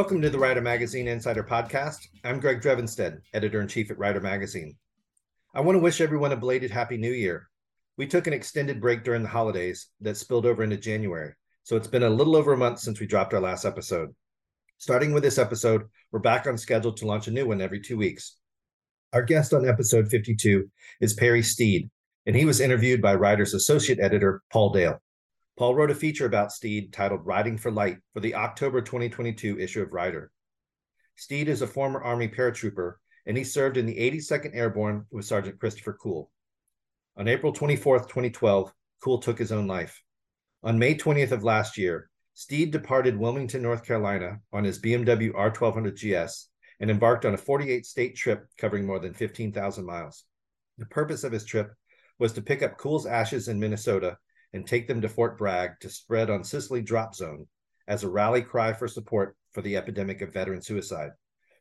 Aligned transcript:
Welcome 0.00 0.22
to 0.22 0.30
the 0.30 0.38
Rider 0.38 0.62
Magazine 0.62 1.08
Insider 1.08 1.44
Podcast. 1.44 2.08
I'm 2.24 2.40
Greg 2.40 2.62
Drevenstedt, 2.62 3.20
editor 3.34 3.60
in 3.60 3.68
chief 3.68 3.90
at 3.90 3.98
Rider 3.98 4.22
Magazine. 4.22 4.78
I 5.54 5.60
want 5.60 5.76
to 5.76 5.80
wish 5.80 6.00
everyone 6.00 6.32
a 6.32 6.38
belated 6.38 6.70
Happy 6.70 6.96
New 6.96 7.12
Year. 7.12 7.50
We 7.98 8.06
took 8.06 8.26
an 8.26 8.32
extended 8.32 8.80
break 8.80 9.04
during 9.04 9.22
the 9.22 9.28
holidays 9.28 9.88
that 10.00 10.16
spilled 10.16 10.46
over 10.46 10.62
into 10.62 10.78
January, 10.78 11.34
so 11.64 11.76
it's 11.76 11.86
been 11.86 12.04
a 12.04 12.08
little 12.08 12.34
over 12.34 12.54
a 12.54 12.56
month 12.56 12.78
since 12.78 12.98
we 12.98 13.06
dropped 13.06 13.34
our 13.34 13.42
last 13.42 13.66
episode. 13.66 14.14
Starting 14.78 15.12
with 15.12 15.22
this 15.22 15.36
episode, 15.36 15.82
we're 16.12 16.18
back 16.18 16.46
on 16.46 16.56
schedule 16.56 16.94
to 16.94 17.06
launch 17.06 17.28
a 17.28 17.30
new 17.30 17.46
one 17.46 17.60
every 17.60 17.78
two 17.78 17.98
weeks. 17.98 18.38
Our 19.12 19.22
guest 19.22 19.52
on 19.52 19.68
episode 19.68 20.08
52 20.08 20.66
is 21.02 21.12
Barry 21.12 21.42
Steed, 21.42 21.90
and 22.24 22.34
he 22.34 22.46
was 22.46 22.60
interviewed 22.60 23.02
by 23.02 23.16
Rider's 23.16 23.52
associate 23.52 24.00
editor, 24.00 24.40
Paul 24.50 24.72
Dale. 24.72 25.02
Paul 25.56 25.74
wrote 25.74 25.90
a 25.90 25.94
feature 25.94 26.26
about 26.26 26.52
Steed 26.52 26.92
titled 26.92 27.26
Riding 27.26 27.58
for 27.58 27.70
Light 27.70 27.98
for 28.12 28.20
the 28.20 28.34
October 28.34 28.80
2022 28.80 29.58
issue 29.58 29.82
of 29.82 29.92
Rider. 29.92 30.30
Steed 31.16 31.48
is 31.48 31.62
a 31.62 31.66
former 31.66 32.02
Army 32.02 32.28
paratrooper, 32.28 32.94
and 33.26 33.36
he 33.36 33.44
served 33.44 33.76
in 33.76 33.86
the 33.86 33.96
82nd 33.96 34.54
Airborne 34.54 35.06
with 35.10 35.26
Sergeant 35.26 35.60
Christopher 35.60 35.92
Kuhl. 35.92 36.30
On 37.16 37.28
April 37.28 37.52
24, 37.52 38.00
2012, 38.00 38.72
Kuhl 39.02 39.18
took 39.18 39.38
his 39.38 39.52
own 39.52 39.66
life. 39.66 40.02
On 40.62 40.78
May 40.78 40.94
20th 40.94 41.32
of 41.32 41.44
last 41.44 41.76
year, 41.76 42.08
Steed 42.34 42.70
departed 42.70 43.18
Wilmington, 43.18 43.60
North 43.60 43.84
Carolina 43.84 44.40
on 44.52 44.64
his 44.64 44.80
BMW 44.80 45.30
R1200 45.32 45.94
GS 45.94 46.48
and 46.80 46.90
embarked 46.90 47.26
on 47.26 47.34
a 47.34 47.38
48 47.38 47.84
state 47.84 48.16
trip 48.16 48.46
covering 48.56 48.86
more 48.86 48.98
than 48.98 49.12
15,000 49.12 49.84
miles. 49.84 50.24
The 50.78 50.86
purpose 50.86 51.24
of 51.24 51.32
his 51.32 51.44
trip 51.44 51.72
was 52.18 52.32
to 52.32 52.42
pick 52.42 52.62
up 52.62 52.78
Kuhl's 52.78 53.04
ashes 53.04 53.48
in 53.48 53.60
Minnesota 53.60 54.16
and 54.52 54.66
take 54.66 54.88
them 54.88 55.00
to 55.00 55.08
Fort 55.08 55.38
Bragg 55.38 55.80
to 55.80 55.88
spread 55.88 56.30
on 56.30 56.44
Sicily 56.44 56.82
Drop 56.82 57.14
Zone 57.14 57.46
as 57.86 58.04
a 58.04 58.08
rally 58.08 58.42
cry 58.42 58.72
for 58.72 58.88
support 58.88 59.36
for 59.52 59.62
the 59.62 59.76
epidemic 59.76 60.22
of 60.22 60.32
veteran 60.32 60.62
suicide. 60.62 61.10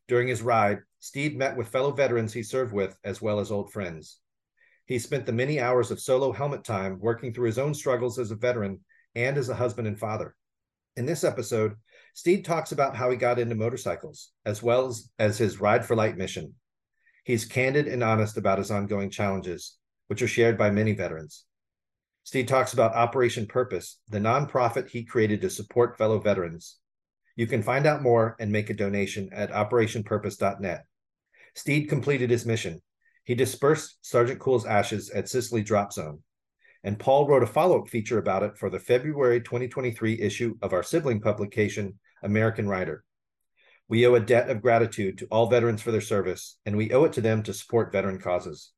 During 0.07 0.27
his 0.27 0.41
ride, 0.41 0.79
Steed 0.99 1.37
met 1.37 1.55
with 1.55 1.69
fellow 1.69 1.91
veterans 1.91 2.33
he 2.33 2.43
served 2.43 2.73
with 2.73 2.97
as 3.03 3.21
well 3.21 3.39
as 3.39 3.51
old 3.51 3.71
friends. 3.71 4.19
He 4.85 4.97
spent 4.97 5.27
the 5.27 5.31
many 5.31 5.59
hours 5.59 5.91
of 5.91 5.99
solo 5.99 6.31
helmet 6.31 6.63
time 6.63 6.99
working 6.99 7.31
through 7.33 7.45
his 7.45 7.59
own 7.59 7.75
struggles 7.75 8.17
as 8.17 8.31
a 8.31 8.35
veteran 8.35 8.79
and 9.13 9.37
as 9.37 9.49
a 9.49 9.55
husband 9.55 9.87
and 9.87 9.99
father. 9.99 10.35
In 10.97 11.05
this 11.05 11.23
episode, 11.23 11.75
Steed 12.15 12.43
talks 12.43 12.71
about 12.71 12.95
how 12.95 13.09
he 13.11 13.15
got 13.15 13.39
into 13.39 13.55
motorcycles, 13.55 14.31
as 14.45 14.63
well 14.63 14.87
as, 14.87 15.09
as 15.19 15.37
his 15.37 15.61
Ride 15.61 15.85
for 15.85 15.95
Light 15.95 16.17
mission. 16.17 16.55
He's 17.23 17.45
candid 17.45 17.87
and 17.87 18.03
honest 18.03 18.37
about 18.37 18.57
his 18.57 18.71
ongoing 18.71 19.11
challenges, 19.11 19.77
which 20.07 20.21
are 20.23 20.27
shared 20.27 20.57
by 20.57 20.71
many 20.71 20.93
veterans. 20.93 21.45
Steed 22.29 22.47
talks 22.47 22.73
about 22.73 22.93
Operation 22.93 23.47
Purpose, 23.47 23.97
the 24.07 24.19
nonprofit 24.19 24.87
he 24.87 25.03
created 25.03 25.41
to 25.41 25.49
support 25.49 25.97
fellow 25.97 26.19
veterans. 26.19 26.77
You 27.35 27.47
can 27.47 27.63
find 27.63 27.87
out 27.87 28.03
more 28.03 28.35
and 28.39 28.51
make 28.51 28.69
a 28.69 28.75
donation 28.75 29.31
at 29.33 29.49
operationpurpose.net. 29.49 30.85
Steed 31.55 31.89
completed 31.89 32.29
his 32.29 32.45
mission. 32.45 32.83
He 33.23 33.33
dispersed 33.33 33.97
Sergeant 34.03 34.39
Kuhl's 34.39 34.67
ashes 34.67 35.09
at 35.09 35.27
Sicily 35.27 35.63
Drop 35.63 35.91
Zone. 35.91 36.19
And 36.83 36.99
Paul 36.99 37.27
wrote 37.27 37.41
a 37.41 37.47
follow 37.47 37.81
up 37.81 37.89
feature 37.89 38.19
about 38.19 38.43
it 38.43 38.59
for 38.59 38.69
the 38.69 38.77
February 38.77 39.41
2023 39.41 40.21
issue 40.21 40.55
of 40.61 40.71
our 40.71 40.83
sibling 40.83 41.21
publication, 41.21 41.97
American 42.21 42.69
Rider. 42.69 43.03
We 43.87 44.05
owe 44.05 44.13
a 44.13 44.19
debt 44.19 44.51
of 44.51 44.61
gratitude 44.61 45.17
to 45.17 45.27
all 45.31 45.49
veterans 45.49 45.81
for 45.81 45.91
their 45.91 45.99
service, 45.99 46.59
and 46.63 46.77
we 46.77 46.91
owe 46.91 47.05
it 47.05 47.13
to 47.13 47.21
them 47.21 47.41
to 47.41 47.55
support 47.55 47.91
veteran 47.91 48.19
causes. 48.19 48.71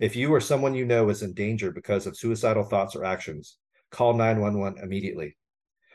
If 0.00 0.16
you 0.16 0.34
or 0.34 0.40
someone 0.40 0.74
you 0.74 0.84
know 0.84 1.08
is 1.08 1.22
in 1.22 1.34
danger 1.34 1.70
because 1.70 2.06
of 2.06 2.16
suicidal 2.16 2.64
thoughts 2.64 2.96
or 2.96 3.04
actions, 3.04 3.58
call 3.92 4.12
911 4.12 4.82
immediately. 4.82 5.36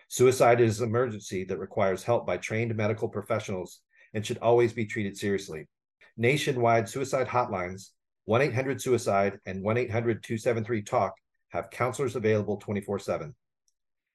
Suicide 0.08 0.62
is 0.62 0.80
an 0.80 0.88
emergency 0.88 1.44
that 1.44 1.60
requires 1.60 2.04
help 2.04 2.26
by 2.26 2.38
trained 2.38 2.74
medical 2.76 3.10
professionals 3.10 3.82
and 4.14 4.26
should 4.26 4.38
always 4.38 4.72
be 4.72 4.86
treated 4.86 5.18
seriously. 5.18 5.68
Nationwide 6.16 6.88
suicide 6.88 7.28
hotlines, 7.28 7.90
1 8.26 8.42
800 8.42 8.82
Suicide 8.82 9.38
and 9.46 9.62
1 9.62 9.78
800 9.78 10.24
273 10.24 10.82
TALK, 10.82 11.14
have 11.50 11.70
counselors 11.70 12.16
available 12.16 12.58
24 12.58 13.00
7. 13.00 13.36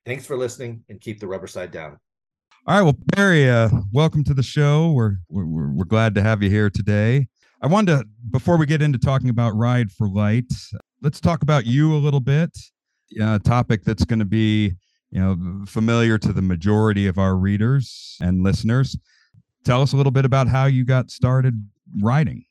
Thanks 0.06 0.24
for 0.24 0.36
listening 0.36 0.82
and 0.88 1.00
keep 1.00 1.20
the 1.20 1.28
rubber 1.28 1.46
side 1.46 1.70
down. 1.70 1.98
All 2.66 2.76
right. 2.76 2.82
Well, 2.82 2.96
Barry, 3.14 3.50
uh, 3.50 3.68
welcome 3.92 4.24
to 4.24 4.34
the 4.34 4.42
show. 4.42 4.92
We're, 4.92 5.16
we're, 5.28 5.72
we're 5.72 5.84
glad 5.84 6.14
to 6.14 6.22
have 6.22 6.42
you 6.42 6.48
here 6.48 6.70
today. 6.70 7.28
I 7.64 7.66
wanted 7.66 7.96
to, 7.96 8.04
before 8.30 8.58
we 8.58 8.66
get 8.66 8.82
into 8.82 8.98
talking 8.98 9.30
about 9.30 9.56
Ride 9.56 9.90
for 9.90 10.06
Light, 10.06 10.52
let's 11.00 11.18
talk 11.18 11.42
about 11.42 11.64
you 11.64 11.94
a 11.94 11.96
little 11.96 12.20
bit. 12.20 12.50
A 13.18 13.38
topic 13.38 13.84
that's 13.84 14.04
going 14.04 14.18
to 14.18 14.26
be, 14.26 14.74
you 15.10 15.18
know, 15.18 15.64
familiar 15.66 16.18
to 16.18 16.34
the 16.34 16.42
majority 16.42 17.06
of 17.06 17.16
our 17.16 17.36
readers 17.36 18.18
and 18.20 18.42
listeners. 18.42 18.98
Tell 19.64 19.80
us 19.80 19.94
a 19.94 19.96
little 19.96 20.12
bit 20.12 20.26
about 20.26 20.46
how 20.46 20.66
you 20.66 20.84
got 20.84 21.10
started 21.10 21.54
riding. 22.02 22.44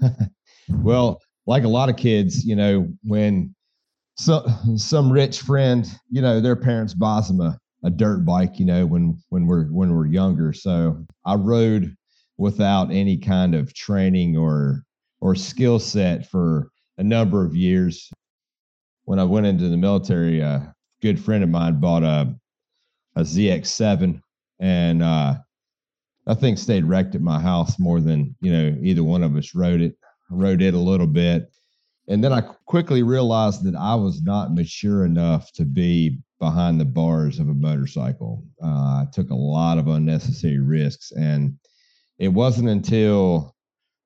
well, 0.68 1.20
like 1.48 1.64
a 1.64 1.68
lot 1.68 1.88
of 1.88 1.96
kids, 1.96 2.44
you 2.44 2.54
know, 2.54 2.86
when 3.02 3.56
so, 4.16 4.46
some 4.76 5.10
rich 5.10 5.40
friend, 5.40 5.84
you 6.12 6.22
know, 6.22 6.40
their 6.40 6.54
parents 6.54 6.94
buys 6.94 7.26
them 7.26 7.40
a, 7.40 7.58
a 7.82 7.90
dirt 7.90 8.24
bike, 8.24 8.60
you 8.60 8.66
know, 8.66 8.86
when 8.86 9.20
when 9.30 9.48
we're 9.48 9.64
when 9.64 9.92
we're 9.92 10.06
younger. 10.06 10.52
So 10.52 11.04
I 11.26 11.34
rode 11.34 11.96
without 12.36 12.90
any 12.90 13.16
kind 13.16 13.54
of 13.54 13.74
training 13.74 14.36
or 14.36 14.84
or 15.20 15.34
skill 15.34 15.78
set 15.78 16.26
for 16.26 16.70
a 16.98 17.02
number 17.02 17.44
of 17.44 17.56
years. 17.56 18.10
When 19.04 19.18
I 19.18 19.24
went 19.24 19.46
into 19.46 19.68
the 19.68 19.76
military, 19.76 20.40
a 20.40 20.74
good 21.02 21.20
friend 21.20 21.44
of 21.44 21.50
mine 21.50 21.80
bought 21.80 22.02
a 22.02 22.34
a 23.16 23.20
ZX7, 23.20 24.20
and 24.58 25.02
uh, 25.02 25.34
I 26.26 26.34
think 26.34 26.58
stayed 26.58 26.84
wrecked 26.84 27.14
at 27.14 27.20
my 27.20 27.40
house 27.40 27.78
more 27.78 28.00
than 28.00 28.34
you 28.40 28.52
know 28.52 28.76
either 28.82 29.04
one 29.04 29.22
of 29.22 29.36
us 29.36 29.54
rode 29.54 29.80
it. 29.80 29.96
Rode 30.30 30.62
it 30.62 30.74
a 30.74 30.78
little 30.78 31.06
bit, 31.06 31.52
and 32.08 32.24
then 32.24 32.32
I 32.32 32.40
quickly 32.40 33.02
realized 33.02 33.62
that 33.64 33.76
I 33.76 33.94
was 33.94 34.22
not 34.22 34.54
mature 34.54 35.04
enough 35.04 35.52
to 35.52 35.64
be 35.64 36.18
behind 36.40 36.80
the 36.80 36.86
bars 36.86 37.38
of 37.38 37.48
a 37.48 37.54
motorcycle. 37.54 38.42
Uh, 38.62 38.66
I 39.02 39.06
took 39.12 39.30
a 39.30 39.34
lot 39.34 39.78
of 39.78 39.86
unnecessary 39.86 40.58
risks, 40.58 41.12
and 41.12 41.56
it 42.18 42.28
wasn't 42.28 42.68
until 42.68 43.54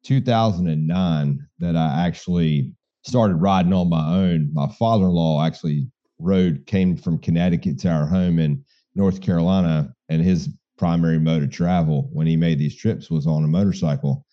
2009 0.04 1.46
that 1.58 1.76
I 1.76 2.06
actually 2.06 2.74
started 3.02 3.36
riding 3.36 3.72
on 3.72 3.88
my 3.88 4.06
own. 4.08 4.50
My 4.52 4.68
father 4.68 5.04
in 5.04 5.10
law 5.10 5.44
actually 5.44 5.90
rode, 6.18 6.66
came 6.66 6.96
from 6.96 7.18
Connecticut 7.18 7.78
to 7.80 7.90
our 7.90 8.06
home 8.06 8.38
in 8.38 8.64
North 8.94 9.20
Carolina, 9.20 9.92
and 10.08 10.22
his 10.22 10.48
primary 10.76 11.18
mode 11.18 11.42
of 11.42 11.50
travel 11.50 12.08
when 12.12 12.26
he 12.26 12.36
made 12.36 12.58
these 12.58 12.76
trips 12.76 13.10
was 13.10 13.26
on 13.26 13.44
a 13.44 13.48
motorcycle. 13.48 14.24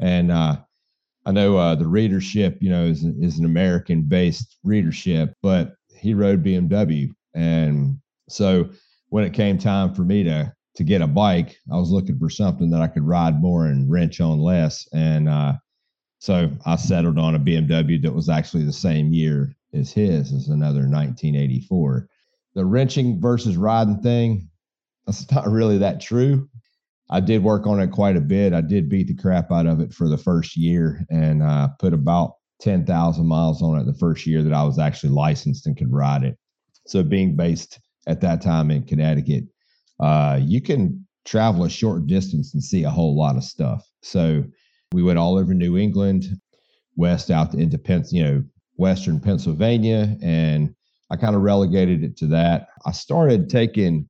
And 0.00 0.30
uh, 0.30 0.58
I 1.26 1.32
know 1.32 1.56
uh, 1.56 1.74
the 1.74 1.86
readership, 1.86 2.58
you 2.60 2.70
know, 2.70 2.84
is, 2.84 3.04
is 3.04 3.38
an 3.38 3.44
American 3.44 4.02
based 4.02 4.58
readership, 4.62 5.34
but 5.42 5.74
he 5.88 6.14
rode 6.14 6.44
BMW. 6.44 7.10
And 7.34 7.98
so 8.28 8.70
when 9.08 9.24
it 9.24 9.32
came 9.32 9.58
time 9.58 9.94
for 9.94 10.02
me 10.02 10.24
to 10.24 10.52
to 10.78 10.84
get 10.84 11.02
a 11.02 11.08
bike, 11.08 11.58
I 11.72 11.76
was 11.76 11.90
looking 11.90 12.20
for 12.20 12.30
something 12.30 12.70
that 12.70 12.80
I 12.80 12.86
could 12.86 13.02
ride 13.02 13.42
more 13.42 13.66
and 13.66 13.90
wrench 13.90 14.20
on 14.20 14.38
less. 14.38 14.86
And 14.92 15.28
uh, 15.28 15.54
so 16.20 16.52
I 16.66 16.76
settled 16.76 17.18
on 17.18 17.34
a 17.34 17.40
BMW 17.40 18.00
that 18.02 18.14
was 18.14 18.28
actually 18.28 18.62
the 18.62 18.72
same 18.72 19.12
year 19.12 19.56
as 19.74 19.90
his, 19.90 20.32
as 20.32 20.46
another 20.46 20.82
1984. 20.82 22.08
The 22.54 22.64
wrenching 22.64 23.20
versus 23.20 23.56
riding 23.56 24.00
thing, 24.02 24.48
that's 25.04 25.28
not 25.32 25.48
really 25.48 25.78
that 25.78 26.00
true. 26.00 26.48
I 27.10 27.18
did 27.18 27.42
work 27.42 27.66
on 27.66 27.80
it 27.80 27.90
quite 27.90 28.16
a 28.16 28.20
bit. 28.20 28.52
I 28.52 28.60
did 28.60 28.88
beat 28.88 29.08
the 29.08 29.16
crap 29.16 29.50
out 29.50 29.66
of 29.66 29.80
it 29.80 29.92
for 29.92 30.08
the 30.08 30.16
first 30.16 30.56
year 30.56 31.04
and 31.10 31.42
uh, 31.42 31.70
put 31.80 31.92
about 31.92 32.34
10,000 32.60 33.26
miles 33.26 33.62
on 33.62 33.80
it 33.80 33.84
the 33.84 33.98
first 33.98 34.26
year 34.26 34.44
that 34.44 34.52
I 34.52 34.62
was 34.62 34.78
actually 34.78 35.10
licensed 35.10 35.66
and 35.66 35.76
could 35.76 35.92
ride 35.92 36.22
it. 36.22 36.38
So, 36.86 37.02
being 37.02 37.34
based 37.34 37.80
at 38.06 38.20
that 38.20 38.42
time 38.42 38.70
in 38.70 38.84
Connecticut, 38.84 39.44
uh, 40.00 40.40
you 40.42 40.60
can 40.60 41.06
travel 41.24 41.64
a 41.64 41.70
short 41.70 42.06
distance 42.06 42.54
and 42.54 42.62
see 42.62 42.84
a 42.84 42.90
whole 42.90 43.16
lot 43.16 43.36
of 43.36 43.44
stuff. 43.44 43.86
So 44.02 44.44
we 44.92 45.02
went 45.02 45.18
all 45.18 45.36
over 45.36 45.52
New 45.52 45.76
England, 45.76 46.24
west 46.96 47.30
out 47.30 47.52
into 47.54 47.76
Penn, 47.78 48.04
you 48.10 48.24
know, 48.24 48.42
western 48.76 49.20
Pennsylvania, 49.20 50.16
and 50.22 50.74
I 51.10 51.16
kind 51.16 51.36
of 51.36 51.42
relegated 51.42 52.04
it 52.04 52.16
to 52.18 52.26
that. 52.28 52.68
I 52.86 52.92
started 52.92 53.50
taking 53.50 54.08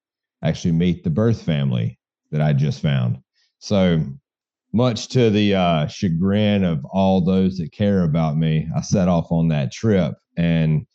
actually 0.43 0.73
meet 0.73 1.05
the 1.05 1.11
birth 1.11 1.43
family 1.43 1.99
that 2.31 2.41
I 2.41 2.53
just 2.53 2.81
found. 2.81 3.19
So 3.59 4.03
much 4.73 5.09
to 5.09 5.31
the 5.31 5.55
uh, 5.55 5.87
chagrin 5.89 6.65
of 6.65 6.85
all 6.85 7.21
those 7.21 7.59
that 7.59 7.73
care 7.73 8.05
about 8.05 8.37
me, 8.37 8.69
I 8.75 8.81
set 8.83 9.09
off 9.09 9.33
on 9.33 9.49
that 9.49 9.73
trip. 9.73 10.15
And 10.37 10.87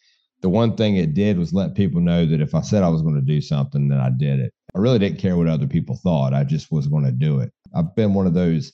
the 0.42 0.50
one 0.50 0.76
thing 0.76 0.96
it 0.96 1.14
did 1.14 1.38
was 1.38 1.54
let 1.54 1.76
people 1.76 2.02
know 2.02 2.26
that 2.26 2.42
if 2.42 2.56
I 2.56 2.62
said 2.62 2.84
I 2.84 2.90
was 2.90 3.02
going 3.02 3.16
to 3.16 3.22
do 3.22 3.42
something, 3.42 3.90
then 3.90 4.00
I 4.00 4.10
did 4.18 4.40
it. 4.40 4.54
I 4.76 4.80
really 4.80 5.00
didn't 5.00 5.20
care 5.20 5.38
what 5.38 5.48
other 5.48 5.68
people 5.68 5.96
thought. 5.96 6.34
I 6.34 6.44
just 6.44 6.72
was 6.72 6.88
going 6.88 7.06
to 7.06 7.12
do 7.12 7.40
it. 7.40 7.52
I've 7.74 7.96
been 7.96 8.14
one 8.14 8.28
of 8.28 8.34
those 8.34 8.74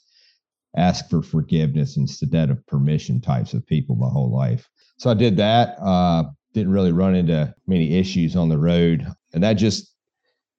ask 0.75 1.09
for 1.09 1.21
forgiveness 1.21 1.97
instead 1.97 2.49
of 2.49 2.65
permission 2.65 3.21
types 3.21 3.53
of 3.53 3.65
people 3.65 3.95
my 3.95 4.07
whole 4.07 4.31
life. 4.31 4.67
So 4.97 5.09
I 5.09 5.13
did 5.13 5.37
that. 5.37 5.75
Uh, 5.81 6.23
didn't 6.53 6.71
really 6.71 6.91
run 6.91 7.15
into 7.15 7.53
many 7.67 7.97
issues 7.97 8.35
on 8.35 8.49
the 8.49 8.57
road. 8.57 9.05
And 9.33 9.43
that 9.43 9.53
just, 9.53 9.93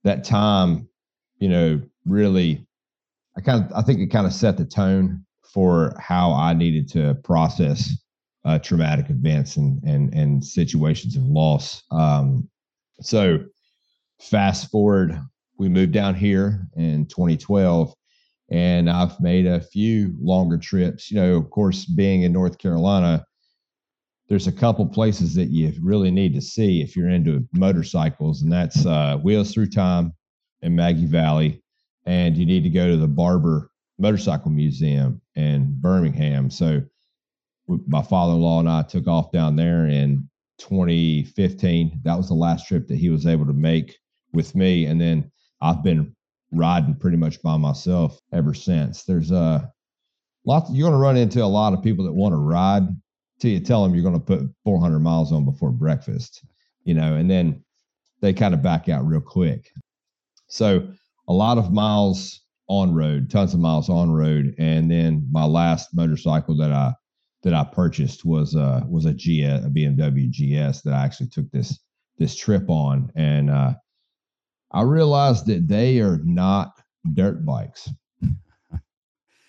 that 0.04 0.24
time, 0.24 0.88
you 1.38 1.48
know, 1.48 1.80
really 2.04 2.66
I 3.36 3.40
kind 3.40 3.64
of 3.64 3.72
I 3.72 3.82
think 3.82 4.00
it 4.00 4.08
kind 4.08 4.26
of 4.26 4.32
set 4.32 4.56
the 4.56 4.64
tone 4.64 5.24
for 5.52 5.94
how 5.98 6.32
I 6.32 6.52
needed 6.54 6.88
to 6.90 7.14
process 7.24 7.90
uh, 8.44 8.58
traumatic 8.58 9.10
events 9.10 9.56
and 9.56 9.82
and 9.84 10.12
and 10.14 10.44
situations 10.44 11.16
of 11.16 11.24
loss. 11.24 11.82
Um, 11.90 12.48
so 13.00 13.38
fast 14.20 14.70
forward, 14.70 15.18
we 15.58 15.68
moved 15.68 15.92
down 15.92 16.14
here 16.14 16.66
in 16.76 17.06
2012, 17.06 17.94
and 18.50 18.90
I've 18.90 19.20
made 19.20 19.46
a 19.46 19.60
few 19.60 20.14
longer 20.20 20.58
trips. 20.58 21.10
You 21.10 21.20
know, 21.20 21.36
of 21.36 21.50
course, 21.50 21.84
being 21.84 22.22
in 22.22 22.32
North 22.32 22.58
Carolina, 22.58 23.24
there's 24.28 24.46
a 24.46 24.52
couple 24.52 24.86
places 24.86 25.34
that 25.34 25.50
you 25.50 25.72
really 25.80 26.10
need 26.10 26.34
to 26.34 26.40
see 26.40 26.82
if 26.82 26.96
you're 26.96 27.08
into 27.08 27.46
motorcycles, 27.52 28.42
and 28.42 28.52
that's 28.52 28.86
uh, 28.86 29.16
Wheels 29.18 29.52
Through 29.52 29.70
Time 29.70 30.12
in 30.62 30.74
Maggie 30.74 31.06
Valley 31.06 31.62
and 32.06 32.36
you 32.36 32.46
need 32.46 32.62
to 32.64 32.70
go 32.70 32.88
to 32.88 32.96
the 32.96 33.08
Barber 33.08 33.70
Motorcycle 33.98 34.50
Museum 34.50 35.20
in 35.34 35.74
Birmingham. 35.80 36.50
So 36.50 36.82
my 37.86 38.02
father-in-law 38.02 38.60
and 38.60 38.68
I 38.68 38.82
took 38.82 39.06
off 39.06 39.30
down 39.32 39.56
there 39.56 39.86
in 39.86 40.28
2015. 40.58 42.00
That 42.04 42.16
was 42.16 42.28
the 42.28 42.34
last 42.34 42.66
trip 42.66 42.88
that 42.88 42.98
he 42.98 43.08
was 43.08 43.26
able 43.26 43.46
to 43.46 43.52
make 43.52 43.96
with 44.32 44.54
me, 44.54 44.86
and 44.86 45.00
then 45.00 45.30
I've 45.62 45.82
been 45.82 46.14
riding 46.50 46.94
pretty 46.96 47.16
much 47.16 47.40
by 47.40 47.56
myself 47.56 48.20
ever 48.32 48.52
since. 48.52 49.04
There's 49.04 49.30
a 49.30 49.70
lot 50.44 50.66
you're 50.70 50.88
going 50.88 50.98
to 50.98 51.02
run 51.02 51.16
into 51.16 51.42
a 51.42 51.46
lot 51.46 51.72
of 51.72 51.82
people 51.82 52.04
that 52.04 52.12
want 52.12 52.32
to 52.32 52.38
ride 52.38 52.82
till 53.38 53.50
you 53.50 53.60
tell 53.60 53.82
them 53.82 53.94
you're 53.94 54.02
going 54.02 54.20
to 54.20 54.20
put 54.20 54.42
400 54.64 54.98
miles 54.98 55.32
on 55.32 55.44
before 55.44 55.70
breakfast, 55.70 56.44
you 56.84 56.94
know, 56.94 57.14
and 57.14 57.30
then 57.30 57.64
they 58.20 58.32
kind 58.32 58.54
of 58.54 58.62
back 58.62 58.88
out 58.88 59.06
real 59.06 59.20
quick. 59.20 59.70
So 60.48 60.88
a 61.28 61.32
lot 61.32 61.58
of 61.58 61.72
miles 61.72 62.40
on 62.68 62.94
road, 62.94 63.30
tons 63.30 63.54
of 63.54 63.60
miles 63.60 63.88
on 63.88 64.10
road, 64.10 64.54
and 64.58 64.90
then 64.90 65.26
my 65.30 65.44
last 65.44 65.94
motorcycle 65.94 66.56
that 66.56 66.72
I 66.72 66.92
that 67.42 67.54
I 67.54 67.64
purchased 67.64 68.24
was 68.24 68.54
uh 68.54 68.82
was 68.88 69.04
a 69.04 69.12
GS, 69.12 69.64
a 69.64 69.70
BMW 69.70 70.30
GS 70.30 70.82
that 70.82 70.94
I 70.94 71.04
actually 71.04 71.28
took 71.28 71.50
this 71.50 71.78
this 72.18 72.36
trip 72.36 72.68
on, 72.68 73.10
and 73.16 73.50
uh, 73.50 73.74
I 74.72 74.82
realized 74.82 75.46
that 75.46 75.68
they 75.68 76.00
are 76.00 76.18
not 76.24 76.72
dirt 77.14 77.44
bikes. 77.44 77.88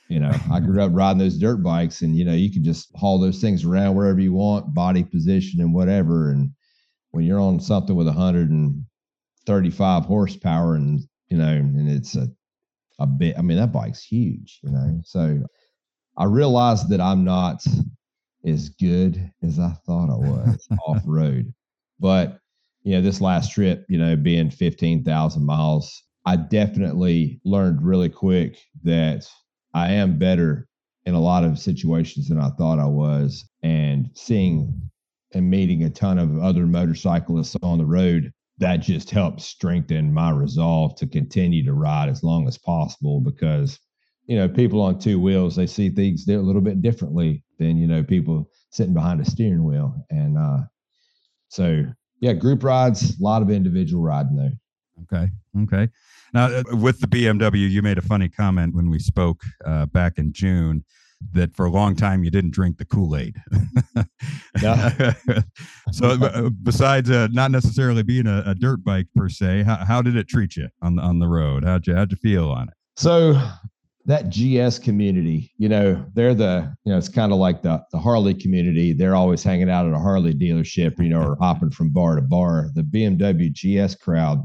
You 0.10 0.20
know, 0.20 0.31
I 0.52 0.60
grew 0.60 0.84
up 0.84 0.92
riding 0.94 1.18
those 1.18 1.40
dirt 1.40 1.64
bikes, 1.64 2.02
and 2.02 2.16
you 2.16 2.25
know, 2.25 2.34
you 2.34 2.52
can 2.52 2.64
just 2.64 2.92
haul 2.96 3.20
those 3.20 3.40
things 3.40 3.64
around 3.64 3.96
wherever 3.96 4.20
you 4.20 4.34
want, 4.34 4.74
body 4.74 5.04
position 5.04 5.60
and 5.62 5.74
whatever. 5.74 6.30
And 6.30 6.52
when 7.12 7.25
you're 7.25 7.40
on 7.40 7.60
something 7.60 7.96
with 7.96 8.08
135 8.08 10.06
horsepower 10.06 10.75
and 10.75 11.02
you 11.30 11.38
know, 11.38 11.48
and 11.48 11.90
it's 11.90 12.16
a, 12.16 12.28
a 13.00 13.08
bit, 13.08 13.40
I 13.40 13.42
mean, 13.42 13.58
that 13.58 13.72
bike's 13.72 14.04
huge, 14.04 14.60
you 14.62 14.69
know. 14.69 15.02
So 15.04 15.40
I 16.16 16.26
realized 16.26 16.90
that 16.90 17.02
I'm 17.02 17.24
not 17.24 17.64
as 18.46 18.69
good 18.69 19.31
as 19.42 19.58
I 19.58 19.74
thought 19.86 20.12
I 20.12 20.30
was 20.30 20.68
off 20.86 21.02
road. 21.06 21.52
But, 22.00 22.38
you 22.83 22.95
know, 22.95 23.01
this 23.01 23.21
last 23.21 23.53
trip, 23.53 23.85
you 23.89 23.97
know, 23.97 24.15
being 24.15 24.50
15,000 24.50 25.45
miles, 25.45 26.03
I 26.25 26.35
definitely 26.35 27.39
learned 27.44 27.81
really 27.81 28.09
quick 28.09 28.57
that 28.83 29.25
I 29.74 29.94
am 29.94 30.18
better 30.18 30.68
in 31.06 31.15
a 31.15 31.19
lot 31.19 31.44
of 31.44 31.59
situations 31.59 32.30
than 32.30 32.39
I 32.39 32.50
thought 32.51 32.80
I 32.80 32.85
was. 32.85 33.47
And 33.62 34.09
seeing 34.13 34.89
and 35.33 35.50
meeting 35.50 35.83
a 35.83 35.89
ton 35.89 36.19
of 36.19 36.38
other 36.38 36.65
motorcyclists 36.65 37.56
on 37.63 37.77
the 37.77 37.85
road 37.85 38.31
that 38.59 38.77
just 38.77 39.09
helps 39.09 39.45
strengthen 39.45 40.13
my 40.13 40.30
resolve 40.30 40.95
to 40.95 41.07
continue 41.07 41.63
to 41.63 41.74
ride 41.74 42.09
as 42.09 42.24
long 42.24 42.47
as 42.47 42.57
possible 42.57 43.19
because 43.19 43.80
you 44.25 44.38
know 44.38 44.47
people 44.47 44.81
on 44.81 45.00
two 45.00 45.19
wheels 45.19 45.56
they 45.56 45.65
see 45.65 45.89
things 45.89 46.27
a 46.27 46.38
little 46.38 46.62
bit 46.62 46.81
differently 46.81 47.44
than 47.57 47.77
you 47.77 47.88
know 47.88 48.03
people 48.03 48.50
sitting 48.71 48.94
behind 48.94 49.19
a 49.19 49.25
steering 49.25 49.63
wheel 49.63 49.95
and 50.12 50.38
uh 50.38 50.59
so 51.50 51.83
yeah 52.24 52.34
group 52.34 52.64
rides 52.64 53.20
a 53.20 53.24
lot 53.24 53.42
of 53.42 53.50
individual 53.50 54.02
riding 54.02 54.38
there 54.38 54.54
okay 55.04 55.30
okay 55.64 55.92
now 56.34 56.46
uh, 56.46 56.64
with 56.72 57.00
the 57.02 57.08
bmw 57.08 57.70
you 57.70 57.81
made 57.81 57.98
a 57.98 58.02
funny 58.02 58.30
comment 58.30 58.74
when 58.74 58.90
we 58.90 58.98
spoke 58.98 59.42
uh, 59.66 59.86
back 59.88 60.18
in 60.18 60.31
june 60.31 60.84
that 61.31 61.56
for 61.56 61.66
a 61.66 61.70
long 61.70 61.96
time 61.96 62.24
you 62.24 62.30
didn't 62.30 62.52
drink 62.52 62.78
the 62.78 62.84
Kool 62.84 63.16
Aid. 63.16 63.38
so, 65.92 66.10
uh, 66.10 66.50
besides 66.64 67.10
uh, 67.10 67.30
not 67.31 67.50
necessarily 67.50 68.04
being 68.04 68.28
a, 68.28 68.44
a, 68.46 68.56
dirt 68.56 68.84
bike 68.84 69.08
per 69.16 69.30
se, 69.30 69.64
how, 69.64 69.78
how 69.78 70.02
did 70.02 70.18
it 70.18 70.28
treat 70.28 70.58
you 70.58 70.68
on 70.81 71.00
on 71.00 71.19
the 71.19 71.28
road? 71.28 71.64
How'd 71.64 71.88
you 71.88 71.96
how'd 71.96 72.12
you 72.12 72.18
feel 72.18 72.50
on 72.50 72.68
it? 72.68 72.74
So 72.98 73.42
that 74.06 74.30
GS 74.30 74.80
community, 74.80 75.54
you 75.58 75.70
know, 75.70 76.06
they're 76.14 76.34
the, 76.34 76.76
you 76.84 76.92
know, 76.92 76.98
it's 76.98 77.10
kind 77.10 77.32
of 77.32 77.38
like 77.38 77.62
the 77.62 77.82
the 77.92 78.00
Harley 78.00 78.34
community. 78.34 78.94
They're 78.94 79.16
always 79.16 79.44
hanging 79.44 79.70
out 79.70 79.86
at 79.86 79.94
a 79.94 80.00
Harley 80.00 80.34
dealership, 80.34 81.00
you 81.00 81.10
know, 81.10 81.22
or 81.22 81.38
hopping 81.40 81.72
from 81.72 81.90
bar 81.90 82.16
to 82.16 82.22
bar. 82.22 82.70
The 82.74 82.82
BMW 82.82 83.52
GS 83.52 83.96
crowd, 83.96 84.44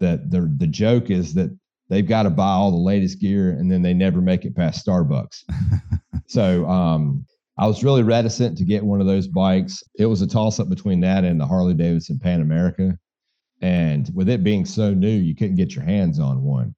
that 0.00 0.30
the 0.30 0.52
the 0.58 0.66
joke 0.66 1.10
is 1.10 1.34
that 1.34 1.56
they've 1.88 2.06
got 2.06 2.24
to 2.24 2.30
buy 2.30 2.50
all 2.50 2.70
the 2.70 2.76
latest 2.76 3.20
gear 3.20 3.50
and 3.50 3.70
then 3.70 3.82
they 3.82 3.94
never 3.94 4.20
make 4.20 4.44
it 4.44 4.54
past 4.54 4.86
Starbucks. 4.86 5.44
so 6.26 6.68
um, 6.68 7.24
I 7.56 7.66
was 7.66 7.82
really 7.82 8.02
reticent 8.02 8.58
to 8.58 8.64
get 8.64 8.84
one 8.84 9.00
of 9.00 9.06
those 9.06 9.26
bikes. 9.26 9.82
It 9.98 10.06
was 10.06 10.22
a 10.22 10.26
toss 10.26 10.60
up 10.60 10.68
between 10.68 11.00
that 11.00 11.24
and 11.24 11.40
the 11.40 11.46
Harley 11.46 11.74
Davidson 11.74 12.18
Pan 12.18 12.42
America. 12.42 12.96
And 13.60 14.08
with 14.14 14.28
it 14.28 14.44
being 14.44 14.64
so 14.64 14.94
new, 14.94 15.10
you 15.10 15.34
couldn't 15.34 15.56
get 15.56 15.74
your 15.74 15.84
hands 15.84 16.20
on 16.20 16.42
one. 16.42 16.74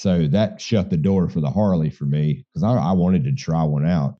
So 0.00 0.26
that 0.28 0.62
shut 0.62 0.88
the 0.88 0.96
door 0.96 1.28
for 1.28 1.42
the 1.42 1.50
Harley 1.50 1.90
for 1.90 2.06
me 2.06 2.46
because 2.54 2.62
I, 2.62 2.72
I 2.72 2.92
wanted 2.92 3.22
to 3.24 3.32
try 3.32 3.62
one 3.64 3.86
out. 3.86 4.16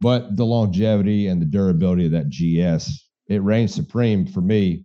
But 0.00 0.36
the 0.36 0.44
longevity 0.44 1.28
and 1.28 1.40
the 1.40 1.46
durability 1.46 2.06
of 2.06 2.10
that 2.10 2.28
GS, 2.28 3.08
it 3.28 3.40
reigned 3.40 3.70
supreme 3.70 4.26
for 4.26 4.40
me. 4.40 4.84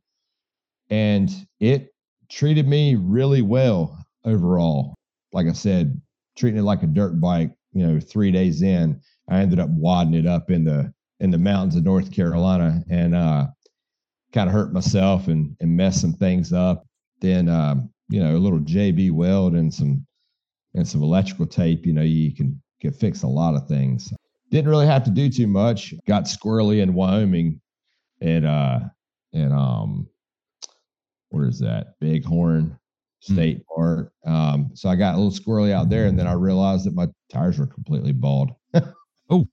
And 0.92 1.32
it 1.60 1.90
treated 2.30 2.68
me 2.68 2.94
really 2.94 3.42
well 3.42 4.06
overall. 4.26 4.94
Like 5.34 5.48
I 5.48 5.54
said, 5.54 6.00
treating 6.38 6.60
it 6.60 6.66
like 6.66 6.84
a 6.84 6.88
dirt 6.88 7.20
bike, 7.20 7.50
you 7.74 7.88
know, 7.88 8.00
three 8.00 8.30
days 8.30 8.62
in, 8.62 9.02
I 9.28 9.40
ended 9.40 9.60
up 9.60 9.72
wadding 9.72 10.14
it 10.14 10.28
up 10.28 10.52
in 10.52 10.66
the 10.66 10.94
in 11.20 11.32
the 11.32 11.40
mountains 11.40 11.76
of 11.76 11.84
North 11.84 12.12
Carolina 12.12 12.84
and 12.92 13.16
uh 13.16 13.48
kind 14.34 14.48
of 14.48 14.54
hurt 14.54 14.72
myself 14.72 15.30
and 15.30 15.58
and 15.62 15.76
messed 15.76 16.00
some 16.00 16.14
things 16.14 16.54
up. 16.54 16.86
Then 17.22 17.50
um, 17.50 17.90
you 18.08 18.24
know, 18.24 18.36
a 18.36 18.38
little 18.38 18.60
JB 18.60 19.14
weld 19.14 19.56
and 19.56 19.74
some 19.74 20.07
and 20.78 20.88
some 20.88 21.04
electrical 21.04 21.46
tape, 21.46 21.86
you 21.86 21.94
know, 21.94 22.02
you 22.02 22.34
can 22.34 22.62
can 22.80 22.94
fix 22.94 23.24
a 23.24 23.28
lot 23.28 23.56
of 23.56 23.68
things. 23.68 24.14
Didn't 24.52 24.70
really 24.70 24.86
have 24.86 25.04
to 25.04 25.12
do 25.12 25.30
too 25.30 25.48
much. 25.48 25.94
Got 26.08 26.24
squirrely 26.24 26.82
in 26.82 26.94
Wyoming 26.94 27.60
at 28.22 28.46
uh 28.46 28.80
and 29.34 29.54
um 29.54 30.08
where 31.30 31.48
is 31.48 31.60
that? 31.60 32.00
Bighorn 32.00 32.78
Hmm. 33.26 33.34
state 33.34 33.60
mm. 33.60 33.76
park. 33.76 34.14
Um, 34.26 34.72
so 34.74 34.90
I 34.90 34.96
got 34.96 35.16
a 35.16 35.18
little 35.18 35.32
squirrely 35.32 35.72
out 35.72 35.90
there, 35.90 36.06
and 36.06 36.18
then 36.18 36.28
I 36.28 36.34
realized 36.34 36.86
that 36.86 36.96
my 36.96 37.08
tires 37.32 37.60
were 37.60 37.68
completely 37.68 38.12
bald. 38.12 38.52
oh, 39.30 39.48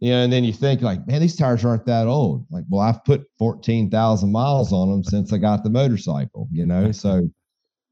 yeah. 0.00 0.22
And 0.22 0.32
then 0.32 0.44
you 0.44 0.52
think 0.52 0.82
like, 0.82 1.06
man, 1.06 1.20
these 1.20 1.36
tires 1.36 1.64
aren't 1.64 1.86
that 1.86 2.06
old. 2.06 2.46
Like, 2.50 2.64
well, 2.68 2.80
I've 2.80 3.04
put 3.04 3.24
fourteen 3.38 3.90
thousand 3.90 4.32
miles 4.32 4.72
on 4.72 4.90
them 4.90 5.04
since 5.04 5.32
I 5.32 5.38
got 5.38 5.64
the 5.64 5.70
motorcycle. 5.70 6.48
You 6.52 6.66
know, 6.66 6.92
so 6.92 7.28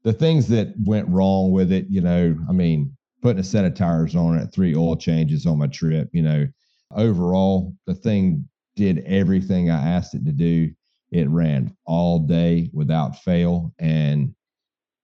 the 0.03 0.13
things 0.13 0.47
that 0.47 0.73
went 0.83 1.07
wrong 1.09 1.51
with 1.51 1.71
it, 1.71 1.85
you 1.89 2.01
know, 2.01 2.35
I 2.49 2.51
mean, 2.51 2.95
putting 3.21 3.39
a 3.39 3.43
set 3.43 3.65
of 3.65 3.75
tires 3.75 4.15
on 4.15 4.37
it, 4.37 4.51
three 4.51 4.75
oil 4.75 4.95
changes 4.95 5.45
on 5.45 5.59
my 5.59 5.67
trip. 5.67 6.09
You 6.11 6.23
know, 6.23 6.47
overall, 6.95 7.75
the 7.85 7.93
thing 7.93 8.47
did 8.75 9.03
everything 9.05 9.69
I 9.69 9.89
asked 9.89 10.15
it 10.15 10.25
to 10.25 10.31
do. 10.31 10.71
It 11.11 11.29
ran 11.29 11.75
all 11.85 12.19
day 12.19 12.69
without 12.73 13.19
fail, 13.19 13.73
and 13.79 14.33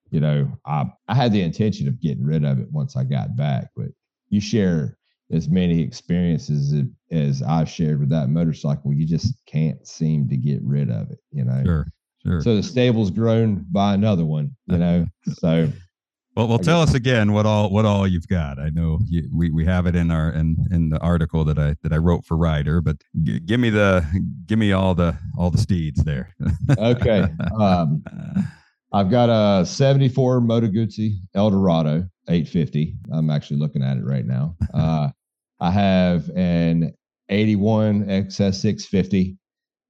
you 0.10 0.22
know, 0.22 0.50
I 0.66 0.86
I 1.08 1.16
had 1.16 1.34
the 1.34 1.42
intention 1.42 1.88
of 1.88 2.02
getting 2.02 2.24
rid 2.24 2.46
of 2.46 2.60
it 2.60 2.72
once 2.72 2.96
I 2.96 3.04
got 3.04 3.36
back, 3.36 3.70
but 3.76 3.88
you 4.30 4.40
share 4.40 4.98
as 5.32 5.50
many 5.50 5.82
experiences 5.82 6.74
as 7.12 7.42
I've 7.42 7.70
shared 7.70 8.00
with 8.00 8.10
that 8.10 8.30
motorcycle, 8.30 8.94
you 8.94 9.06
just 9.06 9.36
can't 9.46 9.86
seem 9.86 10.30
to 10.30 10.38
get 10.38 10.62
rid 10.64 10.90
of 10.90 11.12
it, 11.12 11.20
you 11.32 11.44
know. 11.44 11.62
Sure, 11.66 11.88
sure. 12.26 12.42
So 12.42 12.56
the 12.56 12.64
stable's 12.64 13.12
grown 13.12 13.66
by 13.72 13.94
another 13.94 14.26
one, 14.26 14.56
you 14.68 14.78
know. 14.78 15.06
so 15.34 15.72
Well, 16.36 16.48
well, 16.48 16.60
tell 16.60 16.82
us 16.82 16.94
again 16.94 17.34
what 17.34 17.46
all 17.46 17.70
what 17.70 17.86
all 17.86 18.08
you've 18.08 18.28
got. 18.28 18.60
I 18.60 18.70
know 18.70 19.00
you, 19.08 19.30
we 19.34 19.50
we 19.52 19.66
have 19.66 19.86
it 19.88 19.96
in 19.96 20.12
our 20.12 20.32
in 20.32 20.58
in 20.72 20.90
the 20.90 21.00
article 21.00 21.44
that 21.46 21.58
I 21.58 21.76
that 21.84 21.94
I 21.94 21.98
wrote 21.98 22.26
for 22.26 22.38
Rider, 22.38 22.82
but 22.82 22.98
g- 23.24 23.40
give 23.40 23.60
me 23.60 23.70
the 23.70 24.06
give 24.46 24.60
me 24.60 24.72
all 24.72 24.96
the 24.96 25.18
all 25.38 25.50
the 25.50 25.58
steeds 25.58 26.04
there. 26.04 26.34
okay, 26.78 27.26
um, 27.60 28.04
I've 28.94 29.10
got 29.10 29.30
a 29.30 29.66
'74 29.66 30.42
Moto 30.42 30.68
Guzzi 30.68 31.18
Eldorado 31.36 32.08
850. 32.30 32.96
I'm 33.12 33.30
actually 33.30 33.60
looking 33.60 33.84
at 33.84 33.98
it 33.98 34.06
right 34.06 34.26
now. 34.26 34.56
Uh, 34.74 35.10
I 35.60 35.72
have 35.72 36.30
an 36.36 36.94
81 37.30 38.06
XS 38.06 38.56
650. 38.56 39.38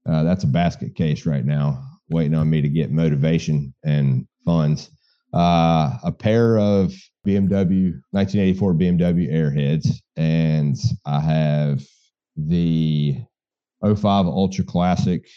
Uh, 0.08 0.24
that's 0.24 0.46
a 0.46 0.48
basket 0.48 0.96
case 0.96 1.26
right 1.26 1.44
now, 1.44 1.84
waiting 2.10 2.36
on 2.36 2.50
me 2.50 2.62
to 2.62 2.70
get 2.70 2.92
motivation 2.92 3.74
and 3.84 4.28
funds 4.46 4.90
uh, 5.34 5.98
a 6.04 6.12
pair 6.12 6.58
of 6.58 6.94
BMW 7.26 8.02
1984 8.12 8.74
BMW 8.74 9.32
Airheads, 9.32 9.88
and 10.16 10.78
I 11.06 11.20
have 11.20 11.84
the 12.36 13.22
05 13.84 14.26
Ultra 14.26 14.64
Classic, 14.64 15.28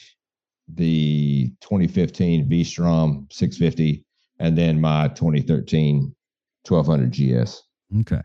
the 0.73 1.53
2015 1.61 2.49
V-Strom 2.49 3.27
650, 3.31 4.05
and 4.39 4.57
then 4.57 4.81
my 4.81 5.09
2013 5.09 6.15
1200 6.69 7.11
GS. 7.11 7.63
Okay, 8.01 8.23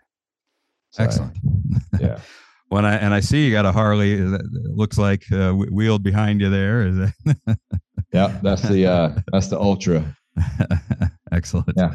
so, 0.92 1.04
excellent. 1.04 1.38
Yeah. 2.00 2.20
when 2.68 2.86
I 2.86 2.96
and 2.96 3.14
I 3.14 3.22
see 3.22 3.46
you 3.46 3.52
got 3.52 3.66
a 3.66 3.72
Harley 3.72 4.16
that 4.16 4.44
looks 4.52 4.98
like 4.98 5.24
uh, 5.32 5.52
wheeled 5.54 6.04
behind 6.04 6.42
you 6.42 6.50
there. 6.50 6.88
Is 6.88 6.98
that? 6.98 7.58
yeah, 8.16 8.40
that's 8.42 8.62
the 8.62 8.86
uh, 8.86 9.20
that's 9.32 9.48
the 9.48 9.60
Ultra. 9.60 10.16
Excellent. 11.32 11.70
Yeah. 11.76 11.94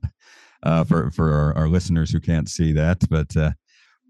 uh, 0.62 0.84
for 0.84 1.10
for 1.10 1.32
our, 1.32 1.56
our, 1.56 1.68
listeners 1.68 2.10
who 2.10 2.20
can't 2.20 2.48
see 2.48 2.72
that, 2.72 3.02
but 3.08 3.34
uh, 3.36 3.52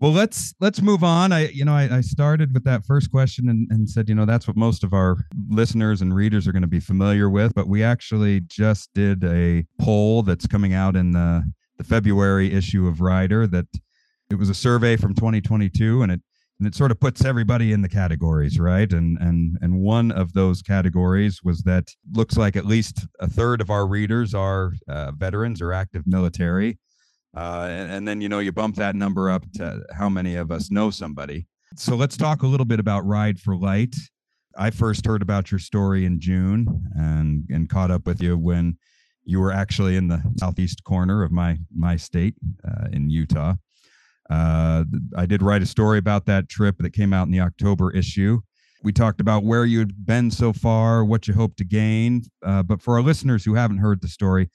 well, 0.01 0.13
let's 0.13 0.55
let's 0.61 0.83
move 0.83 1.05
on. 1.05 1.33
I 1.33 1.49
you 1.49 1.65
know 1.65 1.75
I, 1.75 1.99
I 1.99 2.01
started 2.01 2.53
with 2.53 2.65
that 2.65 2.85
first 2.85 3.13
question 3.13 3.49
and, 3.49 3.71
and 3.71 3.89
said 3.89 4.09
you 4.09 4.15
know 4.17 4.27
that's 4.27 4.49
what 4.49 4.57
most 4.57 4.83
of 4.83 4.93
our 4.93 5.17
listeners 5.49 6.03
and 6.03 6.15
readers 6.15 6.49
are 6.49 6.53
going 6.53 6.63
to 6.63 6.69
be 6.69 6.81
familiar 6.81 7.31
with, 7.31 7.55
but 7.55 7.69
we 7.69 7.85
actually 7.85 8.41
just 8.41 8.91
did 8.93 9.23
a 9.23 9.65
poll 9.81 10.23
that's 10.23 10.49
coming 10.49 10.75
out 10.75 10.97
in 10.97 11.13
the 11.13 11.45
the 11.79 11.85
February 11.85 12.53
issue 12.53 12.89
of 12.89 13.01
Rider 13.01 13.47
that 13.47 13.67
it 14.31 14.35
was 14.35 14.51
a 14.51 14.55
survey 14.55 14.97
from 14.97 15.15
2022 15.15 16.03
and 16.03 16.11
it 16.11 16.21
and 16.59 16.67
it 16.67 16.75
sort 16.75 16.91
of 16.91 16.99
puts 16.99 17.25
everybody 17.25 17.73
in 17.73 17.83
the 17.83 17.89
categories 17.89 18.59
right? 18.59 18.93
And 18.93 19.19
and 19.19 19.59
and 19.61 19.81
one 19.81 20.11
of 20.13 20.33
those 20.33 20.63
categories 20.63 21.43
was 21.43 21.63
that 21.63 21.91
looks 22.13 22.37
like 22.37 22.57
at 22.57 22.67
least 22.67 23.07
a 23.21 23.29
third 23.29 23.61
of 23.61 23.71
our 23.71 23.87
readers 23.87 24.35
are 24.35 24.73
uh, 24.89 25.13
veterans 25.13 25.61
or 25.61 25.73
active 25.73 26.07
military. 26.07 26.79
Uh, 27.37 27.67
and, 27.69 27.93
and, 27.93 28.09
then 28.09 28.23
you 28.23 28.31
know 28.31 28.39
you 28.39 28.51
bump 28.51 28.77
that 28.77 28.97
number 28.97 29.29
up 29.29 29.45
to 29.53 29.83
how 29.95 30.09
many 30.09 30.37
of 30.37 30.51
us 30.51 30.71
know 30.71 30.91
somebody. 30.91 31.47
So 31.77 31.95
let's 31.95 32.17
talk 32.17 32.43
a 32.43 32.47
little 32.47 32.65
bit 32.65 32.81
about 32.81 33.05
ride 33.05 33.39
for 33.39 33.55
light. 33.55 33.95
I 34.57 34.71
first 34.71 35.05
heard 35.05 35.21
about 35.21 35.51
your 35.51 35.59
story 35.59 36.07
in 36.07 36.19
june 36.19 36.67
and 36.95 37.45
and 37.51 37.69
caught 37.69 37.91
up 37.91 38.07
with 38.07 38.23
you 38.23 38.39
when 38.39 38.79
you 39.25 39.41
were 39.41 39.53
actually 39.53 39.97
in 39.97 40.09
the 40.09 40.23
southeast 40.39 40.83
corner 40.85 41.23
of 41.23 41.31
my 41.31 41.59
my 41.75 41.97
state 41.97 42.35
uh, 42.67 42.87
in 42.93 43.11
utah 43.11 43.55
uh, 44.31 44.85
I 45.17 45.27
did 45.27 45.43
write 45.43 45.63
a 45.63 45.67
story 45.67 45.99
about 45.99 46.27
that 46.27 46.49
trip 46.49 46.77
that 46.79 46.93
came 46.93 47.13
out 47.13 47.27
in 47.27 47.33
the 47.33 47.41
October 47.41 47.93
issue. 47.93 48.41
We 48.83 48.93
talked 48.93 49.21
about 49.21 49.45
where 49.45 49.65
you 49.65 49.79
had 49.79 50.07
been 50.07 50.31
so 50.31 50.53
far, 50.53 51.05
what 51.05 51.27
you 51.27 51.35
hope 51.35 51.57
to 51.57 51.65
gain. 51.65 52.23
Uh, 52.45 52.63
but 52.63 52.83
for 52.83 52.95
our 52.95 53.03
listeners 53.03 53.45
who 53.45 53.55
haven't 53.55 53.79
heard 53.79 54.01
the 54.01 54.09
story, 54.09 54.51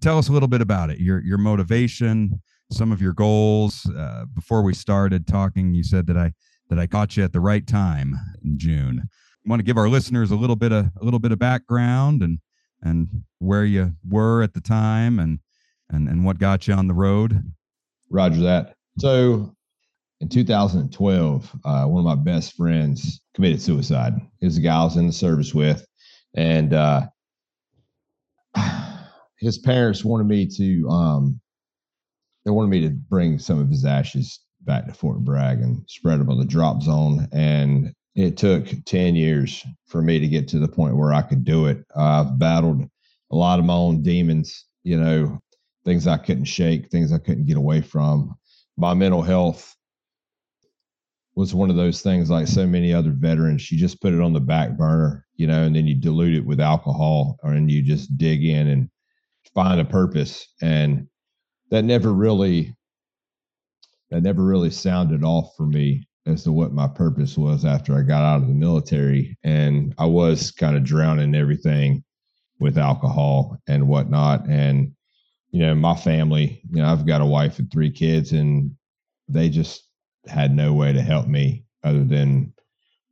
tell 0.00 0.18
us 0.18 0.28
a 0.28 0.32
little 0.32 0.48
bit 0.48 0.60
about 0.60 0.90
it. 0.90 0.98
Your 0.98 1.22
your 1.22 1.38
motivation, 1.38 2.42
some 2.70 2.92
of 2.92 3.00
your 3.00 3.12
goals. 3.12 3.88
Uh, 3.96 4.24
before 4.34 4.62
we 4.62 4.74
started 4.74 5.26
talking, 5.26 5.74
you 5.74 5.84
said 5.84 6.06
that 6.08 6.16
I 6.16 6.32
that 6.68 6.78
I 6.78 6.86
caught 6.86 7.16
you 7.16 7.24
at 7.24 7.32
the 7.32 7.40
right 7.40 7.66
time 7.66 8.14
in 8.44 8.58
June. 8.58 9.08
You 9.44 9.50
want 9.50 9.60
to 9.60 9.64
give 9.64 9.78
our 9.78 9.88
listeners 9.88 10.30
a 10.30 10.36
little 10.36 10.56
bit 10.56 10.72
of 10.72 10.86
a 11.00 11.04
little 11.04 11.20
bit 11.20 11.32
of 11.32 11.38
background 11.38 12.22
and 12.22 12.38
and 12.82 13.08
where 13.38 13.64
you 13.64 13.94
were 14.06 14.42
at 14.42 14.54
the 14.54 14.60
time 14.60 15.18
and 15.18 15.38
and 15.88 16.08
and 16.08 16.24
what 16.24 16.38
got 16.38 16.66
you 16.66 16.74
on 16.74 16.88
the 16.88 16.94
road. 16.94 17.52
Roger 18.10 18.40
that. 18.40 18.74
So 18.98 19.54
in 20.20 20.28
2012, 20.28 21.56
uh, 21.64 21.84
one 21.84 22.00
of 22.00 22.04
my 22.04 22.22
best 22.22 22.54
friends 22.54 23.20
committed 23.34 23.60
suicide. 23.60 24.14
He 24.40 24.46
was 24.46 24.56
a 24.56 24.62
guy 24.62 24.80
I 24.80 24.84
was 24.84 24.96
in 24.96 25.06
the 25.06 25.12
service 25.12 25.54
with, 25.54 25.86
and 26.34 26.72
uh, 26.72 27.06
his 29.38 29.58
parents 29.58 30.04
wanted 30.04 30.26
me 30.26 30.46
to. 30.46 30.88
Um, 30.88 31.40
they 32.44 32.50
wanted 32.50 32.70
me 32.70 32.80
to 32.82 32.90
bring 32.90 33.38
some 33.38 33.58
of 33.58 33.68
his 33.68 33.84
ashes 33.84 34.40
back 34.62 34.86
to 34.86 34.94
Fort 34.94 35.18
Bragg 35.18 35.60
and 35.60 35.84
spread 35.88 36.20
them 36.20 36.30
on 36.30 36.38
the 36.38 36.44
drop 36.44 36.80
zone. 36.80 37.26
And 37.32 37.92
it 38.14 38.36
took 38.36 38.68
10 38.84 39.16
years 39.16 39.64
for 39.86 40.00
me 40.00 40.20
to 40.20 40.28
get 40.28 40.46
to 40.48 40.60
the 40.60 40.68
point 40.68 40.96
where 40.96 41.12
I 41.12 41.22
could 41.22 41.44
do 41.44 41.66
it. 41.66 41.84
I've 41.96 42.38
battled 42.38 42.88
a 43.32 43.36
lot 43.36 43.58
of 43.58 43.64
my 43.64 43.74
own 43.74 44.02
demons, 44.02 44.64
you 44.84 44.96
know, 44.98 45.40
things 45.84 46.06
I 46.06 46.18
couldn't 46.18 46.44
shake, 46.44 46.88
things 46.88 47.12
I 47.12 47.18
couldn't 47.18 47.46
get 47.46 47.56
away 47.56 47.80
from 47.80 48.36
my 48.76 48.94
mental 48.94 49.22
health 49.22 49.74
was 51.34 51.54
one 51.54 51.68
of 51.68 51.76
those 51.76 52.00
things 52.00 52.30
like 52.30 52.46
so 52.46 52.66
many 52.66 52.92
other 52.94 53.12
veterans 53.12 53.70
you 53.70 53.78
just 53.78 54.00
put 54.00 54.12
it 54.12 54.20
on 54.20 54.32
the 54.32 54.40
back 54.40 54.76
burner 54.76 55.26
you 55.36 55.46
know 55.46 55.64
and 55.64 55.76
then 55.76 55.86
you 55.86 55.94
dilute 55.94 56.34
it 56.34 56.46
with 56.46 56.60
alcohol 56.60 57.38
and 57.42 57.70
you 57.70 57.82
just 57.82 58.16
dig 58.16 58.44
in 58.44 58.68
and 58.68 58.88
find 59.56 59.80
a 59.80 59.84
purpose. 59.84 60.46
And 60.60 61.08
that 61.70 61.82
never 61.82 62.12
really 62.12 62.76
that 64.10 64.22
never 64.22 64.44
really 64.44 64.70
sounded 64.70 65.24
off 65.24 65.56
for 65.56 65.66
me 65.66 66.06
as 66.26 66.44
to 66.44 66.52
what 66.52 66.72
my 66.72 66.86
purpose 66.86 67.36
was 67.36 67.64
after 67.64 67.98
I 67.98 68.02
got 68.02 68.22
out 68.22 68.42
of 68.42 68.46
the 68.46 68.54
military. 68.54 69.36
And 69.42 69.92
I 69.98 70.06
was 70.06 70.52
kind 70.52 70.76
of 70.76 70.84
drowning 70.84 71.34
everything 71.34 72.04
with 72.60 72.78
alcohol 72.78 73.58
and 73.66 73.88
whatnot. 73.88 74.46
And 74.48 74.92
you 75.56 75.62
know, 75.62 75.74
my 75.74 75.96
family, 75.96 76.60
you 76.70 76.82
know, 76.82 76.86
I've 76.86 77.06
got 77.06 77.22
a 77.22 77.26
wife 77.26 77.58
and 77.58 77.72
three 77.72 77.90
kids, 77.90 78.32
and 78.32 78.72
they 79.26 79.48
just 79.48 79.88
had 80.26 80.54
no 80.54 80.74
way 80.74 80.92
to 80.92 81.00
help 81.00 81.28
me 81.28 81.64
other 81.82 82.04
than, 82.04 82.52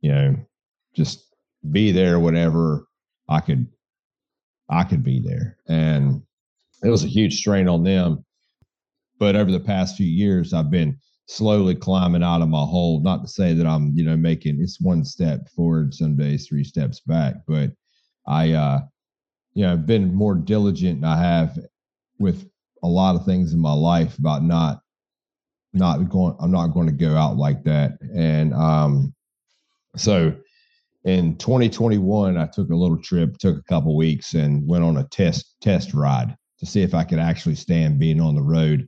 you 0.01 0.11
know, 0.11 0.35
just 0.95 1.35
be 1.71 1.91
there 1.91 2.19
whenever 2.19 2.85
I 3.27 3.39
could 3.39 3.65
I 4.69 4.83
could 4.83 5.03
be 5.03 5.19
there. 5.19 5.57
And 5.67 6.21
it 6.83 6.89
was 6.89 7.03
a 7.03 7.07
huge 7.07 7.35
strain 7.35 7.67
on 7.67 7.83
them. 7.83 8.23
But 9.17 9.35
over 9.35 9.51
the 9.51 9.59
past 9.59 9.97
few 9.97 10.05
years, 10.05 10.53
I've 10.53 10.69
been 10.69 10.99
slowly 11.27 11.73
climbing 11.73 12.21
out 12.21 12.43
of 12.43 12.49
my 12.49 12.63
hole. 12.63 13.01
Not 13.01 13.23
to 13.23 13.27
say 13.27 13.55
that 13.55 13.65
I'm, 13.65 13.91
you 13.95 14.03
know, 14.03 14.17
making 14.17 14.61
it's 14.61 14.79
one 14.79 15.03
step 15.03 15.49
forward, 15.49 15.95
some 15.95 16.15
days 16.15 16.47
three 16.47 16.63
steps 16.63 16.99
back, 16.99 17.37
but 17.47 17.71
I 18.27 18.51
uh 18.51 18.81
you 19.55 19.65
know, 19.65 19.73
I've 19.73 19.87
been 19.87 20.13
more 20.13 20.35
diligent 20.35 21.03
I 21.03 21.17
have 21.17 21.57
with 22.19 22.49
a 22.83 22.87
lot 22.87 23.15
of 23.15 23.25
things 23.25 23.53
in 23.53 23.59
my 23.59 23.73
life 23.73 24.17
about 24.17 24.43
not 24.43 24.79
not 25.73 26.09
going 26.09 26.35
i'm 26.39 26.51
not 26.51 26.67
going 26.67 26.87
to 26.87 26.93
go 26.93 27.15
out 27.15 27.37
like 27.37 27.63
that. 27.63 27.97
And 28.15 28.53
um 28.53 29.13
so 29.95 30.35
in 31.03 31.37
2021 31.37 32.37
i 32.37 32.45
took 32.47 32.69
a 32.69 32.75
little 32.75 33.01
trip 33.01 33.37
took 33.37 33.57
a 33.57 33.63
couple 33.63 33.95
weeks 33.95 34.33
and 34.33 34.67
went 34.67 34.83
on 34.83 34.97
a 34.97 35.03
test 35.05 35.55
test 35.61 35.93
ride 35.93 36.35
to 36.59 36.65
see 36.65 36.81
if 36.81 36.93
i 36.93 37.03
could 37.03 37.19
actually 37.19 37.55
stand 37.55 37.99
being 37.99 38.21
on 38.21 38.35
the 38.35 38.41
road. 38.41 38.87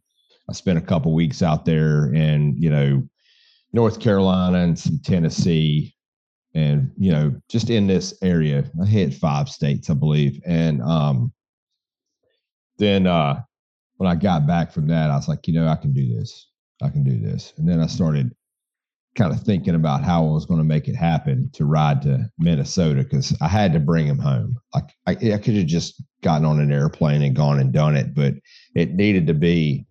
I 0.49 0.53
spent 0.53 0.77
a 0.77 0.81
couple 0.81 1.13
weeks 1.13 1.41
out 1.41 1.65
there 1.65 2.13
in 2.13 2.55
you 2.57 2.69
know 2.69 3.07
north 3.73 3.99
carolina 3.99 4.59
and 4.59 4.79
some 4.79 4.99
tennessee 5.03 5.93
and 6.55 6.91
you 6.97 7.11
know 7.11 7.35
just 7.49 7.69
in 7.69 7.87
this 7.87 8.13
area. 8.21 8.63
I 8.81 8.85
hit 8.85 9.13
five 9.13 9.49
states 9.49 9.89
i 9.89 9.93
believe. 9.93 10.41
And 10.45 10.81
um 10.81 11.33
then 12.77 13.07
uh, 13.07 13.41
when 13.97 14.09
I 14.09 14.15
got 14.15 14.47
back 14.47 14.71
from 14.71 14.87
that, 14.87 15.09
I 15.09 15.15
was 15.15 15.27
like, 15.27 15.47
you 15.47 15.53
know, 15.53 15.67
I 15.67 15.75
can 15.75 15.93
do 15.93 16.15
this. 16.15 16.49
I 16.81 16.89
can 16.89 17.03
do 17.03 17.19
this. 17.19 17.53
And 17.57 17.67
then 17.67 17.79
I 17.79 17.87
started 17.87 18.31
kind 19.15 19.33
of 19.33 19.41
thinking 19.41 19.73
about 19.73 20.03
how 20.03 20.25
I 20.25 20.31
was 20.31 20.45
going 20.45 20.59
to 20.59 20.63
make 20.63 20.87
it 20.87 20.95
happen 20.95 21.49
to 21.53 21.65
ride 21.65 22.03
to 22.03 22.29
Minnesota 22.37 23.03
because 23.03 23.35
I 23.41 23.47
had 23.47 23.73
to 23.73 23.79
bring 23.79 24.05
him 24.05 24.19
home. 24.19 24.57
Like 24.75 24.91
I, 25.07 25.11
I 25.11 25.37
could 25.39 25.55
have 25.55 25.65
just 25.65 26.01
gotten 26.21 26.45
on 26.45 26.59
an 26.59 26.71
airplane 26.71 27.23
and 27.23 27.35
gone 27.35 27.59
and 27.59 27.73
done 27.73 27.95
it, 27.95 28.13
but 28.13 28.35
it 28.75 28.93
needed 28.93 29.25
to 29.27 29.33
be 29.33 29.87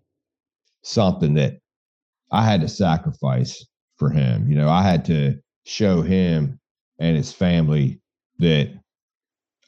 something 0.83 1.35
that 1.35 1.59
I 2.31 2.45
had 2.45 2.61
to 2.61 2.69
sacrifice 2.69 3.67
for 3.97 4.11
him. 4.11 4.49
You 4.49 4.57
know, 4.57 4.69
I 4.69 4.83
had 4.83 5.05
to 5.07 5.37
show 5.65 6.03
him 6.03 6.61
and 7.01 7.17
his 7.17 7.33
family 7.33 8.01
that 8.39 8.73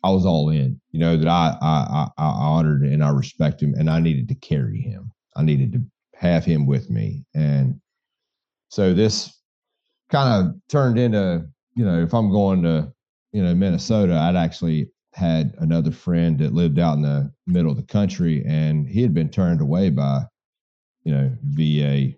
I 0.05 0.11
was 0.11 0.25
all 0.25 0.50
in. 0.50 0.81
You 0.90 1.00
know 1.00 1.17
that 1.17 1.28
I, 1.28 1.57
I 1.61 2.09
I 2.17 2.25
honored 2.25 2.83
and 2.83 3.02
I 3.02 3.11
respect 3.11 3.62
him, 3.62 3.75
and 3.75 3.90
I 3.90 4.00
needed 4.00 4.28
to 4.28 4.35
carry 4.35 4.81
him. 4.81 5.11
I 5.37 5.43
needed 5.43 5.73
to 5.73 5.83
have 6.14 6.45
him 6.45 6.67
with 6.67 6.90
me, 6.90 7.25
and 7.35 7.81
so 8.69 8.95
this 8.95 9.40
kind 10.11 10.47
of 10.47 10.55
turned 10.69 10.99
into 10.99 11.47
you 11.75 11.85
know 11.85 12.00
if 12.02 12.14
I'm 12.14 12.31
going 12.31 12.62
to 12.62 12.93
you 13.33 13.43
know 13.43 13.55
Minnesota, 13.55 14.14
I'd 14.14 14.37
actually 14.37 14.90
had 15.14 15.55
another 15.59 15.90
friend 15.90 16.38
that 16.38 16.55
lived 16.55 16.78
out 16.78 16.97
in 16.97 17.02
the 17.02 17.33
middle 17.47 17.71
of 17.71 17.76
the 17.76 17.83
country, 17.83 18.45
and 18.47 18.88
he 18.88 19.02
had 19.02 19.12
been 19.12 19.28
turned 19.28 19.61
away 19.61 19.90
by, 19.90 20.23
you 21.02 21.12
know, 21.12 21.31
VA 21.43 22.14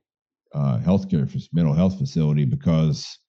uh, 0.55 0.79
healthcare 0.79 1.49
mental 1.53 1.73
health 1.73 1.99
facility 1.99 2.45
because 2.45 3.20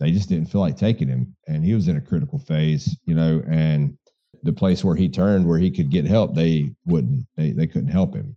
they 0.00 0.10
just 0.10 0.28
didn't 0.28 0.50
feel 0.50 0.60
like 0.60 0.76
taking 0.76 1.08
him, 1.08 1.34
and 1.46 1.64
he 1.64 1.74
was 1.74 1.88
in 1.88 1.96
a 1.96 2.00
critical 2.00 2.38
phase, 2.38 2.96
you 3.04 3.14
know, 3.14 3.42
and 3.48 3.96
the 4.42 4.52
place 4.52 4.84
where 4.84 4.96
he 4.96 5.08
turned 5.08 5.46
where 5.46 5.58
he 5.58 5.70
could 5.70 5.90
get 5.90 6.04
help, 6.04 6.34
they 6.34 6.70
wouldn't, 6.84 7.26
they 7.36 7.52
they 7.52 7.66
couldn't 7.66 7.88
help 7.88 8.14
him. 8.14 8.36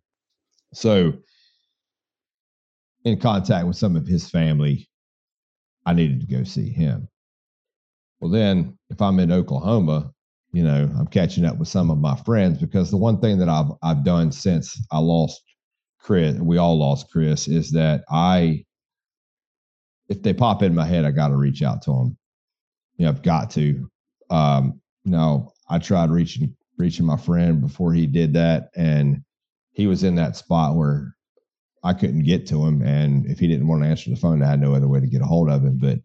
So, 0.73 1.13
in 3.03 3.19
contact 3.19 3.67
with 3.67 3.77
some 3.77 3.95
of 3.95 4.07
his 4.07 4.29
family, 4.29 4.89
I 5.85 5.93
needed 5.93 6.21
to 6.21 6.27
go 6.27 6.43
see 6.43 6.69
him. 6.69 7.07
Well, 8.19 8.31
then 8.31 8.77
if 8.89 9.01
I'm 9.01 9.19
in 9.19 9.31
Oklahoma, 9.31 10.11
you 10.53 10.63
know, 10.63 10.89
I'm 10.97 11.07
catching 11.07 11.45
up 11.45 11.57
with 11.57 11.67
some 11.67 11.89
of 11.89 11.97
my 11.97 12.15
friends 12.17 12.59
because 12.59 12.89
the 12.89 12.97
one 12.97 13.19
thing 13.19 13.37
that 13.39 13.49
I've 13.49 13.71
I've 13.83 14.03
done 14.03 14.31
since 14.31 14.79
I 14.91 14.99
lost 14.99 15.41
Chris, 15.99 16.37
we 16.37 16.57
all 16.57 16.77
lost 16.77 17.11
Chris, 17.11 17.47
is 17.47 17.71
that 17.71 18.03
I 18.09 18.65
if 20.09 20.21
they 20.23 20.33
pop 20.33 20.63
in 20.63 20.75
my 20.75 20.85
head, 20.85 21.05
I 21.05 21.11
got 21.11 21.29
to 21.29 21.35
reach 21.35 21.61
out 21.61 21.81
to 21.83 21.91
them. 21.91 22.17
You 22.97 23.05
know, 23.05 23.11
I've 23.11 23.21
got 23.21 23.51
to. 23.51 23.89
Um, 24.29 24.81
I 25.69 25.79
tried 25.79 26.09
reaching 26.09 26.55
reaching 26.77 27.05
my 27.05 27.17
friend 27.17 27.61
before 27.61 27.93
he 27.93 28.05
did 28.07 28.33
that, 28.33 28.69
and 28.75 29.23
he 29.73 29.87
was 29.87 30.03
in 30.03 30.15
that 30.15 30.35
spot 30.35 30.75
where 30.75 31.15
I 31.83 31.93
couldn't 31.93 32.23
get 32.23 32.47
to 32.47 32.65
him, 32.65 32.81
and 32.81 33.25
if 33.25 33.39
he 33.39 33.47
didn't 33.47 33.67
want 33.67 33.83
to 33.83 33.89
answer 33.89 34.09
the 34.09 34.15
phone, 34.15 34.41
I 34.41 34.49
had 34.49 34.61
no 34.61 34.73
other 34.73 34.87
way 34.87 34.99
to 34.99 35.07
get 35.07 35.21
a 35.21 35.25
hold 35.25 35.49
of 35.49 35.63
him. 35.63 35.77
But 35.77 35.99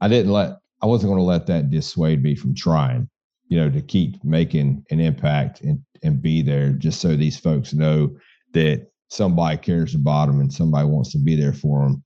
I 0.00 0.08
didn't 0.08 0.32
let 0.32 0.58
I 0.82 0.86
wasn't 0.86 1.10
going 1.10 1.20
to 1.20 1.24
let 1.24 1.46
that 1.46 1.70
dissuade 1.70 2.22
me 2.22 2.34
from 2.34 2.54
trying, 2.54 3.08
you 3.48 3.58
know, 3.58 3.70
to 3.70 3.82
keep 3.82 4.22
making 4.24 4.84
an 4.90 5.00
impact 5.00 5.60
and 5.60 5.82
and 6.02 6.22
be 6.22 6.42
there 6.42 6.70
just 6.70 7.00
so 7.00 7.14
these 7.14 7.38
folks 7.38 7.74
know 7.74 8.16
that 8.52 8.86
somebody 9.08 9.58
cares 9.58 9.94
about 9.94 10.26
them 10.26 10.40
and 10.40 10.52
somebody 10.52 10.86
wants 10.86 11.12
to 11.12 11.18
be 11.18 11.36
there 11.36 11.52
for 11.52 11.82
them. 11.82 12.02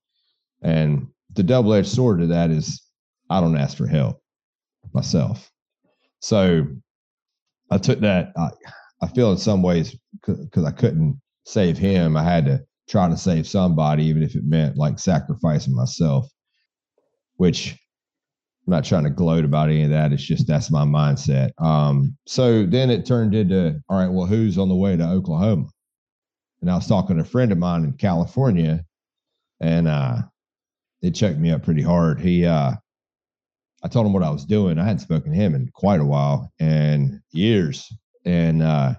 And 0.65 1.09
the 1.35 1.43
double 1.43 1.75
edged 1.75 1.89
sword 1.89 2.21
to 2.21 2.27
that 2.29 2.51
is 2.51 2.83
I 3.31 3.41
don't 3.41 3.57
ask 3.57 3.77
for 3.77 3.87
help 3.87 4.21
myself. 4.93 5.51
So 6.21 6.67
I 7.71 7.79
took 7.79 8.01
that. 8.01 8.33
I, 8.37 8.49
I 9.03 9.07
feel 9.09 9.31
in 9.31 9.39
some 9.39 9.63
ways 9.63 9.97
because 10.27 10.65
I 10.65 10.71
couldn't 10.71 11.21
save 11.45 11.77
him, 11.77 12.17
I 12.17 12.23
had 12.23 12.47
to 12.47 12.65
try 12.89 13.09
to 13.09 13.17
save 13.17 13.47
somebody, 13.47 14.05
even 14.05 14.23
if 14.23 14.35
it 14.35 14.45
meant 14.45 14.77
like 14.77 14.99
sacrificing 14.99 15.75
myself, 15.75 16.27
which 17.37 17.73
I'm 18.67 18.71
not 18.71 18.85
trying 18.85 19.05
to 19.05 19.11
gloat 19.11 19.45
about 19.45 19.69
any 19.69 19.85
of 19.85 19.91
that. 19.91 20.13
It's 20.13 20.23
just 20.23 20.47
that's 20.47 20.71
my 20.71 20.85
mindset. 20.85 21.51
Um, 21.63 22.17
so 22.27 22.65
then 22.65 22.91
it 22.91 23.05
turned 23.05 23.35
into 23.35 23.81
all 23.89 23.99
right, 23.99 24.11
well, 24.11 24.27
who's 24.27 24.59
on 24.59 24.69
the 24.69 24.75
way 24.75 24.97
to 24.97 25.07
Oklahoma? 25.07 25.67
And 26.61 26.71
I 26.71 26.77
was 26.77 26.87
talking 26.87 27.17
to 27.17 27.23
a 27.23 27.27
friend 27.27 27.53
of 27.53 27.59
mine 27.59 27.85
in 27.85 27.93
California, 27.93 28.85
and 29.61 29.87
uh, 29.87 30.23
it 31.05 31.15
checked 31.15 31.39
me 31.39 31.51
up 31.51 31.63
pretty 31.63 31.83
hard. 31.83 32.21
He, 32.21 32.45
uh, 32.47 32.73
I 33.83 33.89
told 33.89 34.07
him 34.07 34.13
what 34.13 34.23
I 34.23 34.31
was 34.31 34.45
doing. 34.45 34.79
I 34.79 34.85
hadn't 34.85 35.01
spoken 35.01 35.33
to 35.33 35.39
him 35.39 35.55
in 35.55 35.71
quite 35.75 36.01
a 36.01 36.05
while 36.05 36.51
and 36.59 37.21
years, 37.33 37.93
and 38.25 38.63
uh, 38.63 38.95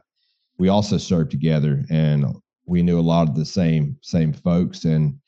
we 0.57 0.69
also 0.69 0.97
served 0.97 1.31
together, 1.31 1.83
and 1.89 2.25
we 2.65 2.83
knew 2.83 2.99
a 2.99 3.01
lot 3.01 3.27
of 3.27 3.35
the 3.35 3.45
same 3.45 3.97
same 4.01 4.33
folks 4.33 4.85
and 4.85 5.19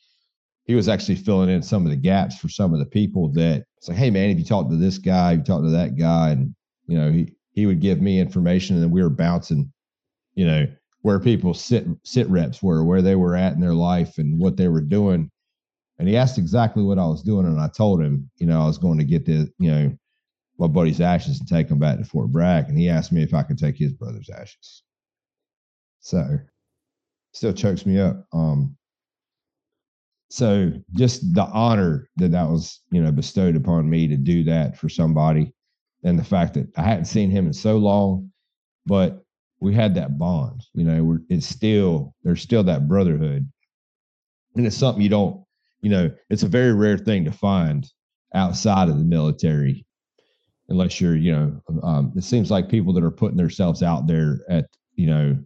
he 0.68 0.76
was 0.76 0.90
actually 0.90 1.16
filling 1.16 1.50
in 1.50 1.64
some 1.64 1.86
of 1.86 1.90
the 1.90 1.98
gaps 1.98 2.38
for 2.38 2.50
some 2.50 2.74
of 2.74 2.80
the 2.80 2.86
people 2.86 3.30
that 3.30 3.64
it's 3.78 3.88
like, 3.88 3.98
hey 3.98 4.10
man, 4.10 4.30
if 4.30 4.38
you 4.38 4.44
talk 4.44 4.70
to 4.70 4.76
this 4.76 4.98
guy, 4.98 5.32
you 5.32 5.42
talk 5.42 5.64
to 5.64 5.70
that 5.70 5.96
guy, 5.98 6.32
and 6.32 6.54
you 6.88 6.98
know, 6.98 7.10
he 7.10 7.34
he 7.54 7.66
would 7.66 7.80
give 7.80 8.02
me 8.02 8.20
information, 8.20 8.76
and 8.76 8.84
then 8.84 8.92
we 8.92 9.02
were 9.02 9.10
bouncing, 9.10 9.72
you 10.36 10.46
know, 10.46 10.68
where 11.02 11.20
people 11.20 11.54
sit 11.54 11.88
sit 12.04 12.28
reps 12.30 12.62
were, 12.62 12.84
where 12.84 13.02
they 13.02 13.16
were 13.16 13.36
at 13.36 13.54
in 13.54 13.62
their 13.62 13.74
life, 13.74 14.18
and 14.18 14.38
what 14.38 14.58
they 14.58 14.68
were 14.68 14.82
doing. 14.82 15.32
And 16.00 16.08
he 16.08 16.16
asked 16.16 16.38
exactly 16.38 16.84
what 16.84 17.00
I 17.00 17.08
was 17.08 17.24
doing, 17.24 17.46
and 17.46 17.60
I 17.60 17.68
told 17.68 18.02
him, 18.02 18.30
you 18.38 18.46
know, 18.46 18.62
I 18.62 18.66
was 18.66 18.78
going 18.78 19.00
to 19.00 19.04
get 19.04 19.26
the, 19.26 19.52
you 19.58 19.72
know, 19.72 19.98
my 20.60 20.68
buddy's 20.68 21.02
ashes 21.02 21.40
and 21.40 21.48
take 21.48 21.70
them 21.70 21.80
back 21.80 21.98
to 21.98 22.06
Fort 22.06 22.32
Bragg, 22.32 22.70
and 22.70 22.78
he 22.78 22.90
asked 22.90 23.12
me 23.12 23.24
if 23.24 23.34
I 23.34 23.44
could 23.44 23.58
take 23.58 23.78
his 23.78 23.94
brother's 23.94 24.30
ashes. 24.30 24.84
So, 26.00 26.40
still 27.34 27.54
chokes 27.54 27.86
me 27.86 28.00
up. 28.00 28.26
Um, 28.32 28.78
so 30.30 30.72
just 30.94 31.34
the 31.34 31.46
honor 31.46 32.10
that 32.18 32.32
that 32.32 32.50
was 32.50 32.82
you 32.92 33.02
know 33.02 33.12
bestowed 33.12 33.56
upon 33.56 33.90
me 33.90 34.08
to 34.08 34.18
do 34.18 34.44
that 34.44 34.78
for 34.78 34.90
somebody 34.90 35.54
and 36.04 36.20
the 36.20 36.24
fact 36.24 36.54
that 36.54 36.68
i 36.78 36.82
hadn't 36.82 37.06
seen 37.06 37.32
him 37.32 37.48
in 37.48 37.54
so 37.54 37.78
long 37.78 38.30
but 38.86 39.24
we 39.60 39.74
had 39.74 39.96
that 39.96 40.18
bond 40.18 40.62
you 40.74 40.84
know 40.84 41.04
we're, 41.04 41.20
it's 41.30 41.48
still 41.48 42.14
there's 42.24 42.42
still 42.42 42.64
that 42.64 42.88
brotherhood 42.88 43.50
and 44.56 44.68
it's 44.68 44.76
something 44.76 45.02
you 45.02 45.10
don't 45.10 45.44
you 45.88 45.94
know 45.94 46.12
it's 46.30 46.44
a 46.44 46.50
very 46.50 46.74
rare 46.74 46.98
thing 46.98 47.24
to 47.24 47.32
find 47.32 47.90
outside 48.34 48.90
of 48.90 48.98
the 48.98 49.06
military 49.06 49.86
unless 50.68 51.00
you're 51.00 51.16
you 51.16 51.32
know 51.32 51.62
um, 51.82 52.12
it 52.18 52.26
seems 52.26 52.52
like 52.52 52.68
people 52.68 52.92
that 52.92 53.06
are 53.06 53.10
putting 53.10 53.38
themselves 53.38 53.82
out 53.82 54.06
there 54.06 54.40
at 54.50 54.66
you 54.96 55.08
know 55.08 55.38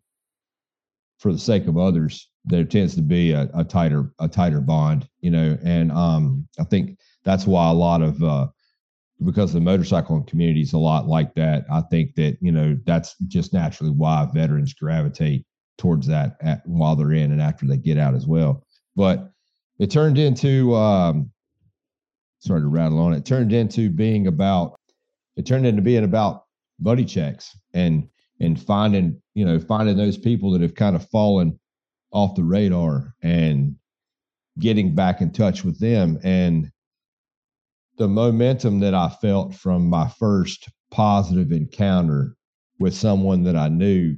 for 1.19 1.31
the 1.31 1.37
sake 1.37 1.67
of 1.67 1.77
others 1.77 2.27
there 2.43 2.63
tends 2.63 2.95
to 2.95 3.03
be 3.03 3.33
a, 3.33 3.51
a 3.53 3.63
tighter 3.63 4.11
a 4.17 4.27
tighter 4.27 4.61
bond 4.61 5.07
you 5.19 5.29
know 5.29 5.55
and 5.63 5.91
um 5.91 6.47
i 6.59 6.63
think 6.63 6.97
that's 7.23 7.45
why 7.45 7.69
a 7.69 7.73
lot 7.73 8.01
of 8.01 8.23
uh 8.23 8.47
because 9.23 9.53
the 9.53 9.59
motorcycling 9.59 10.25
community 10.25 10.61
is 10.61 10.73
a 10.73 10.77
lot 10.79 11.07
like 11.07 11.35
that 11.35 11.65
i 11.71 11.81
think 11.91 12.15
that 12.15 12.35
you 12.41 12.51
know 12.51 12.75
that's 12.87 13.15
just 13.27 13.53
naturally 13.53 13.91
why 13.91 14.27
veterans 14.33 14.73
gravitate 14.73 15.45
towards 15.77 16.07
that 16.07 16.37
at, 16.41 16.61
while 16.67 16.95
they're 16.95 17.11
in 17.11 17.31
and 17.31 17.41
after 17.41 17.65
they 17.65 17.75
get 17.75 17.97
out 17.97 18.13
as 18.13 18.27
well. 18.27 18.63
But 18.95 19.30
it 19.81 19.91
turned 19.91 20.17
into 20.17 20.73
um 20.75 21.31
sorry 22.39 22.61
to 22.61 22.67
rattle 22.67 22.99
on 22.99 23.13
it 23.13 23.25
turned 23.25 23.51
into 23.51 23.89
being 23.89 24.27
about 24.27 24.79
it 25.35 25.45
turned 25.45 25.65
into 25.65 25.81
being 25.81 26.03
about 26.03 26.43
buddy 26.79 27.03
checks 27.03 27.57
and 27.73 28.07
and 28.39 28.61
finding 28.61 29.21
you 29.33 29.45
know 29.45 29.59
finding 29.59 29.97
those 29.97 30.17
people 30.17 30.51
that 30.51 30.61
have 30.61 30.75
kind 30.75 30.95
of 30.95 31.07
fallen 31.09 31.59
off 32.11 32.35
the 32.35 32.43
radar 32.43 33.13
and 33.21 33.75
getting 34.59 34.93
back 34.93 35.21
in 35.21 35.31
touch 35.31 35.63
with 35.63 35.79
them. 35.79 36.19
And 36.23 36.71
the 37.97 38.07
momentum 38.07 38.79
that 38.79 38.93
I 38.93 39.09
felt 39.09 39.55
from 39.55 39.89
my 39.89 40.07
first 40.19 40.69
positive 40.91 41.51
encounter 41.51 42.35
with 42.79 42.93
someone 42.93 43.43
that 43.43 43.55
I 43.55 43.69
knew 43.69 44.17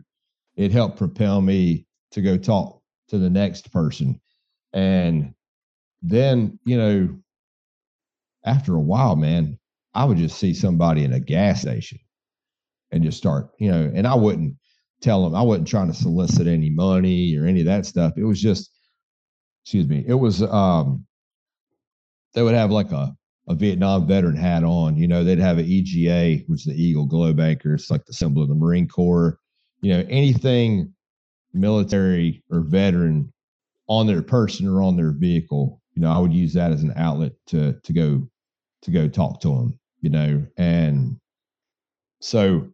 it 0.56 0.72
helped 0.72 0.98
propel 0.98 1.42
me 1.42 1.86
to 2.12 2.22
go 2.22 2.38
talk 2.38 2.82
to 3.10 3.18
the 3.18 3.30
next 3.30 3.72
person. 3.72 4.20
And 4.72 5.34
then 6.04 6.60
you 6.66 6.78
know 6.78 7.10
after 8.46 8.76
a 8.76 8.82
while 8.82 9.16
man 9.16 9.58
I 9.94 10.06
would 10.06 10.18
just 10.18 10.38
see 10.38 10.54
somebody 10.54 11.04
in 11.04 11.14
a 11.14 11.20
gas 11.20 11.62
station 11.62 12.00
and 12.92 13.04
just 13.04 13.18
start, 13.18 13.50
you 13.60 13.72
know, 13.72 13.92
and 13.94 14.08
I 14.08 14.16
wouldn't 14.16 14.56
tell 15.02 15.24
them, 15.24 15.36
I 15.36 15.42
wasn't 15.42 15.68
trying 15.68 15.88
to 15.88 15.94
solicit 15.94 16.48
any 16.48 16.70
money 16.70 17.36
or 17.38 17.46
any 17.46 17.60
of 17.60 17.66
that 17.68 17.86
stuff. 17.86 18.14
It 18.18 18.24
was 18.24 18.42
just, 18.42 18.72
excuse 19.64 19.88
me, 19.88 20.04
it 20.08 20.14
was, 20.14 20.42
um, 20.42 21.06
they 22.34 22.42
would 22.42 22.56
have 22.56 22.72
like 22.72 22.92
a, 22.92 23.16
a 23.48 23.56
Vietnam 23.56 24.08
veteran 24.08 24.36
hat 24.36 24.64
on, 24.64 24.96
you 24.98 25.08
know, 25.08 25.24
they'd 25.24 25.40
have 25.40 25.58
an 25.58 25.66
EGA, 25.66 26.44
which 26.48 26.62
is 26.62 26.66
the 26.66 26.82
Eagle 26.82 27.06
Globe 27.06 27.40
Anchor. 27.40 27.76
It's 27.76 27.92
like 27.92 28.06
the 28.06 28.14
symbol 28.14 28.42
of 28.42 28.50
the 28.50 28.56
Marine 28.56 28.88
Corps, 28.88 29.38
you 29.82 29.94
know, 29.96 30.06
anything 30.10 30.94
military 31.54 32.44
or 32.50 32.62
veteran 32.62 33.32
on 33.88 34.08
their 34.08 34.24
person 34.24 34.68
or 34.68 34.82
on 34.82 34.96
their 34.96 35.12
vehicle, 35.12 35.82
you 35.96 36.02
know, 36.02 36.12
I 36.12 36.18
would 36.20 36.34
use 36.34 36.54
that 36.54 36.72
as 36.72 36.84
an 36.84 36.94
outlet 36.96 37.34
to, 37.48 37.80
to 37.84 37.94
go, 37.94 38.28
to 38.84 38.92
go 38.92 39.08
talk 39.08 39.42
to 39.42 39.50
them, 39.50 39.80
you 40.02 40.10
know, 40.10 40.46
and 40.58 41.18
so 42.22 42.68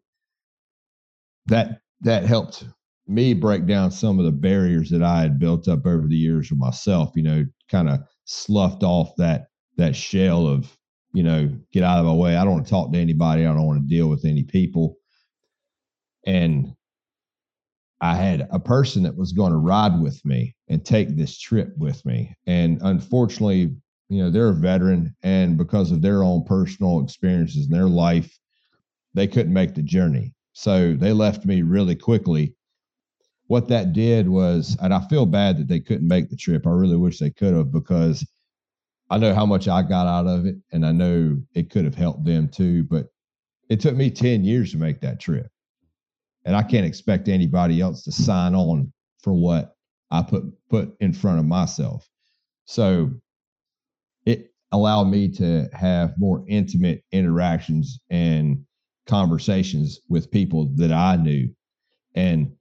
that 1.48 1.82
that 2.02 2.24
helped 2.24 2.66
me 3.08 3.34
break 3.34 3.66
down 3.66 3.92
some 3.92 4.20
of 4.20 4.26
the 4.26 4.32
barriers 4.32 4.90
that 4.92 5.04
I 5.04 5.22
had 5.22 5.40
built 5.40 5.68
up 5.68 5.86
over 5.86 6.08
the 6.08 6.16
years 6.16 6.50
with 6.50 6.60
myself, 6.60 7.12
you 7.16 7.24
know, 7.24 7.46
kind 7.70 7.90
of 7.90 8.02
sloughed 8.26 8.84
off 8.84 9.16
that 9.18 9.48
that 9.78 9.96
shell 9.96 10.48
of, 10.48 10.78
you 11.14 11.24
know, 11.24 11.50
get 11.74 11.84
out 11.84 12.00
of 12.00 12.06
my 12.06 12.14
way. 12.14 12.36
I 12.36 12.44
don't 12.44 12.54
want 12.54 12.66
to 12.66 12.70
talk 12.70 12.92
to 12.92 13.00
anybody. 13.00 13.46
I 13.46 13.54
don't 13.54 13.66
want 13.66 13.82
to 13.82 13.88
deal 13.88 14.08
with 14.08 14.26
any 14.26 14.44
people. 14.44 14.98
And 16.26 16.74
I 18.02 18.16
had 18.16 18.48
a 18.52 18.60
person 18.60 19.04
that 19.04 19.18
was 19.18 19.34
going 19.34 19.52
to 19.52 19.58
ride 19.58 20.00
with 20.00 20.24
me 20.26 20.56
and 20.70 20.84
take 20.84 21.16
this 21.16 21.38
trip 21.38 21.74
with 21.78 22.06
me. 22.06 22.36
And 22.48 22.80
unfortunately, 22.82 23.76
you 24.10 24.24
know, 24.24 24.32
they're 24.32 24.50
a 24.50 24.54
veteran 24.54 25.16
and 25.22 25.58
because 25.58 25.92
of 25.92 26.02
their 26.02 26.24
own 26.24 26.44
personal 26.46 27.04
experiences 27.04 27.66
in 27.66 27.72
their 27.72 27.88
life, 27.88 28.38
they 29.14 29.28
couldn't 29.28 29.54
make 29.54 29.76
the 29.76 29.84
journey. 29.84 30.34
So 30.54 30.94
they 30.94 31.14
left 31.14 31.46
me 31.46 31.62
really 31.62 31.96
quickly. 31.96 32.56
What 33.48 33.68
that 33.68 33.94
did 33.94 34.30
was, 34.30 34.78
and 34.82 34.94
I 34.94 35.02
feel 35.08 35.26
bad 35.26 35.58
that 35.58 35.68
they 35.68 35.80
couldn't 35.80 36.08
make 36.08 36.30
the 36.30 36.36
trip. 36.36 36.68
I 36.68 36.72
really 36.72 36.98
wish 36.98 37.20
they 37.20 37.32
could 37.32 37.54
have 37.54 37.72
because 37.72 38.26
I 39.10 39.18
know 39.18 39.34
how 39.34 39.46
much 39.46 39.68
I 39.68 39.82
got 39.82 40.08
out 40.08 40.28
of 40.28 40.46
it 40.46 40.56
and 40.72 40.86
I 40.86 40.92
know 40.92 41.38
it 41.54 41.70
could 41.70 41.86
have 41.86 41.96
helped 41.96 42.26
them 42.26 42.48
too. 42.48 42.84
But 42.84 43.08
it 43.70 43.80
took 43.80 43.96
me 43.96 44.10
10 44.10 44.44
years 44.44 44.72
to 44.72 44.78
make 44.78 45.02
that 45.02 45.20
trip. 45.20 45.48
And 46.50 46.56
I 46.56 46.64
can't 46.64 46.84
expect 46.84 47.28
anybody 47.28 47.80
else 47.80 48.02
to 48.06 48.12
sign 48.12 48.56
on 48.56 48.92
for 49.22 49.34
what 49.34 49.76
I 50.10 50.24
put 50.24 50.46
put 50.68 50.96
in 51.00 51.14
front 51.14 51.38
of 51.38 51.46
myself. 51.46 52.10
So 52.66 53.12
it 54.26 54.52
allowed 54.72 55.10
me 55.10 55.28
to 55.34 55.70
have 55.74 56.16
more 56.18 56.44
intimate 56.48 57.04
interactions 57.12 58.00
and 58.10 58.66
conversations 59.06 60.00
with 60.10 60.32
people 60.32 60.72
that 60.78 60.92
I 60.92 61.18
knew. 61.18 61.54
And 62.16 62.52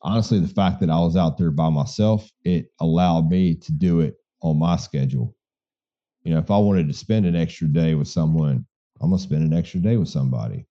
honestly, 0.00 0.38
the 0.38 0.46
fact 0.46 0.78
that 0.78 0.90
I 0.90 1.00
was 1.00 1.16
out 1.16 1.36
there 1.36 1.50
by 1.50 1.70
myself, 1.70 2.30
it 2.44 2.66
allowed 2.78 3.28
me 3.28 3.56
to 3.56 3.72
do 3.72 3.98
it 3.98 4.14
on 4.42 4.60
my 4.60 4.76
schedule. 4.76 5.34
You 6.22 6.34
know, 6.34 6.38
if 6.38 6.52
I 6.52 6.58
wanted 6.58 6.86
to 6.86 6.94
spend 6.94 7.26
an 7.26 7.34
extra 7.34 7.66
day 7.66 7.96
with 7.96 8.06
someone, 8.06 8.64
I'm 9.00 9.10
to 9.10 9.18
spend 9.18 9.42
an 9.42 9.58
extra 9.58 9.80
day 9.80 9.96
with 9.96 10.08
somebody. 10.08 10.68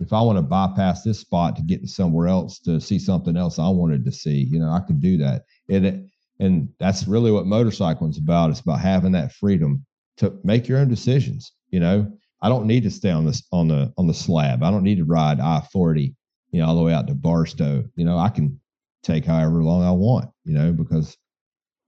If 0.00 0.12
I 0.12 0.20
want 0.22 0.38
to 0.38 0.42
bypass 0.42 1.02
this 1.02 1.20
spot 1.20 1.56
to 1.56 1.62
get 1.62 1.80
to 1.82 1.88
somewhere 1.88 2.28
else 2.28 2.58
to 2.60 2.80
see 2.80 2.98
something 2.98 3.36
else 3.36 3.58
I 3.58 3.68
wanted 3.68 4.04
to 4.04 4.12
see, 4.12 4.48
you 4.50 4.58
know, 4.58 4.70
I 4.70 4.80
could 4.80 5.00
do 5.00 5.16
that. 5.18 5.44
And 5.68 6.08
and 6.40 6.68
that's 6.80 7.06
really 7.06 7.30
what 7.30 7.44
motorcycling 7.44 8.10
is 8.10 8.18
about. 8.18 8.50
It's 8.50 8.60
about 8.60 8.80
having 8.80 9.12
that 9.12 9.32
freedom 9.32 9.84
to 10.16 10.38
make 10.42 10.68
your 10.68 10.78
own 10.78 10.88
decisions. 10.88 11.52
You 11.70 11.80
know, 11.80 12.12
I 12.42 12.48
don't 12.48 12.66
need 12.66 12.82
to 12.82 12.90
stay 12.90 13.10
on 13.10 13.24
this 13.24 13.42
on 13.52 13.68
the 13.68 13.92
on 13.96 14.06
the 14.06 14.14
slab. 14.14 14.62
I 14.62 14.70
don't 14.70 14.82
need 14.82 14.98
to 14.98 15.04
ride 15.04 15.40
I 15.40 15.62
forty, 15.72 16.14
you 16.50 16.60
know, 16.60 16.68
all 16.68 16.76
the 16.76 16.82
way 16.82 16.92
out 16.92 17.06
to 17.06 17.14
Barstow. 17.14 17.84
You 17.96 18.04
know, 18.04 18.18
I 18.18 18.28
can 18.28 18.60
take 19.02 19.24
however 19.24 19.62
long 19.62 19.84
I 19.84 19.92
want. 19.92 20.30
You 20.44 20.54
know, 20.54 20.72
because 20.72 21.16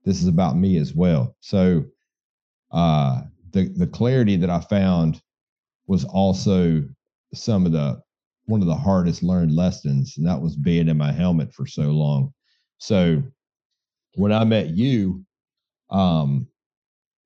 this 0.05 0.23
is 0.23 0.29
about 0.29 0.57
me 0.57 0.79
as 0.79 0.95
well. 0.95 1.37
So, 1.41 1.85
uh, 2.71 3.23
the 3.51 3.69
the 3.69 3.87
clarity 3.87 4.37
that 4.37 4.51
I 4.51 4.61
found 4.61 5.21
was 5.89 6.05
also 6.05 6.85
some 7.35 7.67
of 7.67 7.73
the 7.73 8.01
one 8.47 8.61
of 8.61 8.69
the 8.69 8.75
hardest 8.77 9.23
learned 9.23 9.53
lessons, 9.53 10.15
and 10.17 10.27
that 10.27 10.41
was 10.41 10.57
being 10.57 10.89
in 10.89 10.97
my 10.97 11.13
helmet 11.13 11.53
for 11.53 11.67
so 11.67 11.91
long. 11.91 12.33
So 12.79 13.23
when 14.15 14.33
I 14.33 14.45
met 14.45 14.69
you, 14.69 15.25
um, 15.91 16.47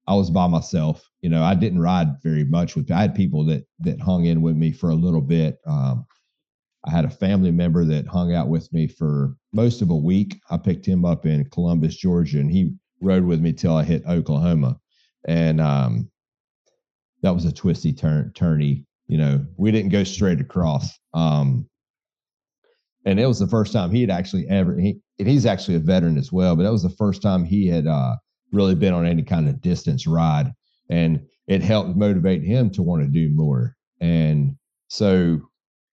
I 0.06 0.14
was 0.14 0.30
by 0.30 0.46
myself. 0.46 1.08
You 1.20 1.28
know, 1.28 1.42
I 1.42 1.54
didn't 1.54 1.80
ride 1.80 2.22
very 2.22 2.44
much 2.44 2.74
with. 2.74 2.90
I 2.90 3.00
had 3.00 3.14
people 3.14 3.44
that 3.46 3.64
that 3.80 4.00
hung 4.00 4.24
in 4.24 4.42
with 4.42 4.56
me 4.56 4.72
for 4.72 4.90
a 4.90 4.94
little 4.94 5.20
bit. 5.20 5.58
Um, 5.66 6.06
I 6.84 6.90
had 6.90 7.04
a 7.04 7.10
family 7.10 7.50
member 7.50 7.84
that 7.84 8.06
hung 8.06 8.34
out 8.34 8.48
with 8.48 8.72
me 8.72 8.86
for 8.86 9.36
most 9.52 9.82
of 9.82 9.90
a 9.90 9.96
week. 9.96 10.40
I 10.50 10.56
picked 10.56 10.86
him 10.86 11.04
up 11.04 11.26
in 11.26 11.48
Columbus, 11.50 11.94
Georgia, 11.96 12.40
and 12.40 12.50
he 12.50 12.72
rode 13.02 13.24
with 13.24 13.40
me 13.40 13.52
till 13.52 13.76
I 13.76 13.84
hit 13.84 14.06
Oklahoma. 14.06 14.78
And 15.26 15.60
um, 15.60 16.10
that 17.22 17.34
was 17.34 17.44
a 17.44 17.52
twisty 17.52 17.92
turn, 17.92 18.32
turny. 18.34 18.84
You 19.10 19.18
know, 19.18 19.44
we 19.56 19.72
didn't 19.72 19.90
go 19.90 20.04
straight 20.04 20.40
across. 20.40 20.96
Um, 21.14 21.68
and 23.04 23.18
it 23.18 23.26
was 23.26 23.40
the 23.40 23.48
first 23.48 23.72
time 23.72 23.90
he 23.90 24.02
had 24.02 24.10
actually 24.10 24.46
ever 24.48 24.78
he 24.78 25.00
and 25.18 25.26
he's 25.26 25.46
actually 25.46 25.74
a 25.74 25.80
veteran 25.80 26.16
as 26.18 26.30
well 26.30 26.54
but 26.54 26.62
that 26.62 26.72
was 26.72 26.82
the 26.82 26.90
first 26.90 27.22
time 27.22 27.44
he 27.44 27.66
had 27.66 27.86
uh, 27.86 28.14
really 28.52 28.74
been 28.74 28.94
on 28.94 29.06
any 29.06 29.22
kind 29.22 29.48
of 29.48 29.60
distance 29.60 30.06
ride 30.06 30.52
and 30.90 31.26
it 31.48 31.62
helped 31.62 31.96
motivate 31.96 32.42
him 32.42 32.70
to 32.70 32.82
want 32.82 33.02
to 33.02 33.08
do 33.08 33.34
more 33.34 33.74
and 34.00 34.54
so 34.88 35.40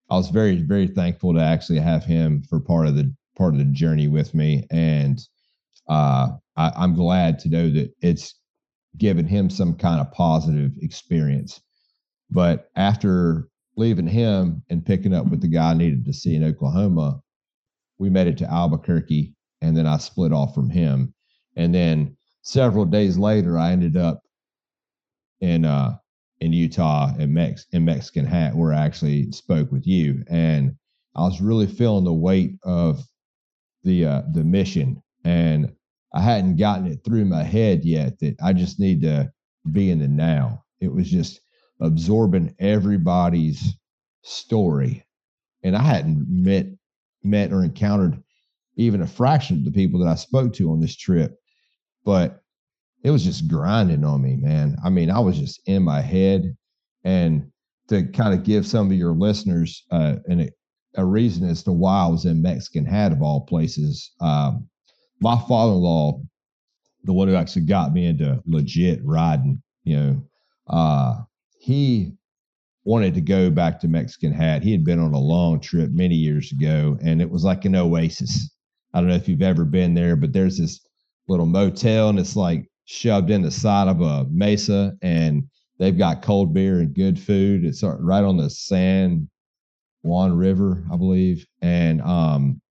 i 0.09 0.15
was 0.15 0.29
very 0.29 0.57
very 0.57 0.87
thankful 0.87 1.33
to 1.33 1.41
actually 1.41 1.79
have 1.79 2.03
him 2.03 2.43
for 2.43 2.59
part 2.59 2.87
of 2.87 2.95
the 2.95 3.11
part 3.37 3.53
of 3.53 3.59
the 3.59 3.65
journey 3.65 4.07
with 4.07 4.33
me 4.33 4.67
and 4.69 5.21
uh, 5.89 6.27
I, 6.55 6.71
i'm 6.75 6.93
glad 6.93 7.39
to 7.39 7.49
know 7.49 7.69
that 7.69 7.93
it's 8.01 8.35
given 8.97 9.25
him 9.25 9.49
some 9.49 9.75
kind 9.75 10.01
of 10.01 10.11
positive 10.11 10.71
experience 10.81 11.61
but 12.29 12.69
after 12.75 13.47
leaving 13.75 14.07
him 14.07 14.63
and 14.69 14.85
picking 14.85 15.13
up 15.13 15.27
with 15.27 15.41
the 15.41 15.47
guy 15.47 15.71
I 15.71 15.75
needed 15.75 16.05
to 16.05 16.13
see 16.13 16.35
in 16.35 16.43
Oklahoma, 16.43 17.21
we 17.99 18.09
made 18.09 18.27
it 18.27 18.37
to 18.39 18.51
Albuquerque 18.51 19.33
and 19.61 19.75
then 19.75 19.87
I 19.87 19.97
split 19.97 20.31
off 20.31 20.53
from 20.53 20.69
him. 20.69 21.13
And 21.55 21.73
then 21.73 22.17
several 22.41 22.85
days 22.85 23.17
later, 23.17 23.57
I 23.57 23.71
ended 23.71 23.97
up 23.97 24.21
in 25.41 25.65
uh 25.65 25.97
in 26.39 26.53
Utah 26.53 27.15
in 27.17 27.33
Mex 27.33 27.65
in 27.71 27.85
Mexican 27.85 28.25
Hat 28.25 28.55
where 28.55 28.73
I 28.73 28.85
actually 28.85 29.31
spoke 29.31 29.71
with 29.71 29.87
you. 29.87 30.23
And 30.27 30.75
I 31.15 31.21
was 31.21 31.41
really 31.41 31.67
feeling 31.67 32.03
the 32.03 32.13
weight 32.13 32.57
of 32.63 33.03
the 33.83 34.05
uh 34.05 34.21
the 34.33 34.43
mission 34.43 35.01
and 35.23 35.71
I 36.13 36.21
hadn't 36.21 36.55
gotten 36.55 36.87
it 36.87 37.03
through 37.03 37.25
my 37.25 37.43
head 37.43 37.83
yet 37.83 38.19
that 38.19 38.35
I 38.41 38.53
just 38.53 38.79
need 38.79 39.01
to 39.01 39.31
be 39.71 39.91
in 39.91 39.99
the 39.99 40.07
now. 40.07 40.63
It 40.79 40.91
was 40.91 41.09
just 41.09 41.41
absorbing 41.79 42.55
everybody's 42.59 43.75
story. 44.23 45.05
And 45.63 45.75
I 45.75 45.81
hadn't 45.81 46.25
met 46.29 46.67
met 47.23 47.51
or 47.51 47.63
encountered 47.63 48.21
even 48.75 49.01
a 49.01 49.07
fraction 49.07 49.57
of 49.57 49.65
the 49.65 49.71
people 49.71 49.99
that 49.99 50.09
I 50.09 50.15
spoke 50.15 50.53
to 50.53 50.71
on 50.71 50.79
this 50.79 50.95
trip. 50.95 51.37
But 52.05 52.41
it 53.03 53.11
was 53.11 53.23
just 53.23 53.47
grinding 53.47 54.03
on 54.03 54.21
me, 54.21 54.35
man. 54.35 54.77
I 54.83 54.89
mean, 54.89 55.09
I 55.09 55.19
was 55.19 55.37
just 55.37 55.61
in 55.65 55.83
my 55.83 56.01
head. 56.01 56.55
And 57.03 57.51
to 57.89 58.03
kind 58.07 58.33
of 58.33 58.43
give 58.43 58.67
some 58.67 58.87
of 58.87 58.97
your 58.97 59.13
listeners 59.13 59.83
uh, 59.91 60.17
an, 60.27 60.49
a 60.95 61.05
reason 61.05 61.47
as 61.47 61.63
to 61.63 61.71
why 61.71 62.03
I 62.03 62.07
was 62.07 62.25
in 62.25 62.41
Mexican 62.41 62.85
Hat 62.85 63.11
of 63.11 63.21
all 63.21 63.41
places, 63.45 64.11
um, 64.19 64.67
my 65.19 65.37
father 65.47 65.73
in 65.73 65.79
law, 65.79 66.21
the 67.03 67.13
one 67.13 67.27
who 67.27 67.35
actually 67.35 67.65
got 67.65 67.93
me 67.93 68.05
into 68.05 68.41
legit 68.45 68.99
riding, 69.03 69.61
you 69.83 69.95
know, 69.95 70.23
uh, 70.67 71.15
he 71.67 72.13
wanted 72.85 73.13
to 73.13 73.19
go 73.19 73.49
back 73.49 73.77
to 73.77 73.89
Mexican 73.89 74.31
Hat. 74.31 74.63
He 74.63 74.71
had 74.71 74.85
been 74.85 75.01
on 75.01 75.13
a 75.13 75.19
long 75.19 75.59
trip 75.59 75.91
many 75.91 76.15
years 76.15 76.53
ago, 76.53 76.97
and 77.01 77.21
it 77.21 77.29
was 77.29 77.43
like 77.43 77.65
an 77.65 77.75
oasis. 77.75 78.49
I 78.93 79.01
don't 79.01 79.09
know 79.09 79.15
if 79.15 79.27
you've 79.27 79.41
ever 79.41 79.65
been 79.65 79.93
there, 79.93 80.15
but 80.15 80.31
there's 80.31 80.57
this 80.57 80.79
little 81.27 81.45
motel, 81.45 82.07
and 82.07 82.19
it's 82.19 82.37
like 82.37 82.69
shoved 82.85 83.31
in 83.31 83.41
the 83.41 83.51
side 83.51 83.89
of 83.89 83.99
a 83.99 84.25
mesa, 84.31 84.95
and 85.01 85.43
they've 85.77 85.97
got 85.97 86.21
cold 86.21 86.53
beer 86.53 86.79
and 86.79 86.95
good 86.95 87.19
food. 87.19 87.65
It's 87.65 87.83
right 87.83 88.23
on 88.23 88.37
the 88.37 88.49
San 88.49 89.29
Juan 90.03 90.37
River, 90.37 90.85
I 90.89 90.95
believe, 90.95 91.45
and 91.61 92.01
um, 92.01 92.61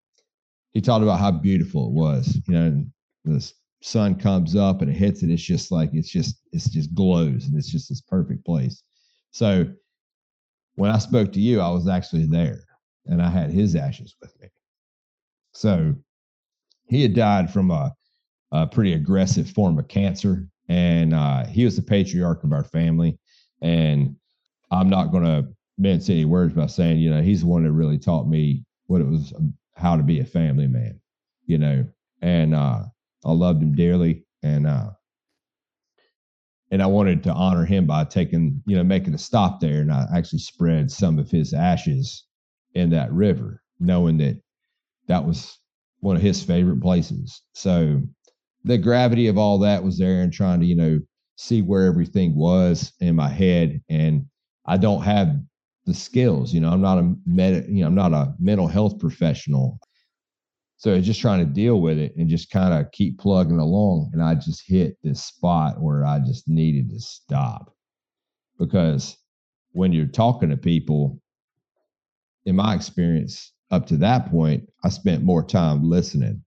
he 0.72 0.80
talked 0.80 1.02
about 1.02 1.20
how 1.20 1.32
beautiful 1.32 1.88
it 1.88 1.92
was. 1.92 2.40
You 2.48 2.54
know, 2.54 2.86
the 3.26 3.52
sun 3.82 4.16
comes 4.16 4.56
up 4.56 4.82
and 4.82 4.90
it 4.90 4.94
hits 4.94 5.22
it. 5.22 5.30
It's 5.30 5.42
just 5.42 5.70
like 5.70 5.90
it's 5.92 6.10
just 6.10 6.40
it's 6.52 6.68
just 6.68 6.94
glows, 6.94 7.46
and 7.46 7.56
it's 7.56 7.70
just 7.70 7.88
this 7.88 8.00
perfect 8.00 8.44
place. 8.44 8.82
So 9.30 9.66
when 10.76 10.90
I 10.90 10.98
spoke 10.98 11.32
to 11.32 11.40
you, 11.40 11.60
I 11.60 11.70
was 11.70 11.88
actually 11.88 12.26
there 12.26 12.64
and 13.06 13.22
I 13.22 13.30
had 13.30 13.50
his 13.50 13.74
ashes 13.74 14.14
with 14.20 14.38
me. 14.40 14.48
So 15.52 15.94
he 16.86 17.02
had 17.02 17.14
died 17.14 17.52
from 17.52 17.70
a, 17.70 17.94
a 18.52 18.66
pretty 18.66 18.92
aggressive 18.92 19.50
form 19.50 19.78
of 19.78 19.88
cancer. 19.88 20.48
And 20.68 21.14
uh, 21.14 21.46
he 21.46 21.64
was 21.64 21.76
the 21.76 21.82
patriarch 21.82 22.44
of 22.44 22.52
our 22.52 22.64
family. 22.64 23.18
And 23.62 24.16
I'm 24.70 24.90
not 24.90 25.12
going 25.12 25.24
to 25.24 25.48
mince 25.78 26.10
any 26.10 26.24
words 26.24 26.54
by 26.54 26.66
saying, 26.66 26.98
you 26.98 27.10
know, 27.10 27.22
he's 27.22 27.40
the 27.40 27.46
one 27.46 27.64
that 27.64 27.72
really 27.72 27.98
taught 27.98 28.28
me 28.28 28.64
what 28.86 29.00
it 29.00 29.06
was, 29.06 29.32
how 29.74 29.96
to 29.96 30.02
be 30.02 30.20
a 30.20 30.24
family 30.24 30.66
man, 30.66 31.00
you 31.46 31.58
know, 31.58 31.86
and 32.22 32.54
uh, 32.54 32.82
I 33.26 33.32
loved 33.32 33.62
him 33.62 33.74
dearly. 33.74 34.24
And 34.42 34.66
uh, 34.66 34.90
and 36.70 36.82
I 36.82 36.86
wanted 36.86 37.22
to 37.24 37.32
honor 37.32 37.64
him 37.64 37.86
by 37.86 38.04
taking, 38.04 38.62
you 38.66 38.76
know, 38.76 38.84
making 38.84 39.14
a 39.14 39.18
stop 39.18 39.60
there. 39.60 39.80
And 39.80 39.92
I 39.92 40.06
actually 40.14 40.40
spread 40.40 40.90
some 40.90 41.18
of 41.18 41.30
his 41.30 41.52
ashes 41.54 42.24
in 42.74 42.90
that 42.90 43.12
river, 43.12 43.62
knowing 43.78 44.18
that 44.18 44.40
that 45.06 45.24
was 45.24 45.58
one 46.00 46.16
of 46.16 46.22
his 46.22 46.42
favorite 46.42 46.80
places. 46.80 47.42
So 47.54 48.02
the 48.64 48.78
gravity 48.78 49.28
of 49.28 49.38
all 49.38 49.58
that 49.60 49.84
was 49.84 49.98
there 49.98 50.22
and 50.22 50.32
trying 50.32 50.60
to, 50.60 50.66
you 50.66 50.74
know, 50.74 51.00
see 51.36 51.62
where 51.62 51.86
everything 51.86 52.34
was 52.34 52.92
in 53.00 53.14
my 53.14 53.28
head. 53.28 53.80
And 53.88 54.26
I 54.66 54.76
don't 54.76 55.02
have 55.02 55.36
the 55.84 55.94
skills, 55.94 56.52
you 56.52 56.60
know, 56.60 56.72
I'm 56.72 56.80
not 56.80 56.98
a 56.98 57.14
med, 57.26 57.66
you 57.68 57.82
know, 57.82 57.86
I'm 57.86 57.94
not 57.94 58.12
a 58.12 58.34
mental 58.40 58.66
health 58.66 58.98
professional. 58.98 59.78
So 60.78 61.00
just 61.00 61.20
trying 61.20 61.40
to 61.40 61.52
deal 61.52 61.80
with 61.80 61.98
it 61.98 62.14
and 62.16 62.28
just 62.28 62.50
kind 62.50 62.74
of 62.74 62.92
keep 62.92 63.18
plugging 63.18 63.58
along. 63.58 64.10
And 64.12 64.22
I 64.22 64.34
just 64.34 64.62
hit 64.66 64.96
this 65.02 65.24
spot 65.24 65.80
where 65.80 66.04
I 66.04 66.18
just 66.18 66.48
needed 66.48 66.90
to 66.90 67.00
stop 67.00 67.74
because 68.58 69.16
when 69.72 69.92
you're 69.92 70.06
talking 70.06 70.50
to 70.50 70.56
people, 70.56 71.20
in 72.44 72.56
my 72.56 72.74
experience, 72.74 73.52
up 73.70 73.86
to 73.88 73.96
that 73.98 74.30
point, 74.30 74.68
I 74.84 74.90
spent 74.90 75.24
more 75.24 75.42
time 75.42 75.88
listening. 75.88 76.42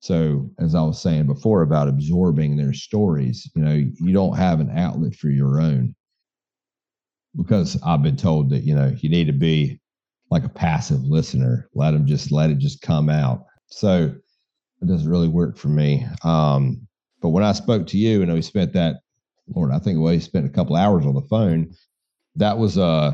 So, 0.00 0.50
as 0.58 0.74
I 0.74 0.82
was 0.82 1.00
saying 1.00 1.26
before 1.26 1.62
about 1.62 1.88
absorbing 1.88 2.56
their 2.56 2.74
stories, 2.74 3.50
you 3.54 3.62
know, 3.62 3.72
you 3.72 4.12
don't 4.12 4.36
have 4.36 4.60
an 4.60 4.70
outlet 4.76 5.14
for 5.14 5.30
your 5.30 5.60
own 5.60 5.94
because 7.36 7.80
I've 7.82 8.02
been 8.02 8.16
told 8.16 8.50
that, 8.50 8.64
you 8.64 8.74
know, 8.74 8.94
you 8.98 9.08
need 9.08 9.26
to 9.26 9.32
be 9.32 9.80
like 10.34 10.44
a 10.44 10.48
passive 10.48 11.00
listener. 11.04 11.68
Let 11.74 11.92
them 11.92 12.06
just 12.06 12.32
let 12.32 12.50
it 12.50 12.58
just 12.58 12.82
come 12.82 13.08
out. 13.08 13.44
So 13.68 14.12
it 14.82 14.88
doesn't 14.88 15.08
really 15.08 15.28
work 15.28 15.56
for 15.56 15.68
me. 15.68 16.04
Um, 16.24 16.88
but 17.22 17.28
when 17.28 17.44
I 17.44 17.52
spoke 17.52 17.86
to 17.86 17.98
you 17.98 18.20
and 18.20 18.34
we 18.34 18.42
spent 18.42 18.72
that, 18.72 18.96
Lord, 19.54 19.70
I 19.70 19.78
think 19.78 20.00
we 20.00 20.18
spent 20.18 20.44
a 20.44 20.50
couple 20.50 20.74
hours 20.74 21.06
on 21.06 21.14
the 21.14 21.22
phone. 21.22 21.72
That 22.34 22.58
was 22.58 22.76
uh 22.76 23.12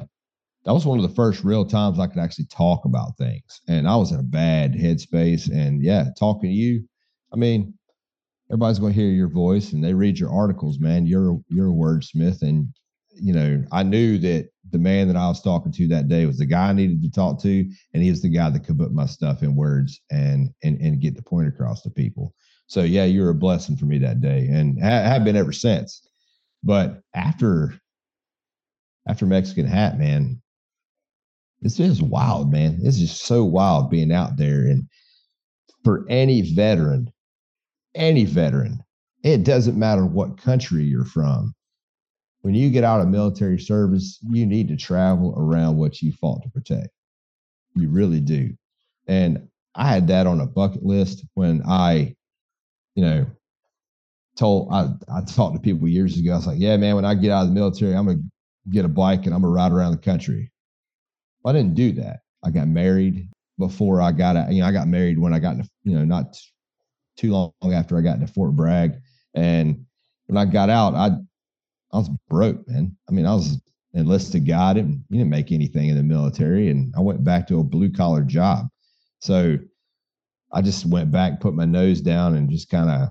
that 0.64 0.72
was 0.72 0.86
one 0.86 0.98
of 0.98 1.06
the 1.06 1.14
first 1.14 1.44
real 1.44 1.66
times 1.66 1.98
I 1.98 2.06
could 2.06 2.20
actually 2.20 2.46
talk 2.46 2.86
about 2.86 3.18
things. 3.18 3.60
And 3.68 3.86
I 3.86 3.96
was 3.96 4.12
in 4.12 4.20
a 4.20 4.22
bad 4.22 4.72
headspace. 4.72 5.50
And 5.52 5.82
yeah, 5.82 6.06
talking 6.18 6.48
to 6.48 6.56
you, 6.56 6.88
I 7.34 7.36
mean, 7.36 7.74
everybody's 8.48 8.78
going 8.78 8.94
to 8.94 8.98
hear 8.98 9.10
your 9.10 9.28
voice 9.28 9.74
and 9.74 9.84
they 9.84 9.92
read 9.92 10.18
your 10.18 10.32
articles, 10.32 10.78
man. 10.78 11.06
You're 11.06 11.38
you're 11.48 11.68
a 11.68 11.70
wordsmith, 11.84 12.40
and 12.40 12.68
you 13.12 13.32
know, 13.32 13.64
I 13.72 13.82
knew 13.82 14.18
that 14.18 14.50
the 14.70 14.78
man 14.78 15.08
that 15.08 15.16
I 15.16 15.28
was 15.28 15.42
talking 15.42 15.72
to 15.72 15.88
that 15.88 16.08
day 16.08 16.26
was 16.26 16.38
the 16.38 16.46
guy 16.46 16.68
I 16.68 16.72
needed 16.72 17.02
to 17.02 17.10
talk 17.10 17.40
to, 17.42 17.70
and 17.92 18.02
he 18.02 18.10
was 18.10 18.22
the 18.22 18.28
guy 18.28 18.50
that 18.50 18.64
could 18.64 18.78
put 18.78 18.92
my 18.92 19.06
stuff 19.06 19.42
in 19.42 19.56
words 19.56 20.00
and 20.10 20.50
and 20.62 20.80
and 20.80 21.00
get 21.00 21.16
the 21.16 21.22
point 21.22 21.48
across 21.48 21.82
to 21.82 21.90
people. 21.90 22.34
So 22.66 22.82
yeah, 22.82 23.04
you're 23.04 23.30
a 23.30 23.34
blessing 23.34 23.76
for 23.76 23.86
me 23.86 23.98
that 23.98 24.20
day, 24.20 24.46
and 24.46 24.80
ha- 24.80 25.02
have 25.02 25.24
been 25.24 25.36
ever 25.36 25.52
since. 25.52 26.06
But 26.62 27.00
after 27.14 27.74
after 29.08 29.26
Mexican 29.26 29.66
Hat, 29.66 29.98
man, 29.98 30.40
it's 31.62 31.76
just 31.76 32.02
wild, 32.02 32.52
man. 32.52 32.78
It's 32.82 32.98
just 32.98 33.24
so 33.24 33.44
wild 33.44 33.90
being 33.90 34.12
out 34.12 34.36
there. 34.36 34.60
And 34.66 34.88
for 35.84 36.06
any 36.08 36.42
veteran, 36.42 37.12
any 37.94 38.24
veteran, 38.24 38.82
it 39.22 39.44
doesn't 39.44 39.78
matter 39.78 40.06
what 40.06 40.40
country 40.40 40.84
you're 40.84 41.04
from. 41.04 41.54
When 42.42 42.54
you 42.54 42.70
get 42.70 42.84
out 42.84 43.00
of 43.00 43.08
military 43.08 43.58
service, 43.58 44.18
you 44.22 44.46
need 44.46 44.68
to 44.68 44.76
travel 44.76 45.34
around 45.36 45.76
what 45.76 46.00
you 46.00 46.12
fought 46.12 46.42
to 46.42 46.48
protect. 46.48 46.88
You 47.74 47.90
really 47.90 48.20
do. 48.20 48.54
And 49.06 49.48
I 49.74 49.88
had 49.88 50.08
that 50.08 50.26
on 50.26 50.40
a 50.40 50.46
bucket 50.46 50.82
list 50.82 51.24
when 51.34 51.62
I, 51.66 52.16
you 52.94 53.04
know, 53.04 53.26
told 54.36 54.72
I, 54.72 54.88
I 55.14 55.20
talked 55.22 55.54
to 55.54 55.60
people 55.60 55.86
years 55.86 56.18
ago. 56.18 56.32
I 56.32 56.36
was 56.36 56.46
like, 56.46 56.58
yeah, 56.58 56.76
man, 56.76 56.96
when 56.96 57.04
I 57.04 57.14
get 57.14 57.30
out 57.30 57.42
of 57.42 57.48
the 57.48 57.54
military, 57.54 57.94
I'm 57.94 58.06
gonna 58.06 58.18
get 58.70 58.84
a 58.84 58.88
bike 58.88 59.26
and 59.26 59.34
I'm 59.34 59.42
gonna 59.42 59.52
ride 59.52 59.72
around 59.72 59.92
the 59.92 59.98
country. 59.98 60.50
I 61.44 61.52
didn't 61.52 61.74
do 61.74 61.92
that. 61.92 62.20
I 62.44 62.50
got 62.50 62.68
married 62.68 63.28
before 63.58 64.00
I 64.00 64.12
got 64.12 64.36
out. 64.36 64.52
You 64.52 64.62
know, 64.62 64.68
I 64.68 64.72
got 64.72 64.88
married 64.88 65.18
when 65.18 65.34
I 65.34 65.38
got 65.38 65.56
into, 65.56 65.68
you 65.84 65.94
know, 65.94 66.04
not 66.04 66.36
too 67.16 67.32
long 67.32 67.52
after 67.72 67.98
I 67.98 68.00
got 68.00 68.16
into 68.16 68.32
Fort 68.32 68.56
Bragg. 68.56 68.94
And 69.34 69.84
when 70.26 70.36
I 70.36 70.50
got 70.50 70.70
out, 70.70 70.94
I 70.94 71.10
I 71.92 71.98
was 71.98 72.10
broke, 72.28 72.66
man. 72.68 72.96
I 73.08 73.12
mean, 73.12 73.26
I 73.26 73.34
was 73.34 73.60
enlisted 73.94 74.46
guy. 74.46 74.70
I 74.70 74.74
didn't, 74.74 75.04
you 75.08 75.18
didn't 75.18 75.30
make 75.30 75.52
anything 75.52 75.88
in 75.88 75.96
the 75.96 76.02
military. 76.02 76.68
And 76.68 76.94
I 76.96 77.00
went 77.00 77.24
back 77.24 77.48
to 77.48 77.60
a 77.60 77.64
blue 77.64 77.90
collar 77.90 78.22
job. 78.22 78.66
So 79.18 79.58
I 80.52 80.62
just 80.62 80.86
went 80.86 81.10
back, 81.10 81.40
put 81.40 81.54
my 81.54 81.64
nose 81.64 82.00
down, 82.00 82.34
and 82.34 82.50
just 82.50 82.70
kind 82.70 82.90
of 82.90 83.08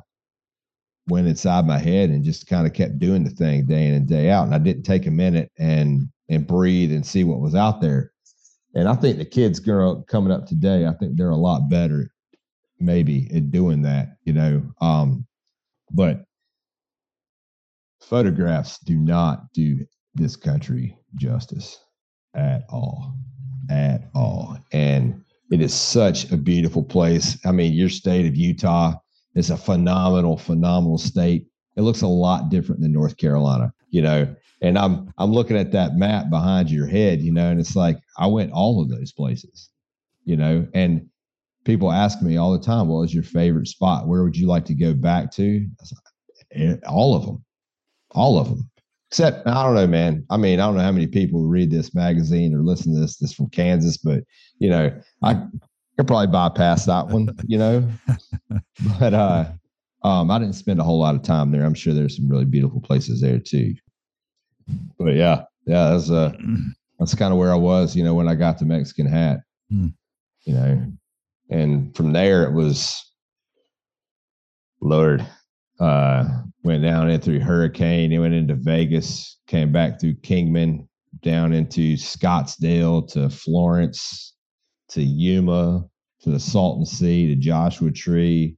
went 1.07 1.27
inside 1.27 1.65
my 1.65 1.79
head 1.79 2.09
and 2.09 2.23
just 2.23 2.47
kind 2.47 2.67
of 2.67 2.73
kept 2.73 2.99
doing 2.99 3.23
the 3.23 3.29
thing 3.29 3.65
day 3.65 3.87
in 3.87 3.93
and 3.93 4.07
day 4.07 4.29
out. 4.29 4.45
And 4.45 4.55
I 4.55 4.59
didn't 4.59 4.83
take 4.83 5.05
a 5.07 5.11
minute 5.11 5.51
and 5.57 6.09
and 6.29 6.45
breathe 6.45 6.91
and 6.91 7.05
see 7.05 7.23
what 7.23 7.41
was 7.41 7.55
out 7.55 7.81
there. 7.81 8.11
And 8.75 8.87
I 8.87 8.93
think 8.93 9.17
the 9.17 9.25
kids 9.25 9.59
grow 9.59 10.03
coming 10.07 10.31
up 10.31 10.45
today, 10.45 10.85
I 10.85 10.93
think 10.93 11.17
they're 11.17 11.31
a 11.31 11.35
lot 11.35 11.69
better 11.69 12.11
maybe 12.79 13.29
at 13.35 13.51
doing 13.51 13.81
that, 13.83 14.15
you 14.23 14.33
know. 14.33 14.61
Um, 14.81 15.25
but 15.91 16.23
photographs 18.01 18.79
do 18.79 18.95
not 18.95 19.51
do 19.53 19.85
this 20.15 20.35
country 20.35 20.97
justice 21.15 21.79
at 22.35 22.63
all. 22.69 23.15
At 23.69 24.09
all. 24.13 24.57
And 24.71 25.23
it 25.51 25.61
is 25.61 25.73
such 25.73 26.31
a 26.31 26.37
beautiful 26.37 26.83
place. 26.83 27.37
I 27.45 27.51
mean, 27.51 27.73
your 27.73 27.89
state 27.89 28.25
of 28.25 28.35
Utah 28.35 28.95
is 29.35 29.49
a 29.49 29.57
phenomenal, 29.57 30.37
phenomenal 30.37 30.97
state. 30.97 31.47
It 31.75 31.81
looks 31.81 32.01
a 32.01 32.07
lot 32.07 32.49
different 32.49 32.81
than 32.81 32.91
North 32.91 33.17
Carolina, 33.17 33.73
you 33.89 34.01
know. 34.01 34.35
And 34.61 34.77
I'm 34.77 35.11
I'm 35.17 35.31
looking 35.31 35.57
at 35.57 35.71
that 35.71 35.95
map 35.95 36.29
behind 36.29 36.69
your 36.69 36.87
head, 36.87 37.21
you 37.21 37.31
know, 37.31 37.49
and 37.49 37.59
it's 37.59 37.75
like 37.75 37.97
I 38.17 38.27
went 38.27 38.51
all 38.51 38.81
of 38.81 38.89
those 38.89 39.13
places, 39.13 39.69
you 40.25 40.35
know, 40.35 40.67
and 40.73 41.07
people 41.63 41.91
ask 41.91 42.21
me 42.21 42.37
all 42.37 42.51
the 42.51 42.59
time, 42.59 42.87
"What 42.87 42.99
was 42.99 43.13
your 43.13 43.23
favorite 43.23 43.67
spot? 43.67 44.07
Where 44.07 44.23
would 44.23 44.35
you 44.35 44.47
like 44.47 44.65
to 44.65 44.73
go 44.73 44.93
back 44.93 45.31
to?" 45.33 45.65
Eh, 46.51 46.75
all 46.87 47.15
of 47.15 47.25
them, 47.25 47.43
all 48.11 48.39
of 48.39 48.49
them. 48.49 48.69
Except 49.09 49.47
I 49.47 49.63
don't 49.63 49.73
know, 49.73 49.87
man. 49.87 50.23
I 50.29 50.37
mean, 50.37 50.59
I 50.59 50.67
don't 50.67 50.75
know 50.75 50.83
how 50.83 50.91
many 50.91 51.07
people 51.07 51.47
read 51.47 51.71
this 51.71 51.95
magazine 51.95 52.53
or 52.53 52.61
listen 52.61 52.93
to 52.93 52.99
this. 52.99 53.17
This 53.17 53.33
from 53.33 53.49
Kansas, 53.49 53.97
but 53.97 54.23
you 54.59 54.69
know, 54.69 54.91
I 55.23 55.33
could 55.97 56.07
probably 56.07 56.27
bypass 56.27 56.85
that 56.85 57.07
one, 57.07 57.35
you 57.47 57.57
know. 57.57 57.89
but 58.99 59.13
uh, 59.15 59.45
um, 60.03 60.29
I 60.29 60.37
didn't 60.37 60.53
spend 60.53 60.79
a 60.79 60.83
whole 60.83 60.99
lot 60.99 61.15
of 61.15 61.23
time 61.23 61.51
there. 61.51 61.65
I'm 61.65 61.73
sure 61.73 61.93
there's 61.93 62.17
some 62.17 62.29
really 62.29 62.45
beautiful 62.45 62.81
places 62.81 63.19
there 63.19 63.39
too. 63.39 63.73
But 64.99 65.15
yeah, 65.15 65.43
yeah, 65.65 65.89
that's 65.89 66.11
uh, 66.11 66.33
that's 66.99 67.15
kind 67.15 67.33
of 67.33 67.39
where 67.39 67.51
I 67.51 67.57
was, 67.57 67.95
you 67.95 68.03
know, 68.03 68.13
when 68.13 68.27
I 68.27 68.35
got 68.35 68.59
the 68.59 68.65
Mexican 68.65 69.07
Hat. 69.07 69.39
Mm. 69.73 69.93
You 70.45 70.53
know, 70.53 70.93
and 71.49 71.95
from 71.95 72.13
there 72.13 72.43
it 72.43 72.53
was 72.53 73.03
Lord. 74.81 75.25
Uh, 75.79 76.43
went 76.63 76.83
down 76.83 77.09
in 77.09 77.21
through 77.21 77.39
Hurricane, 77.39 78.11
it 78.11 78.19
went 78.19 78.33
into 78.33 78.55
Vegas, 78.55 79.37
came 79.47 79.71
back 79.71 79.99
through 79.99 80.15
Kingman, 80.15 80.87
down 81.21 81.53
into 81.53 81.95
Scottsdale 81.95 83.07
to 83.13 83.29
Florence 83.29 84.33
to 84.89 85.01
Yuma 85.01 85.85
to 86.21 86.29
the 86.29 86.39
Salton 86.39 86.85
Sea 86.85 87.27
to 87.27 87.35
Joshua 87.35 87.91
Tree 87.91 88.57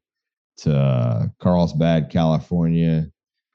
to 0.58 1.32
Carlsbad, 1.40 2.10
California. 2.10 3.08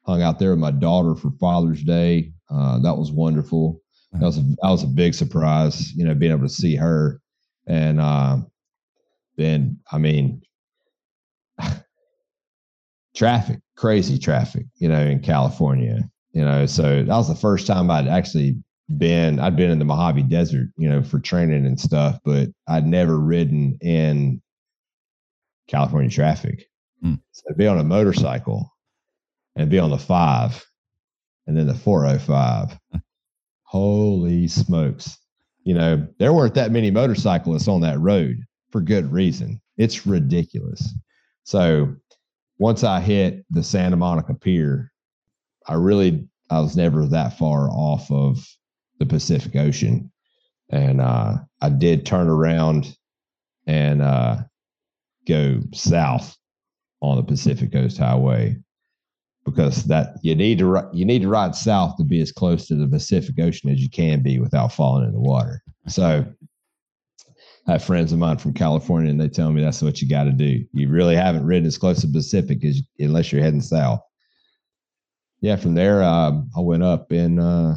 Hung 0.07 0.23
out 0.23 0.39
there 0.39 0.51
with 0.51 0.61
my 0.61 0.71
daughter 0.71 1.15
for 1.15 1.33
Father's 1.41 1.83
Day. 1.83 2.33
Uh, 2.49 2.79
that 2.81 2.97
was 2.97 3.11
wonderful. 3.11 3.81
That 4.13 4.23
was 4.23 4.39
a, 4.39 4.43
that 4.43 4.71
was 4.71 4.85
a 4.85 4.89
big 4.89 5.15
surprise, 5.15 5.93
you 5.93 6.05
know, 6.05 6.15
being 6.15 6.33
able 6.33 6.47
to 6.47 6.49
see 6.49 6.77
her. 6.77 7.21
And 7.67 8.01
uh, 8.01 8.39
then, 9.37 9.81
I 9.91 9.99
mean, 9.99 10.43
traffic, 13.17 13.61
crazy 13.77 14.19
traffic, 14.19 14.67
you 14.77 14.89
know, 14.89 15.01
in 15.01 15.21
California. 15.21 16.09
You 16.33 16.45
know, 16.45 16.67
so 16.67 17.03
that 17.03 17.17
was 17.17 17.29
the 17.29 17.35
first 17.35 17.67
time 17.67 17.91
I'd 17.91 18.09
actually 18.09 18.57
been. 18.99 19.41
I'd 19.41 19.57
been 19.57 19.71
in 19.71 19.79
the 19.79 19.85
Mojave 19.85 20.25
Desert, 20.25 20.69
you 20.77 20.89
know, 20.89 21.03
for 21.03 21.19
training 21.19 21.65
and 21.65 21.81
stuff, 21.81 22.19
but 22.25 22.49
I'd 22.69 22.87
never 22.87 23.19
ridden 23.19 23.79
in 23.81 24.43
California 25.69 26.11
traffic. 26.11 26.67
Hmm. 27.03 27.15
So 27.33 27.55
be 27.57 27.67
on 27.67 27.79
a 27.79 27.85
motorcycle 27.85 28.71
and 29.55 29.71
be 29.71 29.79
on 29.79 29.91
the 29.91 29.99
five 29.99 30.65
and 31.47 31.57
then 31.57 31.67
the 31.67 31.75
405. 31.75 32.79
Holy 33.63 34.49
smokes. 34.49 35.17
You 35.65 35.75
know, 35.75 36.07
there 36.19 36.33
weren't 36.33 36.55
that 36.55 36.71
many 36.71 36.91
motorcyclists 36.91 37.69
on 37.69 37.81
that 37.81 37.99
road 37.99 38.37
for 38.71 38.81
good 38.81 39.11
reason. 39.11 39.61
It's 39.77 40.07
ridiculous. 40.07 40.95
So 41.45 41.97
once 42.59 42.85
I 42.85 43.01
hit 43.01 43.45
the 43.51 43.63
Santa 43.63 43.97
Monica 43.97 44.35
Pier, 44.35 44.93
I 45.67 45.75
really 45.75 46.29
I 46.51 46.61
was 46.61 46.77
never 46.77 47.07
that 47.07 47.39
far 47.39 47.69
off 47.71 48.11
of 48.11 48.47
the 48.99 49.07
Pacific 49.07 49.57
Ocean. 49.57 50.11
And 50.71 51.01
uh, 51.01 51.37
I 51.61 51.69
did 51.69 52.07
turn 52.07 52.29
around 52.29 52.97
and 53.67 54.03
uh, 54.03 54.39
go 55.27 55.61
south 55.73 56.37
on 57.01 57.17
the 57.17 57.23
Pacific 57.23 57.73
Coast 57.73 57.99
Highway 57.99 58.57
because 59.45 59.85
that 59.85 60.17
you 60.23 60.35
need 60.35 60.59
to 60.59 60.89
you 60.93 61.05
need 61.05 61.23
to 61.23 61.29
ride 61.29 61.55
south 61.55 61.97
to 61.97 62.05
be 62.05 62.21
as 62.21 62.33
close 62.33 62.67
to 62.67 62.75
the 62.75 62.89
Pacific 62.89 63.37
Ocean 63.39 63.71
as 63.71 63.81
you 63.81 63.91
can 63.91 64.23
be 64.23 64.39
without 64.39 64.73
falling 64.73 65.05
in 65.05 65.13
the 65.13 65.21
water. 65.21 65.63
So 65.89 66.27
I 67.69 67.73
have 67.73 67.85
friends 67.85 68.13
of 68.13 68.19
mine 68.19 68.39
from 68.39 68.55
California, 68.55 69.11
and 69.11 69.21
they 69.21 69.29
tell 69.29 69.51
me 69.51 69.63
that's 69.63 69.83
what 69.83 70.01
you 70.01 70.09
got 70.09 70.25
to 70.25 70.33
do. 70.33 70.65
You 70.73 70.89
really 70.89 71.17
haven't 71.17 71.45
ridden 71.45 71.67
as 71.67 71.79
close 71.79 72.01
to 72.01 72.09
Pacific 72.09 72.65
as 72.65 72.81
unless 72.99 73.33
you're 73.33 73.43
heading 73.43 73.61
south. 73.61 74.01
Yeah, 75.41 75.57
from 75.57 75.75
there 75.75 76.03
um, 76.03 76.49
I 76.57 76.61
went 76.61 76.83
up 76.83 77.11
and 77.11 77.41
uh, 77.41 77.75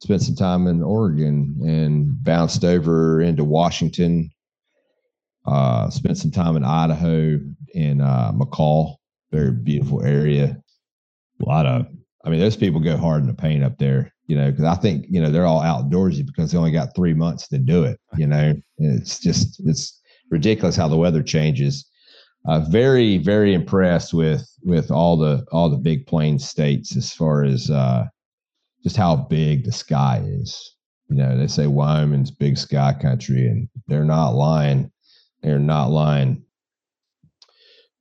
spent 0.00 0.22
some 0.22 0.34
time 0.34 0.66
in 0.66 0.82
Oregon 0.82 1.56
and 1.62 2.22
bounced 2.22 2.64
over 2.64 3.20
into 3.20 3.44
Washington. 3.44 4.30
Uh, 5.46 5.88
spent 5.90 6.18
some 6.18 6.30
time 6.30 6.56
in 6.56 6.64
Idaho 6.64 7.38
in 7.74 8.00
uh, 8.00 8.32
McCall 8.32 8.96
very 9.30 9.52
beautiful 9.52 10.04
area. 10.04 10.60
A 11.40 11.48
lot 11.48 11.66
of, 11.66 11.86
I 12.24 12.30
mean, 12.30 12.40
those 12.40 12.56
people 12.56 12.80
go 12.80 12.96
hard 12.96 13.22
in 13.22 13.28
the 13.28 13.34
paint 13.34 13.64
up 13.64 13.78
there, 13.78 14.12
you 14.30 14.36
know, 14.36 14.48
because 14.48 14.64
I 14.64 14.76
think, 14.76 15.06
you 15.10 15.20
know, 15.20 15.28
they're 15.28 15.44
all 15.44 15.60
outdoorsy 15.60 16.24
because 16.24 16.52
they 16.52 16.58
only 16.58 16.70
got 16.70 16.94
three 16.94 17.14
months 17.14 17.48
to 17.48 17.58
do 17.58 17.82
it, 17.82 17.98
you 18.16 18.28
know. 18.28 18.54
It's 18.78 19.18
just, 19.18 19.60
it's 19.66 20.00
ridiculous 20.30 20.76
how 20.76 20.86
the 20.86 20.96
weather 20.96 21.20
changes. 21.20 21.84
Uh, 22.46 22.60
very, 22.60 23.18
very 23.18 23.52
impressed 23.54 24.14
with 24.14 24.48
with 24.62 24.92
all 24.92 25.16
the 25.16 25.44
all 25.50 25.68
the 25.68 25.76
big 25.76 26.06
plains 26.06 26.48
states 26.48 26.96
as 26.96 27.12
far 27.12 27.42
as 27.42 27.70
uh, 27.70 28.04
just 28.84 28.96
how 28.96 29.16
big 29.16 29.64
the 29.64 29.72
sky 29.72 30.22
is. 30.24 30.76
You 31.08 31.16
know, 31.16 31.36
they 31.36 31.48
say 31.48 31.66
Wyoming's 31.66 32.30
big 32.30 32.56
sky 32.56 32.94
country, 32.94 33.48
and 33.48 33.68
they're 33.88 34.04
not 34.04 34.30
lying. 34.30 34.92
They're 35.42 35.58
not 35.58 35.90
lying. 35.90 36.44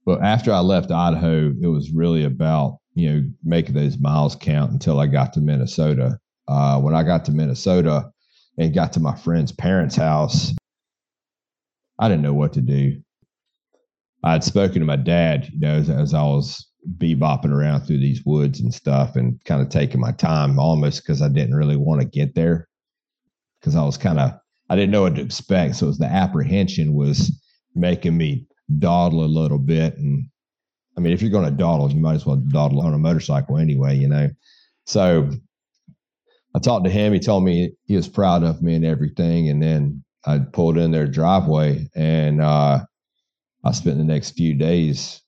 But 0.05 0.21
after 0.21 0.53
I 0.53 0.59
left 0.59 0.91
Idaho, 0.91 1.51
it 1.59 1.67
was 1.67 1.91
really 1.91 2.23
about 2.23 2.77
you 2.99 3.09
know 3.09 3.29
making 3.43 3.75
those 3.75 3.97
miles 3.97 4.35
count 4.35 4.71
until 4.71 4.99
I 4.99 5.07
got 5.07 5.33
to 5.33 5.41
Minnesota. 5.41 6.19
Uh, 6.47 6.79
when 6.79 6.95
I 6.95 7.03
got 7.03 7.25
to 7.25 7.31
Minnesota, 7.31 8.11
and 8.59 8.73
got 8.73 8.93
to 8.93 8.99
my 8.99 9.15
friend's 9.15 9.53
parents' 9.53 9.95
house, 9.95 10.53
I 11.97 12.09
didn't 12.09 12.23
know 12.23 12.33
what 12.33 12.53
to 12.53 12.61
do. 12.61 13.01
I 14.23 14.33
had 14.33 14.43
spoken 14.43 14.79
to 14.79 14.85
my 14.85 14.97
dad, 14.97 15.49
you 15.53 15.59
know, 15.59 15.75
as, 15.75 15.89
as 15.89 16.13
I 16.13 16.23
was 16.23 16.67
bebopping 16.97 17.51
around 17.51 17.81
through 17.81 17.99
these 17.99 18.23
woods 18.25 18.59
and 18.59 18.73
stuff 18.73 19.15
and 19.15 19.41
kind 19.45 19.61
of 19.61 19.69
taking 19.69 20.01
my 20.01 20.11
time 20.11 20.59
almost 20.59 21.03
because 21.03 21.21
I 21.21 21.29
didn't 21.29 21.55
really 21.55 21.77
want 21.77 22.01
to 22.01 22.07
get 22.07 22.35
there 22.35 22.67
because 23.59 23.77
I 23.77 23.83
was 23.83 23.97
kind 23.97 24.19
of, 24.19 24.33
I 24.69 24.75
didn't 24.75 24.91
know 24.91 25.03
what 25.03 25.15
to 25.15 25.21
expect. 25.21 25.77
So 25.77 25.85
it 25.85 25.89
was 25.89 25.97
the 25.97 26.05
apprehension 26.05 26.93
was 26.93 27.31
making 27.75 28.17
me 28.17 28.45
dawdle 28.77 29.23
a 29.23 29.25
little 29.25 29.59
bit. 29.59 29.97
And 29.97 30.25
I 30.99 31.01
mean, 31.01 31.13
if 31.13 31.21
you're 31.21 31.31
going 31.31 31.45
to 31.45 31.51
dawdle, 31.51 31.89
you 31.89 32.01
might 32.01 32.15
as 32.15 32.25
well 32.25 32.35
dawdle 32.35 32.81
on 32.81 32.93
a 32.93 32.97
motorcycle 32.97 33.57
anyway, 33.57 33.95
you 33.95 34.09
know? 34.09 34.29
So 34.85 35.31
I 36.53 36.59
talked 36.59 36.83
to 36.83 36.91
him. 36.91 37.13
He 37.13 37.19
told 37.19 37.45
me 37.45 37.71
he 37.85 37.95
was 37.95 38.09
proud 38.09 38.43
of 38.43 38.61
me 38.61 38.75
and 38.75 38.83
everything. 38.83 39.47
And 39.47 39.63
then 39.63 40.03
I 40.25 40.39
pulled 40.39 40.77
in 40.77 40.91
their 40.91 41.07
driveway 41.07 41.87
and 41.95 42.41
uh, 42.41 42.83
I 43.63 43.71
spent 43.71 43.97
the 43.97 44.03
next 44.03 44.31
few 44.31 44.55
days 44.55 45.21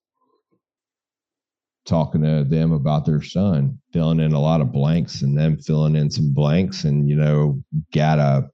talking 1.86 2.24
to 2.24 2.44
them 2.44 2.74
about 2.74 3.06
their 3.06 3.22
son, 3.22 3.80
filling 3.94 4.20
in 4.20 4.34
a 4.34 4.42
lot 4.42 4.60
of 4.60 4.74
blanks 4.74 5.22
and 5.22 5.38
them 5.38 5.58
filling 5.58 5.96
in 5.96 6.12
some 6.12 6.34
blanks 6.34 6.84
and, 6.84 7.08
you 7.10 7.16
know, 7.16 7.64
got 7.94 8.20
a 8.20 8.50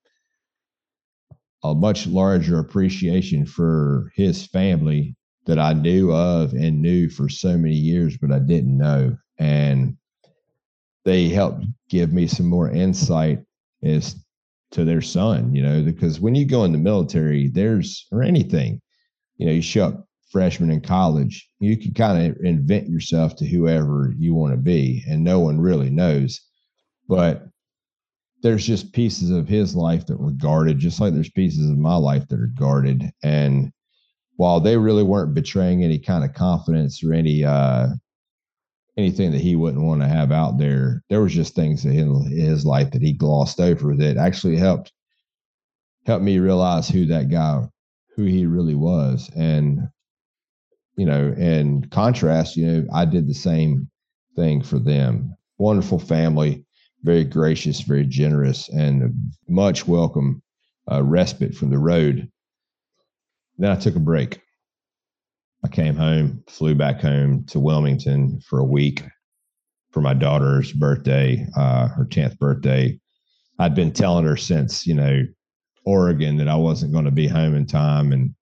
a 1.63 1.73
much 1.73 2.05
larger 2.05 2.59
appreciation 2.59 3.43
for 3.43 4.11
his 4.15 4.45
family 4.45 5.15
that 5.47 5.57
I 5.57 5.73
knew 5.73 6.13
of 6.13 6.53
and 6.53 6.81
knew 6.81 7.09
for 7.09 7.29
so 7.29 7.57
many 7.57 7.75
years, 7.75 8.17
but 8.17 8.31
I 8.31 8.39
didn't 8.39 8.77
know. 8.77 9.17
And 9.39 9.97
they 11.05 11.29
helped 11.29 11.65
give 11.89 12.13
me 12.13 12.27
some 12.27 12.47
more 12.47 12.69
insight 12.69 13.39
as 13.81 14.15
to 14.71 14.83
their 14.83 15.01
son, 15.01 15.55
you 15.55 15.63
know, 15.63 15.81
because 15.81 16.19
when 16.19 16.35
you 16.35 16.45
go 16.45 16.65
in 16.65 16.73
the 16.73 16.77
military, 16.77 17.47
there's 17.47 18.05
or 18.11 18.21
anything, 18.21 18.81
you 19.37 19.45
know, 19.45 19.53
you 19.53 19.61
show 19.61 19.85
up 19.85 20.05
freshman 20.29 20.69
in 20.69 20.81
college, 20.81 21.49
you 21.59 21.77
can 21.77 21.93
kind 21.93 22.29
of 22.29 22.37
invent 22.43 22.89
yourself 22.89 23.35
to 23.37 23.47
whoever 23.47 24.13
you 24.17 24.35
want 24.35 24.51
to 24.51 24.57
be, 24.57 25.03
and 25.07 25.23
no 25.23 25.39
one 25.39 25.59
really 25.59 25.89
knows. 25.89 26.41
But 27.07 27.47
there's 28.43 28.67
just 28.67 28.91
pieces 28.91 29.31
of 29.31 29.47
his 29.47 29.75
life 29.75 30.05
that 30.07 30.19
were 30.19 30.31
guarded, 30.31 30.77
just 30.77 30.99
like 30.99 31.13
there's 31.13 31.31
pieces 31.31 31.69
of 31.69 31.77
my 31.77 31.95
life 31.95 32.27
that 32.27 32.39
are 32.39 32.51
guarded. 32.53 33.09
And 33.23 33.71
while 34.37 34.59
they 34.59 34.77
really 34.77 35.03
weren't 35.03 35.33
betraying 35.33 35.83
any 35.83 35.99
kind 35.99 36.23
of 36.23 36.33
confidence 36.33 37.03
or 37.03 37.13
any 37.13 37.43
uh 37.43 37.87
anything 38.95 39.31
that 39.31 39.41
he 39.41 39.55
wouldn't 39.55 39.83
want 39.83 40.01
to 40.01 40.07
have 40.07 40.31
out 40.31 40.57
there, 40.57 41.03
there 41.09 41.21
was 41.21 41.33
just 41.33 41.53
things 41.53 41.85
in 41.85 42.25
his 42.31 42.65
life 42.65 42.89
that 42.91 43.01
he 43.01 43.13
glossed 43.13 43.59
over 43.59 43.95
that 43.95 44.17
actually 44.17 44.57
helped 44.57 44.91
helped 46.05 46.23
me 46.23 46.39
realize 46.39 46.89
who 46.89 47.05
that 47.05 47.29
guy 47.29 47.61
who 48.15 48.23
he 48.23 48.45
really 48.45 48.75
was. 48.75 49.29
And 49.35 49.89
you 50.95 51.05
know, 51.05 51.33
in 51.37 51.85
contrast, 51.89 52.57
you 52.57 52.65
know, 52.65 52.87
I 52.91 53.05
did 53.05 53.27
the 53.27 53.33
same 53.33 53.89
thing 54.35 54.63
for 54.63 54.79
them. 54.79 55.35
Wonderful 55.59 55.99
family, 55.99 56.65
very 57.03 57.23
gracious, 57.23 57.81
very 57.81 58.05
generous, 58.05 58.69
and 58.69 59.13
much 59.47 59.87
welcome 59.87 60.41
uh, 60.91 61.03
respite 61.03 61.55
from 61.55 61.69
the 61.69 61.77
road. 61.77 62.29
Then 63.57 63.71
I 63.71 63.75
took 63.75 63.95
a 63.95 63.99
break. 63.99 64.41
I 65.63 65.67
came 65.67 65.95
home, 65.95 66.43
flew 66.47 66.75
back 66.75 67.01
home 67.01 67.45
to 67.47 67.59
Wilmington 67.59 68.39
for 68.41 68.59
a 68.59 68.65
week 68.65 69.03
for 69.91 70.01
my 70.01 70.13
daughter's 70.13 70.71
birthday, 70.71 71.47
uh, 71.55 71.87
her 71.87 72.05
10th 72.05 72.37
birthday. 72.37 72.99
I'd 73.59 73.73
been 73.73 73.91
telling 73.91 74.25
her 74.25 74.37
since, 74.37 74.85
you 74.85 74.93
know, 74.93 75.23
Oregon 75.85 76.37
that 76.37 76.47
I 76.47 76.55
wasn't 76.55 76.93
going 76.93 77.05
to 77.05 77.11
be 77.11 77.27
home 77.27 77.55
in 77.55 77.65
time. 77.65 78.11
And 78.11 78.35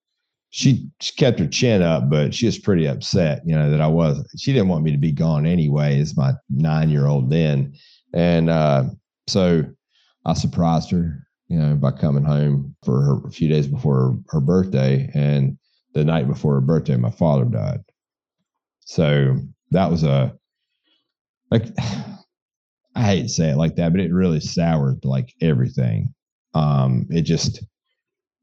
she, 0.49 0.89
she 0.99 1.13
kept 1.15 1.39
her 1.39 1.47
chin 1.47 1.81
up, 1.81 2.09
but 2.09 2.33
she 2.33 2.45
was 2.45 2.59
pretty 2.59 2.87
upset, 2.87 3.41
you 3.45 3.55
know, 3.55 3.69
that 3.69 3.81
I 3.81 3.87
was. 3.87 4.27
She 4.37 4.51
didn't 4.51 4.67
want 4.67 4.83
me 4.83 4.91
to 4.91 4.97
be 4.97 5.11
gone 5.11 5.45
anyway. 5.45 5.99
As 5.99 6.17
my 6.17 6.33
nine 6.49 6.89
year 6.89 7.07
old 7.07 7.29
then, 7.29 7.73
and 8.13 8.49
uh, 8.49 8.85
so 9.27 9.63
I 10.25 10.33
surprised 10.33 10.91
her, 10.91 11.24
you 11.47 11.57
know, 11.57 11.75
by 11.75 11.91
coming 11.91 12.23
home 12.23 12.75
for 12.83 13.01
her 13.01 13.27
a 13.27 13.31
few 13.31 13.47
days 13.47 13.67
before 13.67 13.95
her, 13.95 14.17
her 14.29 14.41
birthday, 14.41 15.09
and 15.13 15.57
the 15.93 16.03
night 16.03 16.27
before 16.27 16.55
her 16.55 16.61
birthday, 16.61 16.97
my 16.97 17.11
father 17.11 17.45
died. 17.45 17.79
So 18.81 19.37
that 19.71 19.89
was 19.89 20.03
a 20.03 20.33
like 21.51 21.65
I 22.97 23.03
hate 23.03 23.23
to 23.23 23.29
say 23.29 23.49
it 23.49 23.57
like 23.57 23.75
that, 23.75 23.91
but 23.91 23.99
it 23.99 24.13
really 24.13 24.39
soured 24.39 25.03
like 25.03 25.33
everything. 25.41 26.13
Um, 26.53 27.05
it 27.09 27.23
just 27.23 27.61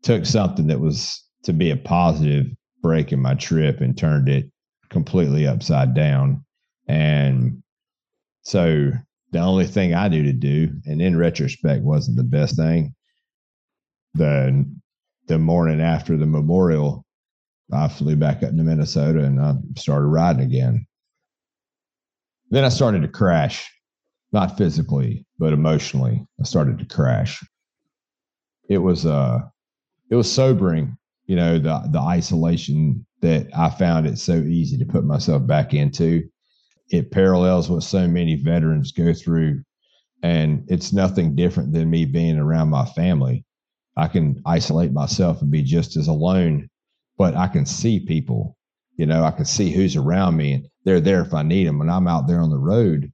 took 0.02 0.26
something 0.26 0.66
that 0.66 0.80
was 0.80 1.24
to 1.44 1.54
be 1.54 1.70
a 1.70 1.76
positive 1.76 2.46
break 2.82 3.12
in 3.12 3.20
my 3.20 3.34
trip 3.34 3.80
and 3.80 3.96
turned 3.96 4.28
it 4.28 4.50
completely 4.90 5.46
upside 5.46 5.94
down. 5.94 6.44
And 6.86 7.62
so 8.42 8.90
the 9.32 9.40
only 9.40 9.66
thing 9.66 9.94
I 9.94 10.08
knew 10.08 10.22
to 10.24 10.32
do, 10.32 10.70
and 10.86 11.00
in 11.00 11.16
retrospect 11.16 11.82
wasn't 11.82 12.18
the 12.18 12.22
best 12.22 12.56
thing. 12.56 12.94
The 14.14 14.64
the 15.28 15.38
morning 15.38 15.80
after 15.80 16.16
the 16.16 16.26
memorial, 16.26 17.04
I 17.72 17.88
flew 17.88 18.16
back 18.16 18.42
up 18.42 18.50
to 18.50 18.62
Minnesota 18.62 19.24
and 19.24 19.40
I 19.40 19.54
started 19.76 20.06
riding 20.06 20.42
again. 20.42 20.86
Then 22.50 22.64
I 22.64 22.68
started 22.68 23.02
to 23.02 23.08
crash, 23.08 23.70
not 24.32 24.58
physically, 24.58 25.24
but 25.38 25.54
emotionally. 25.54 26.26
I 26.38 26.44
started 26.44 26.78
to 26.80 26.84
crash. 26.84 27.42
It 28.68 28.78
was 28.78 29.06
uh 29.06 29.40
it 30.10 30.14
was 30.14 30.30
sobering 30.30 30.98
you 31.26 31.36
know 31.36 31.58
the 31.58 31.82
the 31.90 32.00
isolation 32.00 33.06
that 33.22 33.46
I 33.56 33.70
found 33.70 34.06
it 34.06 34.18
so 34.18 34.34
easy 34.34 34.76
to 34.76 34.84
put 34.84 35.04
myself 35.04 35.46
back 35.46 35.72
into. 35.72 36.28
It 36.92 37.10
parallels 37.10 37.70
what 37.70 37.82
so 37.82 38.06
many 38.06 38.36
veterans 38.36 38.92
go 38.92 39.14
through, 39.14 39.62
and 40.22 40.64
it's 40.68 40.92
nothing 40.92 41.34
different 41.34 41.72
than 41.72 41.90
me 41.90 42.04
being 42.04 42.36
around 42.36 42.68
my 42.68 42.84
family. 42.84 43.44
I 43.96 44.08
can 44.08 44.42
isolate 44.44 44.92
myself 44.92 45.40
and 45.40 45.50
be 45.50 45.62
just 45.62 45.96
as 45.96 46.06
alone, 46.06 46.68
but 47.16 47.34
I 47.34 47.48
can 47.48 47.64
see 47.64 47.98
people. 47.98 48.58
You 48.96 49.06
know, 49.06 49.24
I 49.24 49.30
can 49.30 49.46
see 49.46 49.70
who's 49.70 49.96
around 49.96 50.36
me, 50.36 50.52
and 50.52 50.68
they're 50.84 51.00
there 51.00 51.22
if 51.22 51.32
I 51.32 51.42
need 51.42 51.66
them. 51.66 51.78
When 51.78 51.88
I'm 51.88 52.06
out 52.06 52.26
there 52.26 52.40
on 52.40 52.50
the 52.50 52.58
road, 52.58 53.10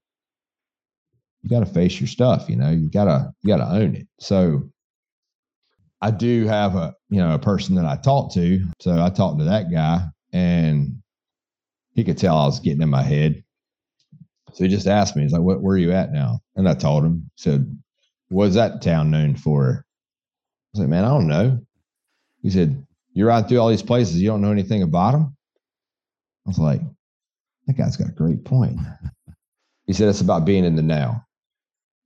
you 1.42 1.50
got 1.50 1.60
to 1.60 1.66
face 1.66 2.00
your 2.00 2.08
stuff. 2.08 2.48
You 2.48 2.56
know, 2.56 2.70
you 2.70 2.90
gotta 2.90 3.32
you 3.42 3.48
gotta 3.48 3.72
own 3.72 3.94
it. 3.94 4.08
So 4.18 4.70
I 6.00 6.10
do 6.10 6.46
have 6.46 6.74
a 6.74 6.94
you 7.10 7.18
know 7.20 7.34
a 7.34 7.38
person 7.38 7.76
that 7.76 7.86
I 7.86 7.96
talk 7.96 8.32
to. 8.34 8.66
So 8.80 9.00
I 9.00 9.10
talked 9.10 9.38
to 9.38 9.44
that 9.44 9.70
guy, 9.70 10.04
and 10.32 11.00
he 11.94 12.02
could 12.02 12.18
tell 12.18 12.36
I 12.36 12.46
was 12.46 12.60
getting 12.60 12.82
in 12.82 12.90
my 12.90 13.02
head. 13.02 13.44
So 14.52 14.64
he 14.64 14.70
just 14.70 14.86
asked 14.86 15.16
me, 15.16 15.22
he's 15.22 15.32
like, 15.32 15.42
"What? 15.42 15.62
Where 15.62 15.74
are 15.74 15.78
you 15.78 15.92
at 15.92 16.12
now?" 16.12 16.40
And 16.56 16.68
I 16.68 16.74
told 16.74 17.04
him. 17.04 17.30
Said, 17.36 17.78
"What's 18.28 18.54
that 18.54 18.82
town 18.82 19.10
known 19.10 19.36
for?" 19.36 19.84
I 19.84 20.68
was 20.72 20.80
like, 20.80 20.88
"Man, 20.88 21.04
I 21.04 21.08
don't 21.08 21.28
know." 21.28 21.60
He 22.42 22.50
said, 22.50 22.86
"You're 23.12 23.28
riding 23.28 23.48
through 23.48 23.58
all 23.58 23.68
these 23.68 23.82
places. 23.82 24.20
You 24.20 24.28
don't 24.28 24.42
know 24.42 24.52
anything 24.52 24.82
about 24.82 25.12
them." 25.12 25.36
I 26.46 26.50
was 26.50 26.58
like, 26.58 26.80
"That 27.66 27.76
guy's 27.76 27.96
got 27.96 28.08
a 28.08 28.12
great 28.12 28.44
point." 28.44 28.78
He 29.86 29.94
said, 29.94 30.08
"It's 30.10 30.20
about 30.20 30.44
being 30.44 30.66
in 30.66 30.76
the 30.76 30.82
now." 30.82 31.24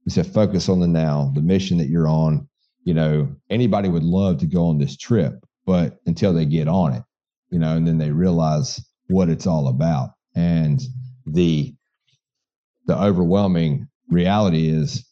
He 0.04 0.10
said, 0.10 0.26
"Focus 0.26 0.68
on 0.68 0.78
the 0.78 0.86
now, 0.86 1.32
the 1.34 1.42
mission 1.42 1.78
that 1.78 1.88
you're 1.88 2.06
on." 2.06 2.48
you 2.84 2.94
know, 2.94 3.28
anybody 3.50 3.88
would 3.88 4.02
love 4.02 4.38
to 4.38 4.46
go 4.46 4.66
on 4.66 4.78
this 4.78 4.96
trip, 4.96 5.44
but 5.64 6.00
until 6.06 6.32
they 6.32 6.44
get 6.44 6.68
on 6.68 6.92
it, 6.92 7.02
you 7.50 7.58
know, 7.58 7.76
and 7.76 7.86
then 7.86 7.98
they 7.98 8.10
realize 8.10 8.80
what 9.08 9.28
it's 9.28 9.46
all 9.46 9.68
about. 9.68 10.10
And 10.34 10.80
the 11.26 11.74
the 12.86 12.98
overwhelming 12.98 13.88
reality 14.08 14.68
is 14.68 15.04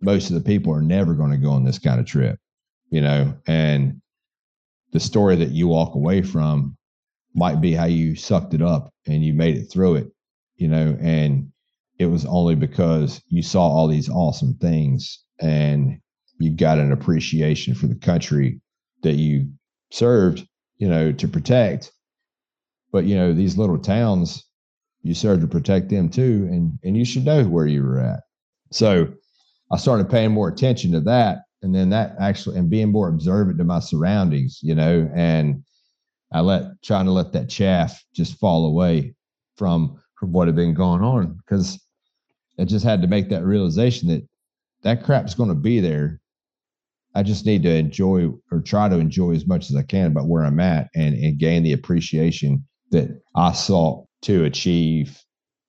most 0.00 0.30
of 0.30 0.34
the 0.34 0.42
people 0.42 0.72
are 0.72 0.82
never 0.82 1.14
going 1.14 1.30
to 1.30 1.36
go 1.36 1.50
on 1.50 1.64
this 1.64 1.78
kind 1.78 2.00
of 2.00 2.06
trip, 2.06 2.38
you 2.90 3.00
know, 3.00 3.34
and 3.46 4.00
the 4.92 5.00
story 5.00 5.36
that 5.36 5.50
you 5.50 5.68
walk 5.68 5.94
away 5.94 6.22
from 6.22 6.76
might 7.34 7.60
be 7.60 7.72
how 7.72 7.84
you 7.84 8.16
sucked 8.16 8.54
it 8.54 8.62
up 8.62 8.92
and 9.06 9.24
you 9.24 9.34
made 9.34 9.56
it 9.56 9.66
through 9.66 9.96
it, 9.96 10.08
you 10.56 10.68
know, 10.68 10.96
and 11.00 11.52
it 11.98 12.06
was 12.06 12.24
only 12.26 12.54
because 12.54 13.20
you 13.28 13.42
saw 13.42 13.60
all 13.60 13.88
these 13.88 14.08
awesome 14.08 14.54
things 14.54 15.22
and 15.40 15.98
you 16.38 16.50
got 16.50 16.78
an 16.78 16.92
appreciation 16.92 17.74
for 17.74 17.86
the 17.86 17.94
country 17.94 18.60
that 19.02 19.14
you 19.14 19.50
served, 19.90 20.46
you 20.78 20.88
know, 20.88 21.12
to 21.12 21.28
protect. 21.28 21.92
But 22.92 23.04
you 23.04 23.16
know, 23.16 23.32
these 23.32 23.56
little 23.58 23.78
towns, 23.78 24.44
you 25.06 25.14
serve 25.14 25.40
to 25.40 25.46
protect 25.46 25.88
them 25.88 26.08
too, 26.08 26.48
and 26.50 26.78
and 26.82 26.96
you 26.96 27.04
should 27.04 27.24
know 27.24 27.44
where 27.44 27.66
you 27.66 27.82
were 27.82 28.00
at. 28.00 28.20
So 28.72 29.08
I 29.70 29.76
started 29.76 30.10
paying 30.10 30.32
more 30.32 30.48
attention 30.48 30.92
to 30.92 31.00
that, 31.02 31.38
and 31.62 31.74
then 31.74 31.90
that 31.90 32.16
actually 32.20 32.58
and 32.58 32.70
being 32.70 32.90
more 32.90 33.08
observant 33.08 33.58
to 33.58 33.64
my 33.64 33.80
surroundings, 33.80 34.60
you 34.62 34.74
know, 34.74 35.10
and 35.14 35.62
I 36.32 36.40
let 36.40 36.82
trying 36.82 37.06
to 37.06 37.12
let 37.12 37.32
that 37.32 37.48
chaff 37.48 38.02
just 38.14 38.38
fall 38.38 38.66
away 38.66 39.14
from 39.56 40.00
from 40.18 40.32
what 40.32 40.48
had 40.48 40.56
been 40.56 40.74
going 40.74 41.02
on 41.02 41.38
because 41.38 41.80
I 42.58 42.64
just 42.64 42.84
had 42.84 43.02
to 43.02 43.08
make 43.08 43.28
that 43.30 43.44
realization 43.44 44.08
that 44.08 44.26
that 44.82 45.04
crap's 45.04 45.34
going 45.34 45.50
to 45.50 45.54
be 45.54 45.80
there 45.80 46.20
I 47.16 47.22
just 47.22 47.46
need 47.46 47.62
to 47.62 47.74
enjoy 47.74 48.28
or 48.52 48.60
try 48.60 48.90
to 48.90 48.98
enjoy 48.98 49.32
as 49.32 49.46
much 49.46 49.70
as 49.70 49.76
I 49.76 49.82
can 49.82 50.08
about 50.08 50.28
where 50.28 50.44
I'm 50.44 50.60
at 50.60 50.90
and, 50.94 51.14
and 51.14 51.38
gain 51.38 51.62
the 51.62 51.72
appreciation 51.72 52.62
that 52.90 53.08
I 53.34 53.52
sought 53.52 54.06
to 54.26 54.44
achieve 54.44 55.20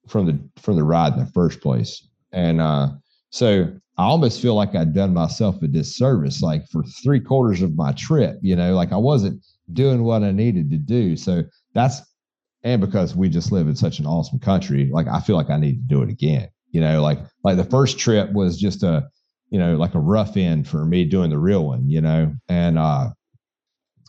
from 0.07 0.25
the 0.25 0.61
from 0.61 0.75
the 0.75 0.83
ride 0.83 1.13
in 1.13 1.19
the 1.19 1.31
first 1.31 1.61
place. 1.61 2.07
And 2.31 2.61
uh, 2.61 2.89
so 3.29 3.73
I 3.97 4.03
almost 4.03 4.41
feel 4.41 4.55
like 4.55 4.75
I'd 4.75 4.93
done 4.93 5.13
myself 5.13 5.61
a 5.63 5.67
disservice, 5.67 6.41
like 6.41 6.67
for 6.69 6.83
three 6.83 7.19
quarters 7.19 7.61
of 7.61 7.75
my 7.75 7.91
trip, 7.93 8.37
you 8.41 8.55
know, 8.55 8.75
like 8.75 8.91
I 8.91 8.97
wasn't 8.97 9.43
doing 9.73 10.03
what 10.03 10.23
I 10.23 10.31
needed 10.31 10.69
to 10.71 10.77
do. 10.77 11.17
So 11.17 11.43
that's 11.73 12.01
and 12.63 12.81
because 12.81 13.15
we 13.15 13.29
just 13.29 13.51
live 13.51 13.67
in 13.67 13.75
such 13.75 13.99
an 13.99 14.05
awesome 14.05 14.39
country, 14.39 14.89
like 14.91 15.07
I 15.07 15.19
feel 15.19 15.35
like 15.35 15.49
I 15.49 15.57
need 15.57 15.75
to 15.75 15.95
do 15.95 16.01
it 16.01 16.09
again. 16.09 16.49
You 16.71 16.81
know, 16.81 17.01
like 17.01 17.19
like 17.43 17.57
the 17.57 17.63
first 17.63 17.97
trip 17.97 18.31
was 18.33 18.59
just 18.59 18.83
a 18.83 19.07
you 19.49 19.59
know, 19.59 19.75
like 19.77 19.95
a 19.95 19.99
rough 19.99 20.35
end 20.35 20.67
for 20.67 20.85
me 20.85 21.05
doing 21.05 21.29
the 21.29 21.37
real 21.37 21.65
one, 21.65 21.87
you 21.89 22.01
know, 22.01 22.33
and, 22.49 22.77
uh, 22.77 23.09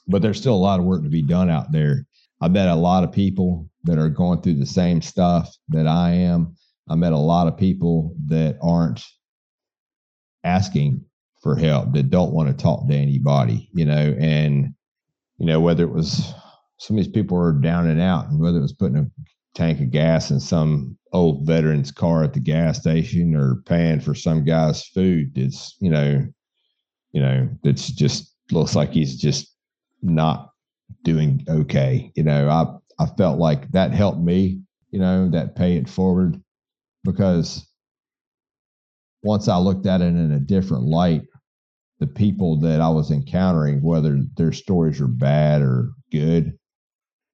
but 0.08 0.22
there's 0.22 0.38
still 0.38 0.54
a 0.54 0.56
lot 0.56 0.80
of 0.80 0.86
work 0.86 1.02
to 1.02 1.08
be 1.08 1.22
done 1.22 1.50
out 1.50 1.70
there. 1.70 2.06
I 2.40 2.48
met 2.48 2.68
a 2.68 2.74
lot 2.74 3.04
of 3.04 3.12
people 3.12 3.68
that 3.88 3.98
are 3.98 4.08
going 4.08 4.40
through 4.40 4.54
the 4.54 4.66
same 4.66 5.02
stuff 5.02 5.54
that 5.68 5.86
I 5.86 6.10
am. 6.10 6.56
I 6.88 6.94
met 6.94 7.12
a 7.12 7.18
lot 7.18 7.48
of 7.48 7.56
people 7.56 8.14
that 8.26 8.56
aren't 8.62 9.04
asking 10.44 11.04
for 11.42 11.56
help, 11.56 11.92
that 11.92 12.10
don't 12.10 12.32
want 12.32 12.48
to 12.48 12.62
talk 12.62 12.88
to 12.88 12.94
anybody, 12.94 13.68
you 13.72 13.84
know, 13.84 14.16
and, 14.18 14.74
you 15.38 15.46
know, 15.46 15.60
whether 15.60 15.84
it 15.84 15.92
was 15.92 16.32
some 16.78 16.96
of 16.96 17.04
these 17.04 17.12
people 17.12 17.36
are 17.36 17.52
down 17.52 17.86
and 17.86 18.00
out, 18.00 18.28
and 18.28 18.40
whether 18.40 18.58
it 18.58 18.62
was 18.62 18.72
putting 18.72 18.96
a 18.96 19.06
tank 19.54 19.80
of 19.80 19.90
gas 19.90 20.30
in 20.30 20.40
some 20.40 20.96
old 21.12 21.46
veteran's 21.46 21.90
car 21.90 22.22
at 22.22 22.32
the 22.32 22.40
gas 22.40 22.78
station 22.78 23.34
or 23.34 23.62
paying 23.66 24.00
for 24.00 24.14
some 24.14 24.44
guy's 24.44 24.86
food 24.86 25.34
that's, 25.34 25.74
you 25.80 25.90
know 25.90 26.24
you 27.12 27.20
know 27.20 27.48
it's 27.64 27.88
just 27.90 28.34
looks 28.50 28.76
like 28.76 28.92
he's 28.92 29.16
just 29.16 29.54
not 30.02 30.50
doing 31.02 31.44
okay 31.48 32.12
you 32.14 32.22
know 32.22 32.48
i 32.48 32.77
i 32.98 33.06
felt 33.06 33.38
like 33.38 33.70
that 33.70 33.92
helped 33.92 34.20
me 34.20 34.60
you 34.90 34.98
know 34.98 35.28
that 35.28 35.56
pay 35.56 35.76
it 35.76 35.88
forward 35.88 36.40
because 37.04 37.66
once 39.22 39.48
i 39.48 39.56
looked 39.56 39.86
at 39.86 40.00
it 40.00 40.06
in 40.06 40.32
a 40.32 40.40
different 40.40 40.84
light 40.84 41.22
the 42.00 42.06
people 42.06 42.58
that 42.58 42.80
i 42.80 42.88
was 42.88 43.10
encountering 43.10 43.82
whether 43.82 44.20
their 44.36 44.52
stories 44.52 45.00
were 45.00 45.08
bad 45.08 45.62
or 45.62 45.90
good 46.12 46.58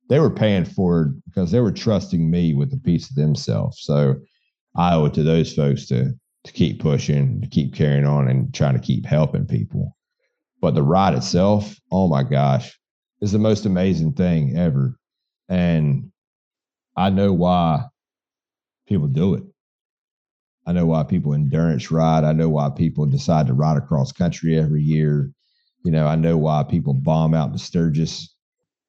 they 0.08 0.18
were 0.18 0.30
paying 0.30 0.64
for 0.64 1.02
it 1.02 1.24
because 1.26 1.50
they 1.50 1.60
were 1.60 1.72
trusting 1.72 2.30
me 2.30 2.54
with 2.54 2.72
a 2.72 2.78
piece 2.78 3.08
of 3.10 3.16
themselves. 3.16 3.80
So 3.82 4.16
I 4.76 4.94
owe 4.94 5.06
it 5.06 5.14
to 5.14 5.22
those 5.22 5.52
folks 5.52 5.86
to 5.86 6.12
to 6.44 6.52
keep 6.52 6.78
pushing, 6.78 7.40
to 7.40 7.48
keep 7.48 7.74
carrying 7.74 8.04
on, 8.04 8.28
and 8.28 8.52
trying 8.52 8.74
to 8.74 8.80
keep 8.80 9.06
helping 9.06 9.46
people. 9.46 9.96
But 10.60 10.74
the 10.74 10.82
ride 10.82 11.14
itself, 11.14 11.74
oh 11.90 12.06
my 12.06 12.22
gosh, 12.22 12.78
is 13.22 13.32
the 13.32 13.38
most 13.38 13.64
amazing 13.64 14.12
thing 14.12 14.54
ever, 14.54 14.98
and 15.48 16.10
I 16.96 17.10
know 17.10 17.32
why 17.32 17.84
people 18.86 19.08
do 19.08 19.34
it. 19.34 19.42
I 20.66 20.72
know 20.72 20.86
why 20.86 21.02
people 21.02 21.34
endurance 21.34 21.90
ride. 21.90 22.24
I 22.24 22.32
know 22.32 22.48
why 22.48 22.70
people 22.70 23.06
decide 23.06 23.46
to 23.48 23.54
ride 23.54 23.76
across 23.76 24.12
country 24.12 24.58
every 24.58 24.82
year. 24.82 25.30
You 25.84 25.90
know, 25.92 26.06
I 26.06 26.16
know 26.16 26.38
why 26.38 26.62
people 26.62 26.94
bomb 26.94 27.34
out 27.34 27.52
to 27.52 27.58
Sturgis 27.58 28.34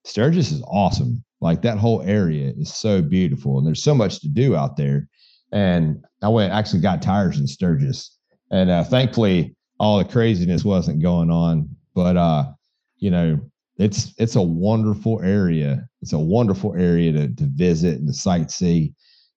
Sturgis 0.06 0.51
is 0.51 0.64
awesome. 0.68 1.24
Like 1.41 1.64
that 1.64 1.78
whole 1.78 2.01
area 2.03 2.53
is 2.56 2.74
so 2.74 3.01
beautiful, 3.01 3.58
and 3.58 3.68
there's 3.68 3.84
so 3.84 3.93
much 3.93 4.22
to 4.22 4.30
do 4.30 4.56
out 4.56 4.78
there. 4.78 5.10
And 5.51 6.03
I 6.22 6.30
went 6.30 6.53
actually 6.53 6.82
got 6.82 7.01
tires 7.01 7.39
in 7.39 7.47
Sturgis, 7.47 8.18
and 8.51 8.70
uh, 8.70 8.84
thankfully 8.84 9.56
all 9.80 9.97
the 9.97 10.06
craziness 10.06 10.64
wasn't 10.64 11.01
going 11.01 11.30
on. 11.30 11.70
But 11.93 12.18
uh, 12.18 12.51
you 12.97 13.12
know, 13.12 13.39
it's 13.78 14.13
it's 14.17 14.36
a 14.36 14.41
wonderful 14.41 15.21
area. 15.21 15.88
It's 16.01 16.13
a 16.13 16.19
wonderful 16.19 16.76
area 16.76 17.11
to 17.13 17.28
to 17.28 17.43
visit 17.45 17.99
and 17.99 18.07
to 18.07 18.13
sightsee. 18.13 18.93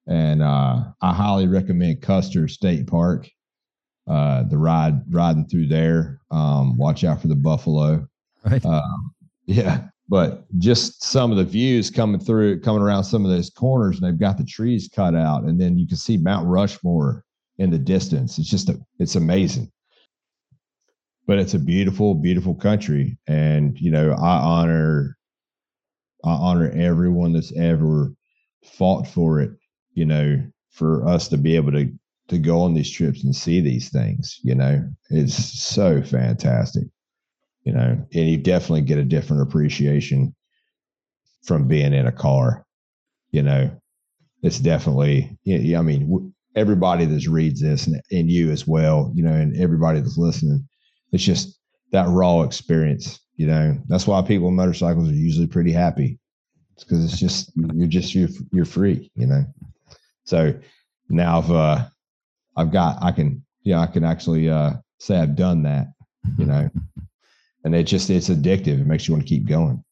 And 0.06 0.42
uh, 0.42 0.84
I 1.02 1.12
highly 1.12 1.46
recommend 1.46 2.02
Custer 2.02 2.48
State 2.48 2.86
Park. 2.86 3.28
Uh, 4.06 4.42
the 4.44 4.56
ride 4.56 5.02
riding 5.10 5.46
through 5.46 5.66
there. 5.66 6.18
Um, 6.30 6.78
watch 6.78 7.04
out 7.04 7.20
for 7.20 7.28
the 7.28 7.36
buffalo. 7.36 8.08
Right. 8.42 8.64
Um, 8.64 9.12
yeah, 9.44 9.88
but 10.08 10.46
just 10.58 11.02
some 11.04 11.30
of 11.30 11.36
the 11.36 11.44
views 11.44 11.90
coming 11.90 12.20
through, 12.20 12.60
coming 12.60 12.80
around 12.80 13.04
some 13.04 13.24
of 13.24 13.30
those 13.30 13.50
corners, 13.50 13.96
and 13.96 14.06
they've 14.06 14.18
got 14.18 14.38
the 14.38 14.44
trees 14.44 14.88
cut 14.94 15.14
out, 15.14 15.44
and 15.44 15.60
then 15.60 15.78
you 15.78 15.86
can 15.86 15.98
see 15.98 16.16
Mount 16.16 16.46
Rushmore 16.46 17.24
in 17.58 17.70
the 17.70 17.78
distance. 17.78 18.38
It's 18.38 18.48
just 18.48 18.70
a, 18.70 18.78
it's 18.98 19.16
amazing. 19.16 19.70
But 21.28 21.38
it's 21.38 21.54
a 21.54 21.60
beautiful, 21.60 22.14
beautiful 22.16 22.56
country, 22.56 23.18
and 23.28 23.78
you 23.78 23.92
know 23.92 24.12
I 24.12 24.38
honor, 24.38 25.16
I 26.24 26.30
honor 26.30 26.70
everyone 26.70 27.34
that's 27.34 27.56
ever 27.56 28.12
fought 28.64 29.06
for 29.06 29.40
it. 29.40 29.52
You 29.92 30.06
know, 30.06 30.42
for 30.72 31.06
us 31.06 31.28
to 31.28 31.36
be 31.36 31.54
able 31.54 31.72
to 31.72 31.92
to 32.28 32.38
go 32.38 32.62
on 32.62 32.74
these 32.74 32.90
trips 32.90 33.22
and 33.22 33.36
see 33.36 33.60
these 33.60 33.90
things. 33.90 34.40
You 34.42 34.56
know, 34.56 34.84
it's 35.10 35.36
so 35.36 36.02
fantastic 36.02 36.88
you 37.68 37.74
know, 37.74 38.02
and 38.14 38.28
you 38.30 38.38
definitely 38.38 38.80
get 38.80 38.96
a 38.96 39.04
different 39.04 39.42
appreciation 39.42 40.34
from 41.44 41.68
being 41.68 41.92
in 41.92 42.06
a 42.06 42.12
car. 42.12 42.64
You 43.30 43.42
know, 43.42 43.70
it's 44.42 44.58
definitely, 44.58 45.36
I 45.46 45.82
mean, 45.82 46.32
everybody 46.56 47.04
that 47.04 47.26
reads 47.26 47.60
this 47.60 47.86
and, 47.86 48.00
and 48.10 48.30
you 48.30 48.50
as 48.50 48.66
well, 48.66 49.12
you 49.14 49.22
know, 49.22 49.34
and 49.34 49.54
everybody 49.54 50.00
that's 50.00 50.16
listening, 50.16 50.66
it's 51.12 51.24
just 51.24 51.58
that 51.92 52.08
raw 52.08 52.42
experience. 52.42 53.20
You 53.36 53.46
know, 53.46 53.78
that's 53.86 54.06
why 54.06 54.20
people 54.22 54.48
in 54.48 54.56
motorcycles 54.56 55.08
are 55.08 55.14
usually 55.14 55.46
pretty 55.46 55.72
happy. 55.72 56.18
It's 56.74 56.84
because 56.84 57.04
it's 57.04 57.18
just 57.18 57.52
you're 57.74 57.88
just 57.88 58.14
you're 58.14 58.28
you're 58.52 58.64
free. 58.64 59.10
You 59.14 59.26
know, 59.26 59.44
so 60.24 60.54
now 61.08 61.38
I've 61.38 61.50
uh, 61.50 61.86
I've 62.56 62.72
got 62.72 63.02
I 63.02 63.12
can 63.12 63.44
yeah 63.62 63.80
I 63.80 63.86
can 63.86 64.04
actually 64.04 64.48
uh, 64.48 64.74
say 64.98 65.18
I've 65.18 65.36
done 65.36 65.62
that. 65.62 65.86
You 66.36 66.46
know, 66.46 66.68
and 67.64 67.74
it 67.74 67.84
just 67.84 68.10
it's 68.10 68.28
addictive. 68.28 68.80
It 68.80 68.86
makes 68.86 69.08
you 69.08 69.14
want 69.14 69.26
to 69.26 69.28
keep 69.28 69.46
going. 69.46 69.84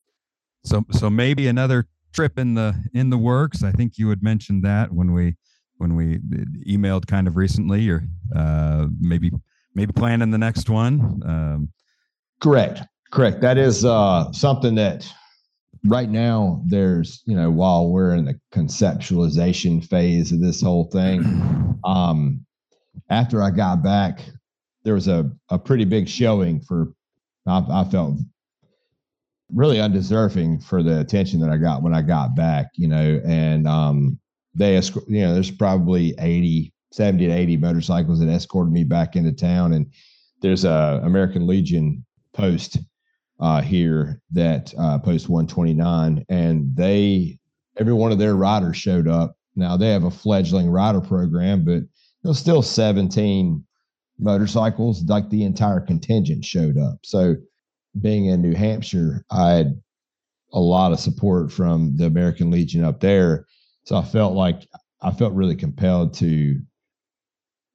So 0.65 0.85
so 0.91 1.09
maybe 1.09 1.47
another 1.47 1.87
trip 2.13 2.39
in 2.39 2.55
the 2.55 2.75
in 2.95 3.11
the 3.11 3.19
works. 3.19 3.63
I 3.63 3.73
think 3.73 3.99
you 3.99 4.09
had 4.09 4.23
mentioned 4.23 4.65
that 4.65 4.93
when 4.93 5.13
we 5.13 5.37
when 5.79 5.95
we 5.95 6.19
emailed 6.67 7.07
kind 7.07 7.29
of 7.29 7.37
recently, 7.37 7.89
or 7.89 8.03
uh, 8.35 8.87
maybe 8.99 9.31
maybe 9.77 9.93
planning 9.93 10.31
the 10.31 10.39
next 10.39 10.69
one. 10.69 11.23
Um, 11.25 11.69
correct, 12.41 12.81
correct. 13.13 13.41
That 13.43 13.59
is 13.59 13.85
uh, 13.85 14.33
something 14.33 14.75
that 14.75 15.09
right 15.85 16.11
now 16.11 16.63
there's 16.67 17.23
you 17.27 17.37
know 17.37 17.51
while 17.51 17.91
we're 17.91 18.15
in 18.15 18.25
the 18.25 18.41
conceptualization 18.53 19.87
phase 19.87 20.33
of 20.33 20.41
this 20.41 20.61
whole 20.61 20.91
thing. 20.91 21.63
Um, 21.85 22.45
after 23.11 23.41
I 23.41 23.51
got 23.51 23.81
back, 23.81 24.19
there 24.83 24.95
was 24.95 25.07
a, 25.07 25.31
a 25.51 25.59
pretty 25.59 25.85
big 25.85 26.09
showing 26.09 26.61
for 26.61 26.95
I, 27.47 27.65
I 27.71 27.85
felt 27.85 28.19
really 29.53 29.81
undeserving 29.81 30.61
for 30.61 30.83
the 30.83 31.01
attention 31.01 31.41
that 31.41 31.51
I 31.51 31.59
got 31.59 31.83
when 31.83 31.95
I 31.95 32.03
got 32.03 32.35
back, 32.35 32.71
you 32.75 32.89
know, 32.89 33.21
and 33.25 33.69
um, 33.69 34.19
they, 34.55 34.75
you 34.75 35.21
know, 35.21 35.35
there's 35.35 35.51
probably 35.51 36.15
80, 36.19 36.73
70 36.97 37.27
to 37.27 37.33
80 37.33 37.59
motorcycles 37.59 38.21
that 38.21 38.29
escorted 38.29 38.73
me 38.73 38.83
back 38.83 39.17
into 39.17 39.31
town. 39.31 39.75
And 39.75 39.93
there's 40.41 40.65
a 40.65 41.03
American 41.05 41.47
Legion 41.47 42.05
post 42.33 42.79
uh, 43.39 43.61
here 43.61 44.23
that 44.33 44.73
uh, 44.79 44.99
post 44.99 45.29
129 45.29 46.25
and 46.31 46.75
they, 46.75 47.39
every 47.77 47.93
one 47.93 48.13
of 48.13 48.19
their 48.19 48.35
riders 48.35 48.79
showed 48.79 49.09
up. 49.09 49.37
Now 49.57 49.77
they 49.77 49.91
have 49.91 50.05
a 50.05 50.11
fledgling 50.11 50.71
rider 50.71 51.03
program, 51.03 51.67
but 51.67 51.83
there's 52.23 52.39
still 52.39 52.63
17 52.63 53.63
motorcycles, 54.19 55.05
like 55.05 55.29
the 55.29 55.45
entire 55.45 55.81
contingent 55.81 56.47
showed 56.47 56.79
up. 56.79 57.01
So, 57.05 57.37
being 58.01 58.27
in 58.27 58.43
New 58.43 58.55
Hampshire, 58.55 59.25
I 59.31 59.53
had 59.53 59.81
a 60.53 60.61
lot 60.61 60.93
of 60.93 61.01
support 61.01 61.51
from 61.51 61.97
the 61.97 62.07
American 62.07 62.51
Legion 62.51 62.85
up 62.85 63.01
there. 63.01 63.47
So 63.85 63.97
I 63.97 64.03
felt 64.03 64.35
like 64.35 64.67
I 65.01 65.13
felt 65.13 65.33
really 65.33 65.57
compelled 65.57 66.13
to 66.15 66.61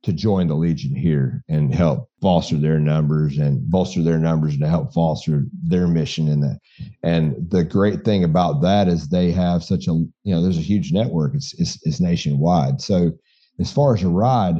to 0.04 0.14
join 0.14 0.47
the 0.47 0.56
Legion 0.56 0.95
here 0.95 1.43
and 1.47 1.74
help 1.74 2.10
foster 2.22 2.58
their 2.58 2.80
numbers 2.80 3.38
and 3.38 3.70
bolster 3.70 4.02
their 4.02 4.18
numbers 4.18 4.54
and 4.54 4.62
to 4.62 4.68
help 4.68 4.93
foster 4.93 5.45
their 5.64 5.88
mission 5.88 6.28
in 6.28 6.41
that. 6.41 6.60
And 7.04 7.36
the 7.52 7.64
great 7.64 8.04
thing 8.04 8.24
about 8.24 8.62
that 8.62 8.88
is 8.88 9.08
they 9.08 9.32
have 9.32 9.64
such 9.64 9.88
a 9.88 9.91
you 9.91 10.10
know 10.26 10.41
there's 10.41 10.58
a 10.58 10.62
huge 10.62 10.91
network. 10.91 11.36
It's 11.36 11.54
it's, 11.60 11.80
it's 11.86 11.99
nationwide. 11.99 12.82
So 12.82 13.12
as 13.60 13.72
far 13.72 13.95
as 13.95 14.04
a 14.04 14.10
ride, 14.10 14.56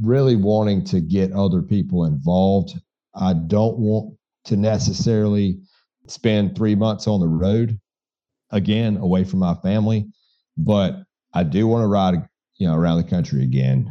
really 0.00 0.36
wanting 0.36 0.84
to 0.84 1.00
get 1.00 1.32
other 1.32 1.62
people 1.62 2.04
involved. 2.04 2.78
I 3.14 3.34
don't 3.34 3.78
want 3.78 4.16
to 4.46 4.56
necessarily 4.56 5.60
spend 6.06 6.56
three 6.56 6.74
months 6.74 7.06
on 7.06 7.20
the 7.20 7.28
road 7.28 7.78
again 8.50 8.96
away 8.96 9.24
from 9.24 9.40
my 9.40 9.54
family, 9.54 10.06
but 10.56 11.02
I 11.34 11.44
do 11.44 11.66
want 11.66 11.82
to 11.82 11.86
ride, 11.86 12.14
you 12.58 12.66
know, 12.66 12.74
around 12.74 12.98
the 12.98 13.08
country 13.08 13.42
again. 13.42 13.90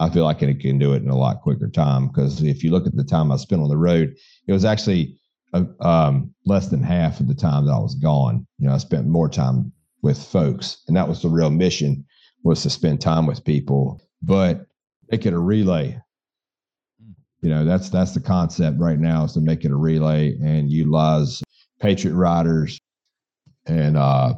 I 0.00 0.08
feel 0.08 0.24
like 0.24 0.42
I 0.42 0.54
can 0.54 0.78
do 0.78 0.94
it 0.94 1.02
in 1.02 1.10
a 1.10 1.16
lot 1.16 1.42
quicker 1.42 1.68
time 1.68 2.08
because 2.08 2.42
if 2.42 2.64
you 2.64 2.70
look 2.70 2.86
at 2.86 2.96
the 2.96 3.04
time 3.04 3.30
I 3.30 3.36
spent 3.36 3.60
on 3.60 3.68
the 3.68 3.76
road, 3.76 4.16
it 4.48 4.52
was 4.52 4.64
actually 4.64 5.20
uh, 5.52 5.64
um, 5.80 6.34
less 6.46 6.68
than 6.68 6.82
half 6.82 7.20
of 7.20 7.28
the 7.28 7.34
time 7.34 7.66
that 7.66 7.72
I 7.72 7.78
was 7.78 7.94
gone. 7.94 8.46
You 8.58 8.68
know, 8.68 8.74
I 8.74 8.78
spent 8.78 9.06
more 9.06 9.28
time 9.28 9.72
with 10.02 10.22
folks, 10.22 10.82
and 10.88 10.96
that 10.96 11.06
was 11.06 11.20
the 11.20 11.28
real 11.28 11.50
mission 11.50 12.06
was 12.42 12.62
to 12.62 12.70
spend 12.70 13.02
time 13.02 13.26
with 13.26 13.44
people. 13.44 14.00
But 14.22 14.66
make 15.10 15.26
it 15.26 15.34
a 15.34 15.38
relay. 15.38 16.00
You 17.42 17.50
know, 17.50 17.66
that's 17.66 17.90
that's 17.90 18.14
the 18.14 18.20
concept 18.20 18.78
right 18.78 18.98
now 18.98 19.24
is 19.24 19.34
to 19.34 19.40
make 19.40 19.64
it 19.64 19.70
a 19.70 19.76
relay 19.76 20.36
and 20.42 20.70
utilize 20.70 21.42
Patriot 21.78 22.14
riders 22.14 22.80
and 23.66 23.98
uh, 23.98 24.34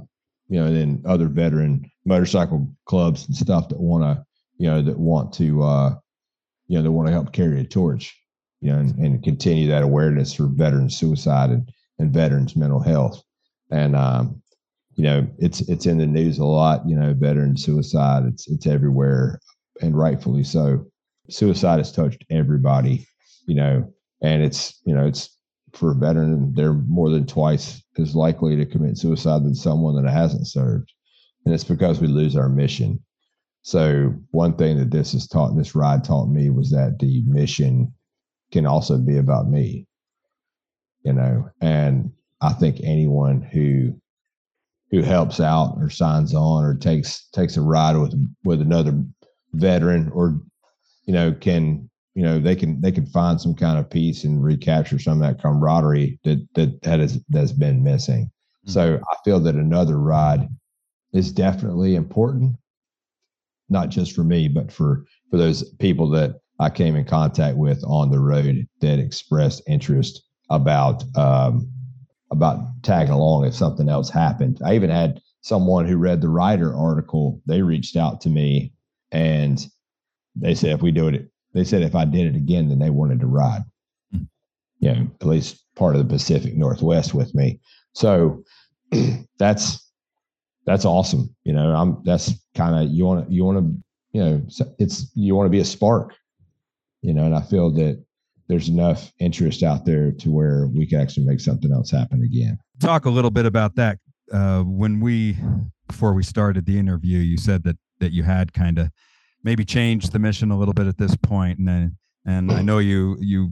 you 0.48 0.58
know, 0.58 0.72
then 0.72 1.02
other 1.06 1.28
veteran 1.28 1.88
motorcycle 2.04 2.68
clubs 2.84 3.26
and 3.26 3.36
stuff 3.36 3.68
that 3.68 3.80
want 3.80 4.02
to 4.02 4.24
you 4.62 4.70
know, 4.70 4.80
that 4.80 4.96
want 4.96 5.32
to, 5.32 5.60
uh, 5.60 5.92
you 6.68 6.78
know, 6.78 6.82
that 6.82 6.92
want 6.92 7.08
to 7.08 7.12
help 7.12 7.32
carry 7.32 7.60
a 7.60 7.64
torch, 7.64 8.16
you 8.60 8.70
know, 8.70 8.78
and, 8.78 8.96
and 8.96 9.24
continue 9.24 9.66
that 9.66 9.82
awareness 9.82 10.32
for 10.32 10.46
veteran 10.46 10.88
suicide 10.88 11.50
and, 11.50 11.68
and 11.98 12.12
veterans 12.12 12.54
mental 12.54 12.78
health. 12.78 13.20
And, 13.72 13.96
um, 13.96 14.40
you 14.94 15.02
know, 15.02 15.26
it's, 15.38 15.62
it's 15.62 15.86
in 15.86 15.98
the 15.98 16.06
news 16.06 16.38
a 16.38 16.44
lot, 16.44 16.88
you 16.88 16.94
know, 16.94 17.12
veteran 17.12 17.56
suicide, 17.56 18.22
it's, 18.24 18.48
it's 18.48 18.68
everywhere 18.68 19.40
and 19.80 19.98
rightfully 19.98 20.44
so. 20.44 20.86
Suicide 21.28 21.78
has 21.78 21.90
touched 21.90 22.24
everybody, 22.30 23.04
you 23.48 23.56
know, 23.56 23.92
and 24.22 24.44
it's, 24.44 24.80
you 24.84 24.94
know, 24.94 25.04
it's 25.04 25.36
for 25.72 25.90
a 25.90 25.96
veteran, 25.96 26.54
they're 26.54 26.72
more 26.72 27.10
than 27.10 27.26
twice 27.26 27.82
as 27.98 28.14
likely 28.14 28.54
to 28.54 28.64
commit 28.64 28.96
suicide 28.96 29.42
than 29.42 29.56
someone 29.56 30.00
that 30.00 30.08
hasn't 30.08 30.46
served. 30.46 30.92
And 31.44 31.52
it's 31.52 31.64
because 31.64 31.98
we 31.98 32.06
lose 32.06 32.36
our 32.36 32.48
mission 32.48 33.00
so 33.62 34.12
one 34.32 34.56
thing 34.56 34.76
that 34.78 34.90
this 34.90 35.12
has 35.12 35.28
taught, 35.28 35.56
this 35.56 35.74
ride 35.74 36.04
taught 36.04 36.26
me 36.26 36.50
was 36.50 36.70
that 36.70 36.98
the 36.98 37.22
mission 37.26 37.94
can 38.50 38.66
also 38.66 38.98
be 38.98 39.16
about 39.16 39.48
me, 39.48 39.86
you 41.04 41.12
know, 41.12 41.48
and 41.60 42.12
I 42.40 42.52
think 42.52 42.80
anyone 42.82 43.40
who 43.40 43.94
who 44.90 45.00
helps 45.00 45.40
out 45.40 45.76
or 45.78 45.88
signs 45.88 46.34
on 46.34 46.64
or 46.64 46.74
takes 46.74 47.28
takes 47.28 47.56
a 47.56 47.62
ride 47.62 47.96
with 47.96 48.14
with 48.44 48.60
another 48.60 49.00
veteran 49.54 50.10
or 50.12 50.40
you 51.06 51.14
know 51.14 51.32
can 51.32 51.88
you 52.14 52.22
know 52.22 52.38
they 52.38 52.56
can 52.56 52.80
they 52.80 52.92
can 52.92 53.06
find 53.06 53.40
some 53.40 53.54
kind 53.54 53.78
of 53.78 53.88
peace 53.88 54.24
and 54.24 54.42
recapture 54.42 54.98
some 54.98 55.22
of 55.22 55.26
that 55.26 55.40
camaraderie 55.40 56.18
that 56.24 56.46
that 56.54 56.82
that 56.82 56.98
has 56.98 57.20
that's 57.28 57.52
been 57.52 57.84
missing. 57.84 58.24
Mm-hmm. 58.24 58.72
So 58.72 59.00
I 59.10 59.16
feel 59.24 59.38
that 59.40 59.54
another 59.54 59.98
ride 59.98 60.48
is 61.12 61.32
definitely 61.32 61.94
important 61.94 62.56
not 63.72 63.88
just 63.88 64.14
for 64.14 64.22
me, 64.22 64.48
but 64.48 64.70
for 64.70 65.04
for 65.30 65.36
those 65.36 65.64
people 65.74 66.08
that 66.10 66.36
I 66.60 66.70
came 66.70 66.94
in 66.94 67.04
contact 67.04 67.56
with 67.56 67.82
on 67.84 68.10
the 68.10 68.20
road 68.20 68.68
that 68.80 68.98
expressed 68.98 69.62
interest 69.66 70.22
about 70.50 71.02
um, 71.16 71.70
about 72.30 72.82
tagging 72.82 73.12
along 73.12 73.46
if 73.46 73.54
something 73.54 73.88
else 73.88 74.10
happened. 74.10 74.60
I 74.64 74.74
even 74.74 74.90
had 74.90 75.20
someone 75.40 75.86
who 75.86 75.96
read 75.96 76.20
the 76.20 76.28
Rider 76.28 76.74
article. 76.74 77.40
They 77.46 77.62
reached 77.62 77.96
out 77.96 78.20
to 78.22 78.28
me 78.28 78.72
and 79.10 79.64
they 80.34 80.54
said 80.54 80.70
if 80.70 80.82
we 80.82 80.92
do 80.92 81.08
it, 81.08 81.28
they 81.52 81.64
said 81.64 81.82
if 81.82 81.94
I 81.94 82.04
did 82.04 82.34
it 82.34 82.36
again, 82.36 82.68
then 82.68 82.78
they 82.78 82.90
wanted 82.90 83.20
to 83.20 83.26
ride. 83.26 83.62
Mm-hmm. 84.14 84.24
You 84.80 84.92
know, 84.92 85.10
at 85.20 85.26
least 85.26 85.62
part 85.74 85.94
of 85.94 86.02
the 86.06 86.12
Pacific 86.12 86.56
Northwest 86.56 87.12
with 87.12 87.34
me. 87.34 87.60
So 87.92 88.44
that's 89.38 89.91
that's 90.64 90.84
awesome. 90.84 91.34
You 91.44 91.52
know, 91.52 91.74
I'm 91.74 92.02
that's 92.04 92.32
kind 92.56 92.74
of 92.76 92.92
you 92.92 93.04
want 93.04 93.26
to 93.26 93.32
you 93.32 93.44
want 93.44 93.58
to 93.58 93.82
you 94.12 94.24
know 94.24 94.42
it's 94.78 95.10
you 95.14 95.34
want 95.34 95.46
to 95.46 95.50
be 95.50 95.60
a 95.60 95.64
spark. 95.64 96.14
You 97.02 97.14
know, 97.14 97.24
and 97.24 97.34
I 97.34 97.40
feel 97.40 97.70
that 97.72 98.02
there's 98.48 98.68
enough 98.68 99.12
interest 99.18 99.62
out 99.62 99.84
there 99.84 100.12
to 100.12 100.30
where 100.30 100.68
we 100.68 100.86
can 100.86 101.00
actually 101.00 101.26
make 101.26 101.40
something 101.40 101.72
else 101.72 101.90
happen 101.90 102.22
again. 102.22 102.58
Talk 102.80 103.06
a 103.06 103.10
little 103.10 103.30
bit 103.30 103.46
about 103.46 103.74
that. 103.76 103.98
Uh, 104.32 104.62
when 104.62 105.00
we 105.00 105.36
before 105.88 106.12
we 106.14 106.22
started 106.22 106.64
the 106.66 106.78
interview, 106.78 107.18
you 107.18 107.36
said 107.36 107.64
that 107.64 107.76
that 107.98 108.12
you 108.12 108.22
had 108.22 108.52
kind 108.52 108.78
of 108.78 108.90
maybe 109.42 109.64
changed 109.64 110.12
the 110.12 110.18
mission 110.18 110.50
a 110.50 110.58
little 110.58 110.74
bit 110.74 110.86
at 110.86 110.98
this 110.98 111.16
point, 111.16 111.58
and 111.58 111.68
then 111.68 111.96
and 112.24 112.52
I 112.52 112.62
know 112.62 112.78
you 112.78 113.16
you 113.20 113.50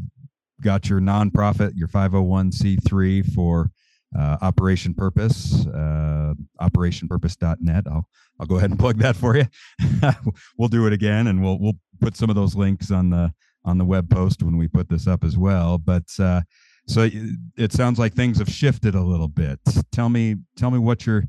got 0.61 0.89
your 0.89 1.01
nonprofit, 1.01 1.73
your 1.75 1.89
501c3 1.89 3.33
for 3.35 3.71
uh, 4.19 4.39
Operation 4.43 4.95
Purpose, 4.95 5.67
uh, 5.67 6.35
operationpurpose.net. 6.61 7.85
I'll 7.91 8.07
I'll 8.39 8.47
go 8.47 8.57
ahead 8.57 8.71
and 8.71 8.79
plug 8.79 8.99
that 8.99 9.17
for 9.17 9.37
you. 9.37 9.45
we'll 10.59 10.69
do 10.69 10.87
it 10.87 10.93
again, 10.93 11.27
and 11.27 11.43
we'll 11.43 11.59
we'll 11.59 11.79
put 12.01 12.17
some 12.17 12.31
of 12.31 12.37
those 12.37 12.55
links 12.55 12.91
on 12.91 13.11
the 13.11 13.33
on 13.65 13.79
the 13.79 13.85
web 13.85 14.09
post 14.11 14.43
when 14.43 14.57
we 14.57 14.67
put 14.67 14.89
this 14.89 15.07
up 15.07 15.25
as 15.25 15.37
well. 15.37 15.79
But 15.79 16.05
uh, 16.19 16.43
so 16.87 17.09
it 17.57 17.73
sounds 17.73 17.99
like 17.99 18.15
things 18.15 18.39
have 18.39 18.49
shifted 18.51 18.95
a 18.95 19.03
little 19.03 19.29
bit. 19.29 19.61
Tell 19.93 20.09
me 20.09 20.37
tell 20.57 20.71
me 20.71 20.79
what 20.79 21.07
your 21.07 21.25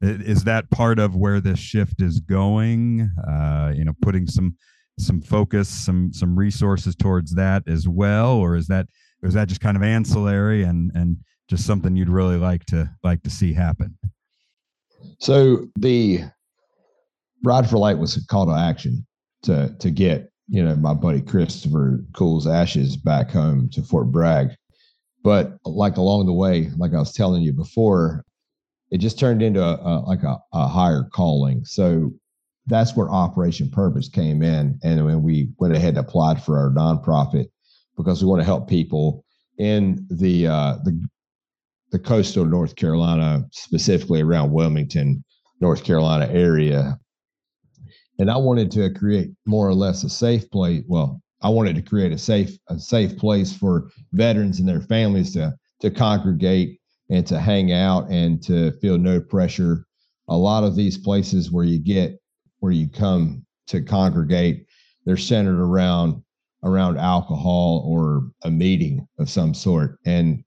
is 0.00 0.44
that 0.44 0.70
part 0.70 0.98
of 0.98 1.16
where 1.16 1.40
this 1.40 1.58
shift 1.58 2.02
is 2.02 2.20
going? 2.20 3.10
Uh, 3.26 3.72
you 3.74 3.84
know, 3.84 3.94
putting 4.02 4.26
some 4.26 4.56
some 4.98 5.20
focus, 5.20 5.68
some 5.68 6.12
some 6.12 6.36
resources 6.36 6.94
towards 6.94 7.34
that 7.34 7.62
as 7.68 7.88
well, 7.88 8.32
or 8.32 8.56
is 8.56 8.66
that 8.68 8.86
is 9.22 9.34
that 9.34 9.48
just 9.48 9.60
kind 9.60 9.76
of 9.76 9.82
ancillary 9.82 10.62
and 10.62 10.90
and 10.94 11.18
just 11.48 11.66
something 11.66 11.96
you'd 11.96 12.08
really 12.08 12.36
like 12.36 12.64
to 12.66 12.90
like 13.02 13.22
to 13.22 13.30
see 13.30 13.52
happen? 13.52 13.96
So 15.18 15.66
the 15.76 16.20
Ride 17.44 17.68
for 17.68 17.76
Light 17.76 17.98
was 17.98 18.16
a 18.16 18.26
call 18.26 18.46
to 18.46 18.52
action 18.52 19.06
to 19.42 19.74
to 19.78 19.90
get 19.90 20.30
you 20.48 20.64
know 20.64 20.76
my 20.76 20.94
buddy 20.94 21.20
Christopher 21.20 22.04
Kuhl's 22.14 22.46
ashes 22.46 22.96
back 22.96 23.30
home 23.30 23.68
to 23.70 23.82
Fort 23.82 24.10
Bragg. 24.10 24.50
But 25.22 25.56
like 25.64 25.96
along 25.96 26.26
the 26.26 26.32
way, 26.32 26.70
like 26.76 26.92
I 26.92 26.98
was 26.98 27.12
telling 27.12 27.42
you 27.42 27.52
before, 27.52 28.24
it 28.90 28.98
just 28.98 29.18
turned 29.18 29.42
into 29.42 29.62
a, 29.62 29.74
a 29.74 29.92
like 30.00 30.22
a, 30.22 30.38
a 30.52 30.68
higher 30.68 31.04
calling. 31.12 31.64
So 31.64 32.12
that's 32.66 32.96
where 32.96 33.10
Operation 33.10 33.70
Purpose 33.70 34.08
came 34.08 34.42
in, 34.42 34.78
and 34.82 35.04
when 35.04 35.22
we 35.22 35.50
went 35.58 35.74
ahead 35.74 35.96
and 35.96 35.98
applied 35.98 36.42
for 36.42 36.58
our 36.58 36.70
nonprofit 36.70 37.46
because 37.96 38.22
we 38.22 38.28
want 38.28 38.40
to 38.40 38.46
help 38.46 38.68
people 38.68 39.24
in 39.58 40.06
the 40.10 40.46
uh, 40.46 40.76
the 40.84 41.00
the 41.94 41.98
coastal 42.00 42.44
North 42.44 42.74
Carolina, 42.74 43.44
specifically 43.52 44.20
around 44.20 44.50
Wilmington, 44.50 45.22
North 45.60 45.84
Carolina 45.84 46.26
area. 46.26 46.98
And 48.18 48.28
I 48.28 48.36
wanted 48.36 48.72
to 48.72 48.92
create 48.92 49.30
more 49.46 49.68
or 49.68 49.74
less 49.74 50.02
a 50.02 50.08
safe 50.08 50.50
place. 50.50 50.82
Well, 50.88 51.22
I 51.40 51.50
wanted 51.50 51.76
to 51.76 51.82
create 51.82 52.10
a 52.10 52.18
safe 52.18 52.58
a 52.68 52.80
safe 52.80 53.16
place 53.16 53.56
for 53.56 53.92
veterans 54.12 54.58
and 54.58 54.68
their 54.68 54.80
families 54.80 55.34
to 55.34 55.54
to 55.82 55.90
congregate 55.92 56.80
and 57.10 57.24
to 57.28 57.38
hang 57.38 57.70
out 57.70 58.10
and 58.10 58.42
to 58.42 58.72
feel 58.80 58.98
no 58.98 59.20
pressure. 59.20 59.86
A 60.26 60.36
lot 60.36 60.64
of 60.64 60.74
these 60.74 60.98
places 60.98 61.52
where 61.52 61.64
you 61.64 61.78
get 61.78 62.18
where 62.58 62.72
you 62.72 62.88
come 62.88 63.46
to 63.68 63.80
congregate, 63.80 64.66
they're 65.04 65.16
centered 65.16 65.62
around 65.62 66.24
around 66.64 66.98
alcohol 66.98 67.84
or 67.86 68.32
a 68.42 68.50
meeting 68.50 69.06
of 69.20 69.30
some 69.30 69.54
sort. 69.54 70.00
And 70.04 70.42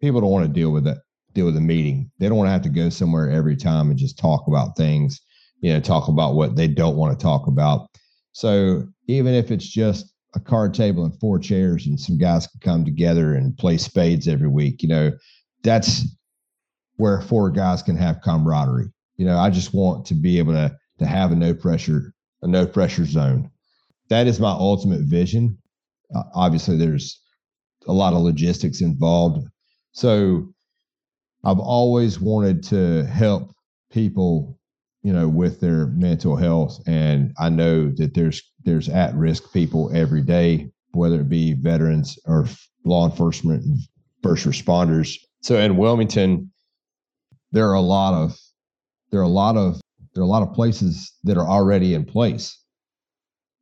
people 0.00 0.20
don't 0.20 0.30
want 0.30 0.46
to 0.46 0.52
deal 0.52 0.70
with 0.70 0.86
it 0.86 0.98
deal 1.34 1.46
with 1.46 1.56
a 1.56 1.60
meeting. 1.60 2.08
They 2.20 2.28
don't 2.28 2.38
want 2.38 2.46
to 2.46 2.52
have 2.52 2.62
to 2.62 2.68
go 2.68 2.88
somewhere 2.88 3.28
every 3.28 3.56
time 3.56 3.90
and 3.90 3.98
just 3.98 4.18
talk 4.18 4.46
about 4.46 4.76
things 4.76 5.20
you 5.64 5.72
know 5.72 5.80
talk 5.80 6.08
about 6.08 6.34
what 6.34 6.56
they 6.56 6.68
don't 6.68 6.96
want 6.96 7.18
to 7.18 7.22
talk 7.22 7.46
about. 7.46 7.88
So 8.32 8.86
even 9.08 9.32
if 9.32 9.50
it's 9.50 9.66
just 9.66 10.12
a 10.34 10.40
card 10.40 10.74
table 10.74 11.04
and 11.04 11.18
four 11.18 11.38
chairs 11.38 11.86
and 11.86 11.98
some 11.98 12.18
guys 12.18 12.46
can 12.46 12.60
come 12.60 12.84
together 12.84 13.34
and 13.34 13.56
play 13.56 13.78
spades 13.78 14.28
every 14.28 14.48
week 14.48 14.82
you 14.82 14.88
know 14.88 15.12
that's 15.62 16.04
where 16.96 17.22
four 17.22 17.50
guys 17.50 17.82
can 17.82 17.96
have 17.96 18.20
camaraderie. 18.22 18.92
You 19.16 19.24
know 19.24 19.38
i 19.38 19.48
just 19.48 19.72
want 19.72 20.04
to 20.06 20.14
be 20.14 20.38
able 20.38 20.52
to 20.52 20.76
to 20.98 21.06
have 21.06 21.32
a 21.32 21.36
no 21.36 21.54
pressure 21.54 22.12
a 22.42 22.46
no 22.46 22.66
pressure 22.66 23.06
zone. 23.06 23.50
That 24.10 24.26
is 24.26 24.38
my 24.38 24.50
ultimate 24.50 25.00
vision. 25.02 25.56
Uh, 26.14 26.24
obviously 26.34 26.76
there's 26.76 27.20
a 27.86 27.92
lot 27.92 28.12
of 28.12 28.20
logistics 28.20 28.82
involved 28.82 29.48
so 29.94 30.52
I've 31.44 31.60
always 31.60 32.20
wanted 32.20 32.64
to 32.64 33.04
help 33.04 33.54
people, 33.90 34.58
you 35.02 35.12
know, 35.12 35.28
with 35.28 35.60
their 35.60 35.86
mental 35.86 36.36
health. 36.36 36.82
And 36.86 37.32
I 37.38 37.48
know 37.48 37.90
that 37.90 38.12
there's 38.12 38.42
there's 38.64 38.88
at 38.88 39.14
risk 39.14 39.52
people 39.52 39.90
every 39.94 40.22
day, 40.22 40.70
whether 40.92 41.20
it 41.20 41.28
be 41.28 41.52
veterans 41.54 42.18
or 42.26 42.48
law 42.84 43.08
enforcement 43.08 43.64
and 43.64 43.78
first 44.22 44.46
responders. 44.46 45.16
So 45.42 45.56
in 45.58 45.76
Wilmington, 45.76 46.50
there 47.52 47.70
are 47.70 47.74
a 47.74 47.80
lot 47.80 48.14
of 48.14 48.36
there 49.10 49.20
are 49.20 49.24
a 49.24 49.28
lot 49.28 49.56
of 49.56 49.80
there 50.14 50.22
are 50.22 50.26
a 50.26 50.28
lot 50.28 50.42
of 50.42 50.52
places 50.54 51.12
that 51.22 51.36
are 51.36 51.48
already 51.48 51.94
in 51.94 52.04
place 52.04 52.58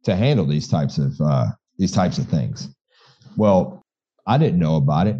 to 0.05 0.17
handle 0.17 0.47
these 0.47 0.67
types 0.67 0.97
of 0.97 1.21
uh, 1.21 1.49
these 1.77 1.93
types 1.93 2.17
of 2.17 2.27
things. 2.29 2.69
Well, 3.37 3.83
I 4.27 4.39
didn't 4.39 4.59
know 4.59 4.77
about 4.77 5.09
it 5.09 5.17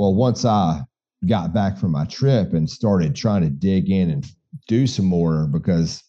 well, 0.00 0.14
once 0.14 0.46
I 0.46 0.80
got 1.26 1.52
back 1.52 1.76
from 1.76 1.90
my 1.90 2.06
trip 2.06 2.54
and 2.54 2.70
started 2.70 3.14
trying 3.14 3.42
to 3.42 3.50
dig 3.50 3.90
in 3.90 4.08
and 4.08 4.26
do 4.66 4.86
some 4.86 5.04
more 5.04 5.46
because 5.46 6.02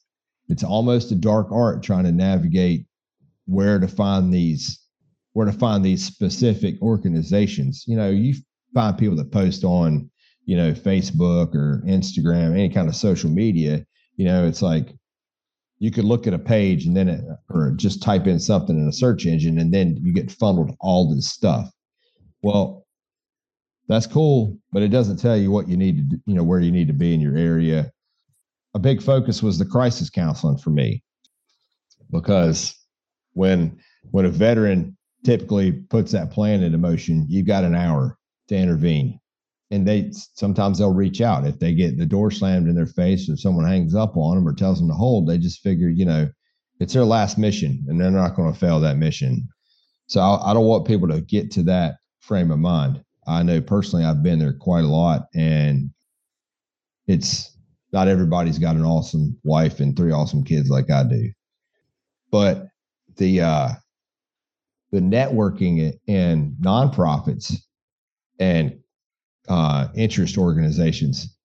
it's 0.47 0.63
almost 0.63 1.11
a 1.11 1.15
dark 1.15 1.51
art 1.51 1.83
trying 1.83 2.05
to 2.05 2.13
navigate 2.13 2.85
where 3.47 3.79
to 3.79 3.89
find 3.89 4.33
these 4.33 4.79
where 5.33 5.45
to 5.45 5.51
find 5.51 5.83
these 5.83 6.05
specific 6.05 6.81
organizations. 6.81 7.83
You 7.85 7.97
know, 7.97 8.09
you 8.09 8.35
find 8.73 8.97
people 8.97 9.17
that 9.17 9.33
post 9.33 9.65
on, 9.65 10.09
you 10.45 10.55
know, 10.55 10.71
Facebook 10.71 11.53
or 11.53 11.83
Instagram, 11.85 12.53
any 12.53 12.69
kind 12.69 12.87
of 12.87 12.95
social 12.95 13.29
media, 13.29 13.85
you 14.15 14.23
know, 14.23 14.47
it's 14.47 14.61
like 14.61 14.95
you 15.79 15.91
could 15.91 16.05
look 16.05 16.27
at 16.27 16.33
a 16.33 16.39
page 16.39 16.85
and 16.85 16.95
then 16.95 17.09
it, 17.09 17.25
or 17.49 17.71
just 17.71 18.01
type 18.01 18.25
in 18.25 18.39
something 18.39 18.77
in 18.77 18.87
a 18.87 18.93
search 18.93 19.25
engine 19.25 19.59
and 19.59 19.73
then 19.73 19.97
you 20.01 20.13
get 20.13 20.31
funneled 20.31 20.77
all 20.79 21.13
this 21.13 21.29
stuff. 21.29 21.69
Well, 22.41 22.80
that's 23.91 24.07
cool, 24.07 24.57
but 24.71 24.81
it 24.81 24.87
doesn't 24.87 25.17
tell 25.17 25.35
you 25.35 25.51
what 25.51 25.67
you 25.67 25.75
need 25.75 25.97
to, 25.97 26.03
do, 26.03 26.21
you 26.25 26.33
know, 26.33 26.43
where 26.43 26.61
you 26.61 26.71
need 26.71 26.87
to 26.87 26.93
be 26.93 27.13
in 27.13 27.19
your 27.19 27.35
area. 27.35 27.91
A 28.73 28.79
big 28.79 29.01
focus 29.01 29.43
was 29.43 29.59
the 29.59 29.65
crisis 29.65 30.09
counseling 30.09 30.57
for 30.57 30.69
me 30.69 31.03
because 32.09 32.73
when 33.33 33.77
when 34.11 34.25
a 34.25 34.29
veteran 34.29 34.97
typically 35.25 35.73
puts 35.73 36.13
that 36.13 36.31
plan 36.31 36.63
into 36.63 36.77
motion, 36.77 37.25
you've 37.27 37.47
got 37.47 37.65
an 37.65 37.75
hour 37.75 38.17
to 38.47 38.55
intervene. 38.55 39.19
And 39.71 39.85
they 39.85 40.11
sometimes 40.35 40.77
they'll 40.77 40.93
reach 40.93 41.19
out 41.19 41.45
if 41.45 41.59
they 41.59 41.73
get 41.73 41.97
the 41.97 42.05
door 42.05 42.31
slammed 42.31 42.69
in 42.69 42.75
their 42.75 42.85
face 42.85 43.29
or 43.29 43.35
someone 43.35 43.65
hangs 43.65 43.93
up 43.93 44.15
on 44.15 44.35
them 44.35 44.47
or 44.47 44.53
tells 44.53 44.79
them 44.79 44.87
to 44.87 44.93
hold. 44.93 45.27
They 45.27 45.37
just 45.37 45.61
figure, 45.61 45.89
you 45.89 46.05
know, 46.05 46.29
it's 46.79 46.93
their 46.93 47.05
last 47.05 47.37
mission 47.37 47.85
and 47.89 47.99
they're 47.99 48.09
not 48.09 48.35
going 48.35 48.53
to 48.53 48.59
fail 48.59 48.79
that 48.79 48.97
mission. 48.97 49.47
So 50.07 50.21
I, 50.21 50.51
I 50.51 50.53
don't 50.53 50.65
want 50.65 50.87
people 50.87 51.09
to 51.09 51.21
get 51.21 51.51
to 51.51 51.63
that 51.63 51.95
frame 52.21 52.51
of 52.51 52.59
mind. 52.59 53.03
I 53.31 53.43
know 53.43 53.61
personally 53.61 54.05
I've 54.05 54.23
been 54.23 54.39
there 54.39 54.53
quite 54.53 54.83
a 54.83 54.87
lot 54.87 55.27
and 55.33 55.91
it's 57.07 57.57
not 57.91 58.07
everybody's 58.07 58.59
got 58.59 58.75
an 58.75 58.85
awesome 58.85 59.37
wife 59.43 59.79
and 59.79 59.95
three 59.95 60.11
awesome 60.11 60.43
kids 60.43 60.69
like 60.69 60.89
I 60.89 61.03
do. 61.03 61.31
But 62.31 62.67
the 63.17 63.41
uh 63.41 63.69
the 64.91 64.99
networking 64.99 65.97
and 66.07 66.53
nonprofits 66.61 67.55
and 68.39 68.77
uh, 69.47 69.87
interest 69.95 70.37
organizations, 70.37 71.35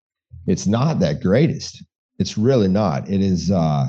it's 0.46 0.66
not 0.66 0.98
that 1.00 1.20
greatest. 1.20 1.84
It's 2.18 2.36
really 2.36 2.68
not. 2.68 3.08
It 3.08 3.20
is. 3.20 3.50
Uh, 3.50 3.86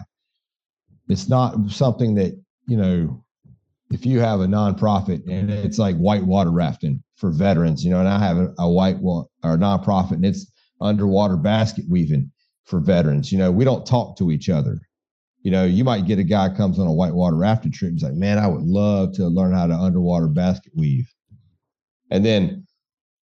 it's 1.08 1.30
not 1.30 1.56
something 1.70 2.16
that 2.16 2.40
you 2.68 2.78
know. 2.78 3.24
If 3.90 4.06
you 4.06 4.20
have 4.20 4.42
a 4.42 4.48
nonprofit 4.48 5.24
and 5.30 5.50
it's 5.50 5.80
like 5.80 5.96
whitewater 5.96 6.52
rafting 6.52 7.04
for 7.16 7.32
veterans, 7.32 7.84
you 7.86 7.92
know, 7.92 8.00
and 8.00 8.10
I 8.10 8.20
have 8.20 8.38
a, 8.38 8.54
a 8.60 8.70
white 8.70 8.98
or 9.02 9.28
a 9.44 9.58
nonprofit 9.58 10.14
and 10.14 10.26
it's 10.26 10.52
underwater 10.82 11.38
basket 11.38 11.86
weaving 11.90 12.32
for 12.66 12.80
veterans. 12.80 13.32
You 13.32 13.38
know, 13.38 13.52
we 13.52 13.64
don't 13.64 13.86
talk 13.86 14.18
to 14.18 14.32
each 14.32 14.50
other 14.50 14.80
you 15.48 15.52
know, 15.52 15.64
you 15.64 15.86
might 15.86 16.06
get 16.06 16.20
a 16.20 16.24
guy 16.24 16.50
comes 16.50 16.78
on 16.78 16.88
a 16.88 16.92
whitewater 16.92 17.38
rafting 17.38 17.72
trip. 17.72 17.94
He's 17.94 18.04
like, 18.04 18.12
man, 18.12 18.38
I 18.38 18.48
would 18.48 18.64
love 18.64 19.14
to 19.14 19.28
learn 19.28 19.54
how 19.54 19.68
to 19.68 19.74
underwater 19.74 20.28
basket 20.28 20.74
weave. 20.76 21.10
And 22.12 22.26
then 22.26 22.68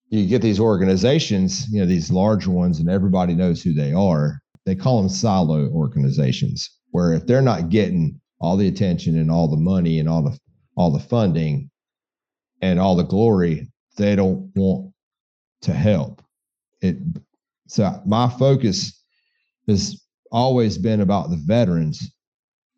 you 0.10 0.26
get 0.26 0.42
these 0.42 0.60
organizations, 0.60 1.68
you 1.70 1.80
know, 1.80 1.86
these 1.86 2.10
larger 2.10 2.50
ones, 2.50 2.80
and 2.80 2.90
everybody 2.90 3.36
knows 3.36 3.62
who 3.62 3.74
they 3.74 3.94
are. 3.94 4.40
They 4.66 4.74
call 4.74 5.00
them 5.00 5.10
silo 5.10 5.70
organizations, 5.70 6.68
where 6.90 7.14
if 7.14 7.28
they're 7.28 7.44
not 7.44 7.70
getting 7.70 8.20
all 8.40 8.58
the 8.58 8.68
attention 8.68 9.20
and 9.20 9.30
all 9.30 9.48
the 9.48 9.58
money 9.58 10.00
and 10.00 10.10
all 10.10 10.24
the 10.24 10.36
all 10.76 10.92
the 10.92 11.00
funding 11.00 11.70
and 12.62 12.80
all 12.80 12.96
the 12.96 13.04
glory, 13.04 13.72
they 13.98 14.16
don't 14.16 14.52
want 14.56 14.94
to 15.62 15.74
help. 15.74 16.22
It 16.82 16.98
so 17.68 18.02
my 18.06 18.30
focus 18.30 19.02
has 19.68 20.04
always 20.32 20.78
been 20.78 21.02
about 21.02 21.30
the 21.30 21.42
veterans 21.46 22.16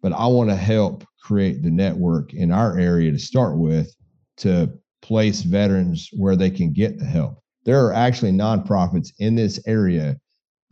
but 0.02 0.14
I 0.14 0.28
want 0.28 0.50
to 0.50 0.56
help 0.56 1.04
create 1.22 1.62
the 1.62 1.72
network 1.72 2.34
in 2.34 2.52
our 2.52 2.78
area 2.78 3.12
to 3.12 3.20
start 3.20 3.58
with 3.58 3.94
to 4.38 4.72
place 5.02 5.42
veterans 5.42 6.10
where 6.14 6.36
they 6.36 6.50
can 6.50 6.72
get 6.72 6.98
the 6.98 7.06
help. 7.06 7.42
There 7.66 7.86
are 7.86 7.94
actually 7.94 8.32
nonprofits 8.32 9.12
in 9.20 9.36
this 9.36 9.60
area 9.68 10.18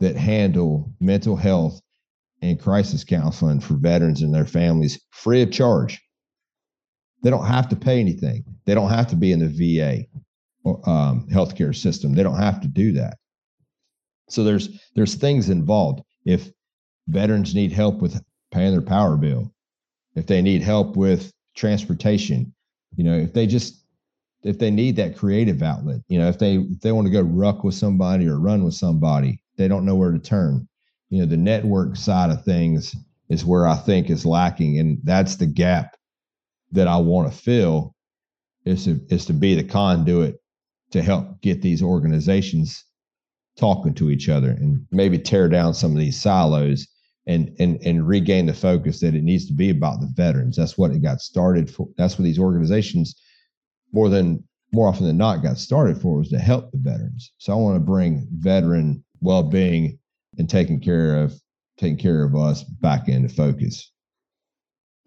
that 0.00 0.16
handle 0.16 0.92
mental 1.00 1.36
health 1.36 1.80
and 2.42 2.60
crisis 2.60 3.04
counseling 3.04 3.60
for 3.60 3.74
veterans 3.74 4.22
and 4.22 4.34
their 4.34 4.46
families 4.46 5.00
free 5.10 5.42
of 5.42 5.50
charge. 5.50 6.00
They 7.22 7.30
don't 7.30 7.46
have 7.46 7.68
to 7.70 7.76
pay 7.76 8.00
anything. 8.00 8.44
They 8.64 8.74
don't 8.74 8.90
have 8.90 9.06
to 9.08 9.16
be 9.16 9.32
in 9.32 9.40
the 9.40 9.48
VA 9.48 10.06
um, 10.84 11.26
healthcare 11.30 11.74
system. 11.74 12.14
They 12.14 12.22
don't 12.22 12.38
have 12.38 12.60
to 12.60 12.68
do 12.68 12.92
that. 12.92 13.18
So 14.28 14.42
there's 14.42 14.68
there's 14.94 15.14
things 15.14 15.50
involved. 15.50 16.02
If 16.24 16.50
veterans 17.08 17.54
need 17.54 17.72
help 17.72 18.00
with 18.02 18.20
paying 18.50 18.72
their 18.72 18.82
power 18.82 19.16
bill, 19.16 19.52
if 20.14 20.26
they 20.26 20.42
need 20.42 20.62
help 20.62 20.96
with 20.96 21.32
transportation, 21.54 22.52
you 22.96 23.04
know, 23.04 23.16
if 23.16 23.32
they 23.32 23.46
just 23.46 23.84
if 24.42 24.58
they 24.58 24.70
need 24.70 24.96
that 24.96 25.16
creative 25.16 25.62
outlet, 25.62 26.00
you 26.08 26.18
know, 26.18 26.28
if 26.28 26.38
they 26.38 26.56
if 26.56 26.80
they 26.80 26.92
want 26.92 27.06
to 27.06 27.12
go 27.12 27.22
ruck 27.22 27.64
with 27.64 27.74
somebody 27.74 28.26
or 28.26 28.38
run 28.38 28.64
with 28.64 28.74
somebody, 28.74 29.42
they 29.56 29.68
don't 29.68 29.84
know 29.84 29.94
where 29.94 30.12
to 30.12 30.18
turn. 30.18 30.68
You 31.10 31.20
know, 31.20 31.26
the 31.26 31.36
network 31.36 31.96
side 31.96 32.30
of 32.30 32.44
things 32.44 32.96
is 33.28 33.44
where 33.44 33.66
I 33.66 33.76
think 33.76 34.10
is 34.10 34.26
lacking, 34.26 34.78
and 34.78 34.98
that's 35.04 35.36
the 35.36 35.46
gap 35.46 35.95
that 36.72 36.88
I 36.88 36.96
want 36.96 37.30
to 37.30 37.38
fill. 37.38 37.94
Is 38.64 38.84
to 38.84 39.00
is 39.08 39.24
to 39.26 39.32
be 39.32 39.54
the 39.54 39.62
conduit 39.62 40.40
to 40.90 41.02
help 41.02 41.40
get 41.40 41.62
these 41.62 41.82
organizations 41.82 42.84
talking 43.56 43.94
to 43.94 44.10
each 44.10 44.28
other 44.28 44.50
and 44.50 44.84
maybe 44.90 45.18
tear 45.18 45.48
down 45.48 45.72
some 45.72 45.92
of 45.92 45.98
these 45.98 46.20
silos 46.20 46.86
and 47.26 47.54
and 47.58 47.80
and 47.82 48.06
regain 48.06 48.46
the 48.46 48.54
focus 48.54 49.00
that 49.00 49.14
it 49.14 49.22
needs 49.22 49.46
to 49.46 49.52
be 49.52 49.70
about 49.70 50.00
the 50.00 50.10
veterans. 50.14 50.56
That's 50.56 50.76
what 50.78 50.90
it 50.90 51.02
got 51.02 51.20
started 51.20 51.70
for. 51.70 51.88
That's 51.96 52.18
what 52.18 52.24
these 52.24 52.38
organizations 52.38 53.14
more 53.92 54.08
than 54.08 54.42
more 54.72 54.88
often 54.88 55.06
than 55.06 55.16
not 55.16 55.42
got 55.42 55.58
started 55.58 56.00
for 56.00 56.18
was 56.18 56.28
to 56.30 56.38
help 56.38 56.70
the 56.70 56.78
veterans. 56.78 57.32
So 57.38 57.52
I 57.52 57.56
want 57.56 57.76
to 57.76 57.80
bring 57.80 58.26
veteran 58.32 59.04
well-being 59.20 59.98
and 60.38 60.50
taking 60.50 60.80
care 60.80 61.16
of 61.16 61.34
taking 61.78 61.98
care 61.98 62.24
of 62.24 62.34
us 62.34 62.62
back 62.62 63.08
into 63.08 63.28
focus. 63.28 63.92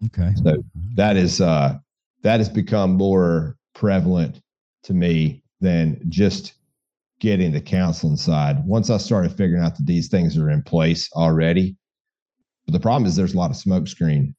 Okay. 0.06 0.32
So 0.42 0.62
that 0.94 1.16
is 1.16 1.40
uh 1.40 1.78
that 2.22 2.40
has 2.40 2.48
become 2.48 2.92
more 2.92 3.56
prevalent 3.74 4.40
to 4.84 4.94
me 4.94 5.42
than 5.60 6.00
just 6.08 6.54
getting 7.20 7.52
the 7.52 7.60
counseling 7.60 8.16
side. 8.16 8.64
Once 8.64 8.88
I 8.88 8.96
started 8.96 9.30
figuring 9.32 9.62
out 9.62 9.76
that 9.76 9.86
these 9.86 10.08
things 10.08 10.38
are 10.38 10.50
in 10.50 10.62
place 10.62 11.10
already, 11.12 11.76
but 12.66 12.72
the 12.72 12.80
problem 12.80 13.06
is 13.06 13.14
there's 13.14 13.34
a 13.34 13.38
lot 13.38 13.50
of 13.50 13.56
smoke 13.56 13.88
screen. 13.88 14.34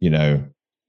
You 0.00 0.10
know, 0.10 0.44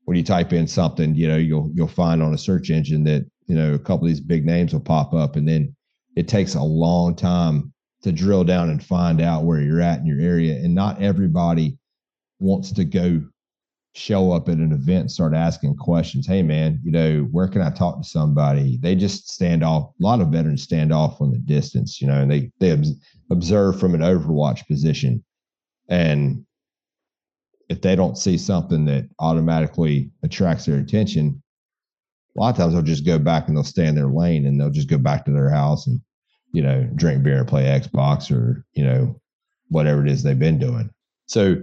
when 0.06 0.18
you 0.18 0.24
type 0.24 0.52
in 0.52 0.68
something, 0.68 1.16
you 1.16 1.28
know, 1.28 1.38
you'll 1.38 1.72
you'll 1.74 1.88
find 1.88 2.24
on 2.24 2.34
a 2.34 2.38
search 2.38 2.70
engine 2.70 3.04
that, 3.04 3.26
you 3.48 3.56
know, 3.56 3.74
a 3.74 3.80
couple 3.80 4.06
of 4.06 4.10
these 4.10 4.20
big 4.22 4.46
names 4.46 4.74
will 4.74 4.80
pop 4.80 5.14
up 5.14 5.36
and 5.36 5.48
then 5.48 5.76
it 6.16 6.28
takes 6.28 6.56
a 6.56 6.64
long 6.64 7.16
time 7.16 7.72
to 8.02 8.12
drill 8.12 8.44
down 8.44 8.70
and 8.70 8.84
find 8.84 9.22
out 9.22 9.44
where 9.44 9.62
you're 9.62 9.82
at 9.82 10.00
in 10.00 10.06
your 10.06 10.20
area. 10.20 10.56
And 10.56 10.74
not 10.74 11.02
everybody 11.02 11.78
wants 12.40 12.72
to 12.74 12.84
go 12.84 13.22
show 13.98 14.32
up 14.32 14.48
at 14.48 14.58
an 14.58 14.72
event 14.72 15.12
start 15.12 15.34
asking 15.34 15.76
questions. 15.76 16.28
Hey 16.28 16.44
man, 16.44 16.80
you 16.84 16.92
know, 16.92 17.22
where 17.32 17.48
can 17.48 17.62
I 17.62 17.72
talk 17.72 18.02
to 18.02 18.08
somebody? 18.08 18.78
They 18.78 18.96
just 18.96 19.30
stand 19.30 19.64
off. 19.64 19.92
A 20.00 20.04
lot 20.04 20.22
of 20.22 20.28
veterans 20.28 20.64
stand 20.64 20.94
off 20.94 21.18
from 21.18 21.32
the 21.32 21.40
distance, 21.40 22.00
you 22.00 22.08
know, 22.08 22.22
and 22.22 22.30
they 22.30 22.52
they 22.60 22.78
observe 23.32 23.80
from 23.80 23.96
an 23.96 24.02
overwatch 24.02 24.68
position. 24.68 25.24
And 25.90 26.46
if 27.70 27.82
they 27.82 27.96
don't 27.96 28.18
see 28.18 28.38
something 28.38 28.86
that 28.86 29.10
automatically 29.20 30.12
attracts 30.24 30.66
their 30.66 30.80
attention, 30.80 31.42
a 32.36 32.40
lot 32.40 32.50
of 32.52 32.58
times 32.58 32.74
they'll 32.74 32.84
just 32.84 33.06
go 33.06 33.18
back 33.18 33.48
and 33.48 33.58
they'll 33.58 33.64
stay 33.64 33.88
in 33.88 33.96
their 33.96 34.08
lane 34.08 34.46
and 34.46 34.60
they'll 34.60 34.70
just 34.70 34.90
go 34.90 34.98
back 34.98 35.26
to 35.26 35.32
their 35.32 35.50
house 35.50 35.88
and, 35.88 36.00
you 36.54 36.62
know, 36.62 36.88
drink 36.96 37.24
beer 37.24 37.40
and 37.40 37.48
play 37.48 37.64
Xbox 37.64 38.32
or, 38.32 38.64
you 38.74 38.84
know, 38.84 39.20
whatever 39.70 40.06
it 40.06 40.12
is 40.12 40.24
they've 40.24 40.38
been 40.38 40.60
doing. 40.60 40.90
So 41.26 41.58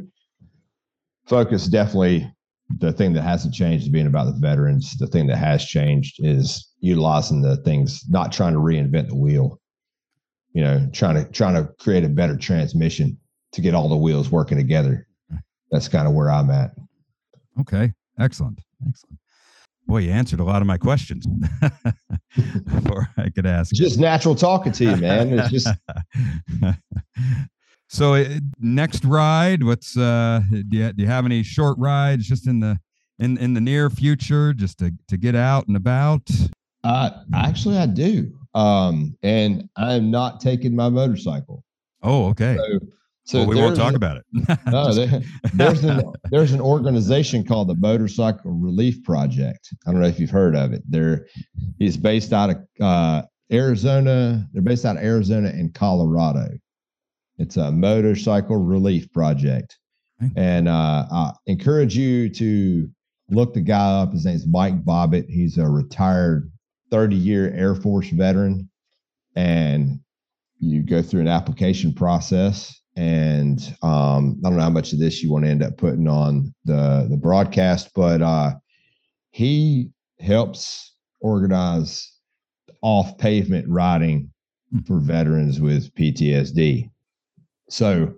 focus 1.26 1.66
definitely 1.66 2.30
the 2.78 2.92
thing 2.92 3.12
that 3.12 3.22
hasn't 3.22 3.54
changed 3.54 3.84
is 3.84 3.90
being 3.90 4.06
about 4.06 4.26
the 4.26 4.40
veterans. 4.40 4.96
The 4.96 5.06
thing 5.06 5.26
that 5.26 5.36
has 5.36 5.64
changed 5.64 6.16
is 6.24 6.72
utilizing 6.80 7.42
the 7.42 7.58
things, 7.58 8.04
not 8.08 8.32
trying 8.32 8.54
to 8.54 8.58
reinvent 8.58 9.08
the 9.08 9.16
wheel, 9.16 9.60
you 10.52 10.62
know, 10.62 10.88
trying 10.92 11.16
to 11.16 11.30
trying 11.30 11.54
to 11.54 11.72
create 11.78 12.04
a 12.04 12.08
better 12.08 12.36
transmission 12.36 13.18
to 13.52 13.60
get 13.60 13.74
all 13.74 13.88
the 13.88 13.96
wheels 13.96 14.30
working 14.30 14.58
together 14.58 15.06
that's 15.74 15.88
kind 15.88 16.06
of 16.06 16.14
where 16.14 16.30
I'm 16.30 16.50
at. 16.50 16.70
Okay. 17.60 17.92
Excellent. 18.18 18.60
Excellent. 18.88 19.18
Boy, 19.86 19.98
you 19.98 20.12
answered 20.12 20.38
a 20.40 20.44
lot 20.44 20.62
of 20.62 20.68
my 20.68 20.78
questions 20.78 21.26
before 22.64 23.08
I 23.18 23.28
could 23.30 23.44
ask. 23.44 23.74
Just 23.74 23.98
natural 23.98 24.36
talking 24.36 24.72
to 24.72 24.84
you, 24.84 24.96
man. 24.96 25.38
It's 25.38 25.50
just. 25.50 25.68
so, 27.88 28.14
uh, 28.14 28.24
next 28.58 29.04
ride. 29.04 29.62
What's 29.62 29.96
uh? 29.96 30.40
Do 30.50 30.78
you, 30.78 30.92
do 30.92 31.02
you 31.02 31.06
have 31.06 31.24
any 31.24 31.42
short 31.42 31.78
rides 31.78 32.26
just 32.26 32.46
in 32.46 32.60
the 32.60 32.78
in 33.18 33.38
in 33.38 33.54
the 33.54 33.60
near 33.60 33.90
future, 33.90 34.52
just 34.52 34.78
to 34.78 34.92
to 35.08 35.16
get 35.16 35.34
out 35.34 35.68
and 35.68 35.76
about? 35.76 36.28
Uh, 36.82 37.10
actually, 37.34 37.78
I 37.78 37.86
do. 37.86 38.32
Um, 38.54 39.16
and 39.22 39.68
I'm 39.76 40.10
not 40.10 40.40
taking 40.40 40.76
my 40.76 40.88
motorcycle. 40.88 41.64
Oh, 42.02 42.28
okay. 42.28 42.56
So 42.56 42.78
So 43.24 43.38
well, 43.38 43.48
we 43.48 43.56
won't 43.56 43.76
talk 43.76 43.94
about 43.94 44.18
it. 44.18 44.24
no, 44.66 44.92
there, 44.92 45.22
there's 45.54 45.82
an 45.82 46.02
there's 46.30 46.52
an 46.52 46.60
organization 46.60 47.44
called 47.44 47.68
the 47.68 47.76
Motorcycle 47.76 48.52
Relief 48.52 49.02
Project. 49.02 49.74
I 49.86 49.92
don't 49.92 50.00
know 50.00 50.06
if 50.06 50.20
you've 50.20 50.30
heard 50.30 50.54
of 50.54 50.72
it. 50.72 50.82
They're 50.88 51.26
it's 51.78 51.96
based 51.96 52.32
out 52.32 52.50
of 52.50 52.56
uh, 52.80 53.22
Arizona. 53.50 54.46
They're 54.52 54.62
based 54.62 54.84
out 54.84 54.98
of 54.98 55.02
Arizona 55.02 55.48
and 55.48 55.72
Colorado. 55.72 56.48
It's 57.38 57.56
a 57.56 57.72
motorcycle 57.72 58.56
relief 58.56 59.12
project, 59.12 59.76
okay. 60.22 60.32
and 60.36 60.68
uh, 60.68 61.06
I 61.10 61.32
encourage 61.46 61.96
you 61.96 62.28
to 62.30 62.88
look 63.30 63.54
the 63.54 63.60
guy 63.60 64.02
up. 64.02 64.12
His 64.12 64.24
name's 64.24 64.46
Mike 64.46 64.84
Bobbitt. 64.84 65.28
He's 65.28 65.58
a 65.58 65.68
retired 65.68 66.50
30 66.90 67.16
year 67.16 67.52
Air 67.54 67.74
Force 67.74 68.08
veteran, 68.10 68.70
and 69.34 70.00
you 70.60 70.82
go 70.82 71.02
through 71.02 71.22
an 71.22 71.28
application 71.28 71.92
process 71.92 72.80
and 72.96 73.76
um, 73.82 74.40
I 74.44 74.48
don't 74.48 74.56
know 74.56 74.62
how 74.62 74.70
much 74.70 74.92
of 74.92 74.98
this 74.98 75.22
you 75.22 75.30
want 75.30 75.44
to 75.44 75.50
end 75.50 75.62
up 75.62 75.76
putting 75.76 76.08
on 76.08 76.54
the 76.64 77.06
the 77.10 77.16
broadcast, 77.16 77.90
but 77.94 78.22
uh, 78.22 78.54
he 79.30 79.90
helps 80.20 80.94
organize 81.20 82.12
off 82.82 83.18
pavement 83.18 83.66
riding 83.68 84.30
hmm. 84.70 84.80
for 84.86 85.00
veterans 85.00 85.60
with 85.60 85.92
PTSD. 85.94 86.90
So 87.68 88.14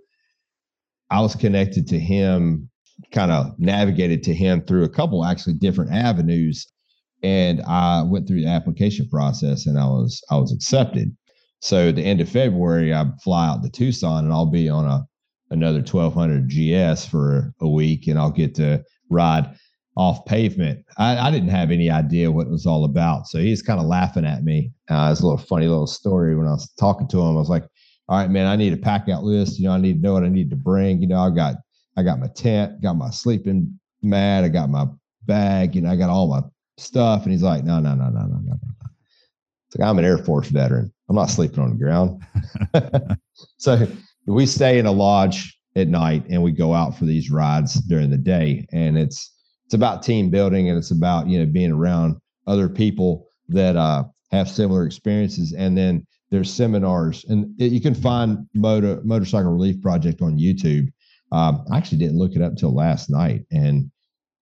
I 1.11 1.21
was 1.21 1.37
connected 1.37 1.87
to 1.89 1.99
him, 1.99 2.71
kind 3.13 3.31
of 3.31 3.59
navigated 3.59 4.23
to 4.25 4.35
him 4.35 4.63
through 4.63 4.85
a 4.85 4.89
couple 4.89 5.25
actually 5.25 5.55
different 5.55 5.93
avenues, 5.93 6.67
and 7.23 7.63
I 7.63 8.03
went 8.03 8.27
through 8.27 8.43
the 8.43 8.49
application 8.49 9.09
process 9.09 9.67
and 9.67 9.79
I 9.79 9.87
was 9.87 10.23
I 10.31 10.37
was 10.37 10.53
accepted. 10.53 11.17
So 11.61 11.91
the 11.91 12.03
end 12.03 12.21
of 12.21 12.29
February, 12.29 12.95
I 12.95 13.07
fly 13.23 13.49
out 13.49 13.63
to 13.63 13.71
Tucson 13.71 14.25
and 14.25 14.33
I'll 14.33 14.47
be 14.47 14.69
on 14.69 14.85
a 14.85 15.07
another 15.51 15.79
1200 15.79 16.49
GS 16.49 17.07
for 17.07 17.55
a 17.61 17.69
week 17.69 18.09
and 18.09 18.19
I'll 18.19 18.33
get 18.33 18.55
to 18.57 18.85
ride 19.11 19.57
off 19.97 20.25
pavement. 20.27 20.85
I, 20.99 21.17
I 21.17 21.31
didn't 21.31 21.49
have 21.49 21.71
any 21.71 21.91
idea 21.91 22.31
what 22.31 22.47
it 22.47 22.51
was 22.51 22.67
all 22.67 22.85
about. 22.85 23.27
So 23.29 23.39
he's 23.39 23.63
kind 23.63 23.81
of 23.81 23.87
laughing 23.87 24.27
at 24.27 24.45
me. 24.45 24.73
Uh, 24.91 25.09
it's 25.11 25.21
a 25.21 25.27
little 25.27 25.39
funny 25.39 25.69
little 25.69 25.87
story 25.87 26.37
when 26.37 26.47
I 26.47 26.51
was 26.51 26.71
talking 26.79 27.09
to 27.09 27.21
him. 27.21 27.37
I 27.37 27.41
was 27.41 27.49
like, 27.49 27.65
all 28.09 28.19
right, 28.19 28.31
man, 28.31 28.47
I 28.47 28.57
need 28.57 28.73
a 28.73 28.77
pack 28.77 29.09
out 29.09 29.25
list. 29.25 29.59
You 29.59 29.67
know, 29.67 29.73
I 29.73 29.79
need 29.79 29.95
to 29.95 30.01
know 30.01 30.13
what 30.13 30.25
I 30.25 30.29
need 30.29 30.51
to 30.51 30.57
bring. 30.57 31.01
You 31.01 31.09
know, 31.09 31.19
I 31.19 31.31
got 31.31 31.57
I 31.97 32.03
got 32.03 32.21
my 32.21 32.29
tent, 32.29 32.83
got 32.83 32.95
my 32.95 33.11
sleeping 33.11 33.79
mat, 34.03 34.45
I 34.45 34.49
got 34.49 34.71
my 34.71 34.87
bag, 35.25 35.75
you 35.75 35.83
know, 35.83 35.91
I 35.91 35.97
got 35.97 36.11
all 36.11 36.29
my 36.29 36.43
stuff. 36.79 37.25
And 37.25 37.33
he's 37.33 37.43
like, 37.43 37.65
no, 37.65 37.81
no, 37.81 37.95
no, 37.95 38.09
no, 38.11 38.21
no, 38.21 38.27
no, 38.27 38.39
no. 38.39 38.59
It's 39.69 39.79
like 39.79 39.89
I'm 39.89 39.99
an 39.99 40.05
Air 40.05 40.19
Force 40.19 40.49
veteran. 40.49 40.93
I'm 41.09 41.17
not 41.17 41.31
sleeping 41.31 41.61
on 41.61 41.71
the 41.71 41.77
ground. 41.77 42.23
so 43.59 43.87
we 44.27 44.47
stay 44.47 44.79
in 44.79 44.87
a 44.87 44.93
lodge 44.93 45.59
at 45.75 45.89
night 45.89 46.25
and 46.29 46.43
we 46.43 46.53
go 46.53 46.75
out 46.75 46.97
for 46.97 47.05
these 47.05 47.31
rides 47.31 47.75
during 47.75 48.11
the 48.11 48.17
day. 48.17 48.67
And 48.73 48.97
it's 48.97 49.33
it's 49.65 49.75
about 49.75 50.03
team 50.03 50.31
building 50.31 50.69
and 50.69 50.79
it's 50.79 50.93
about 50.93 51.27
you 51.29 51.39
know 51.39 51.47
being 51.47 51.73
around 51.73 52.17
other 52.47 52.69
people 52.69 53.27
that 53.49 53.77
uh, 53.77 54.05
have 54.31 54.49
similar 54.49 54.87
experiences. 54.87 55.53
And 55.53 55.77
then 55.77 56.07
there's 56.31 56.53
seminars, 56.53 57.25
and 57.29 57.55
it, 57.61 57.73
you 57.73 57.81
can 57.81 57.95
find 57.95 58.47
motor 58.55 59.01
motorcycle 59.05 59.53
relief 59.53 59.81
project 59.81 60.23
on 60.23 60.39
YouTube. 60.39 60.89
Um, 61.33 61.65
I 61.71 61.77
actually 61.77 61.99
didn't 61.99 62.19
look 62.19 62.35
it 62.35 62.43
up 62.43 62.51
until 62.51 62.75
last 62.75 63.11
night, 63.11 63.45
and 63.51 63.91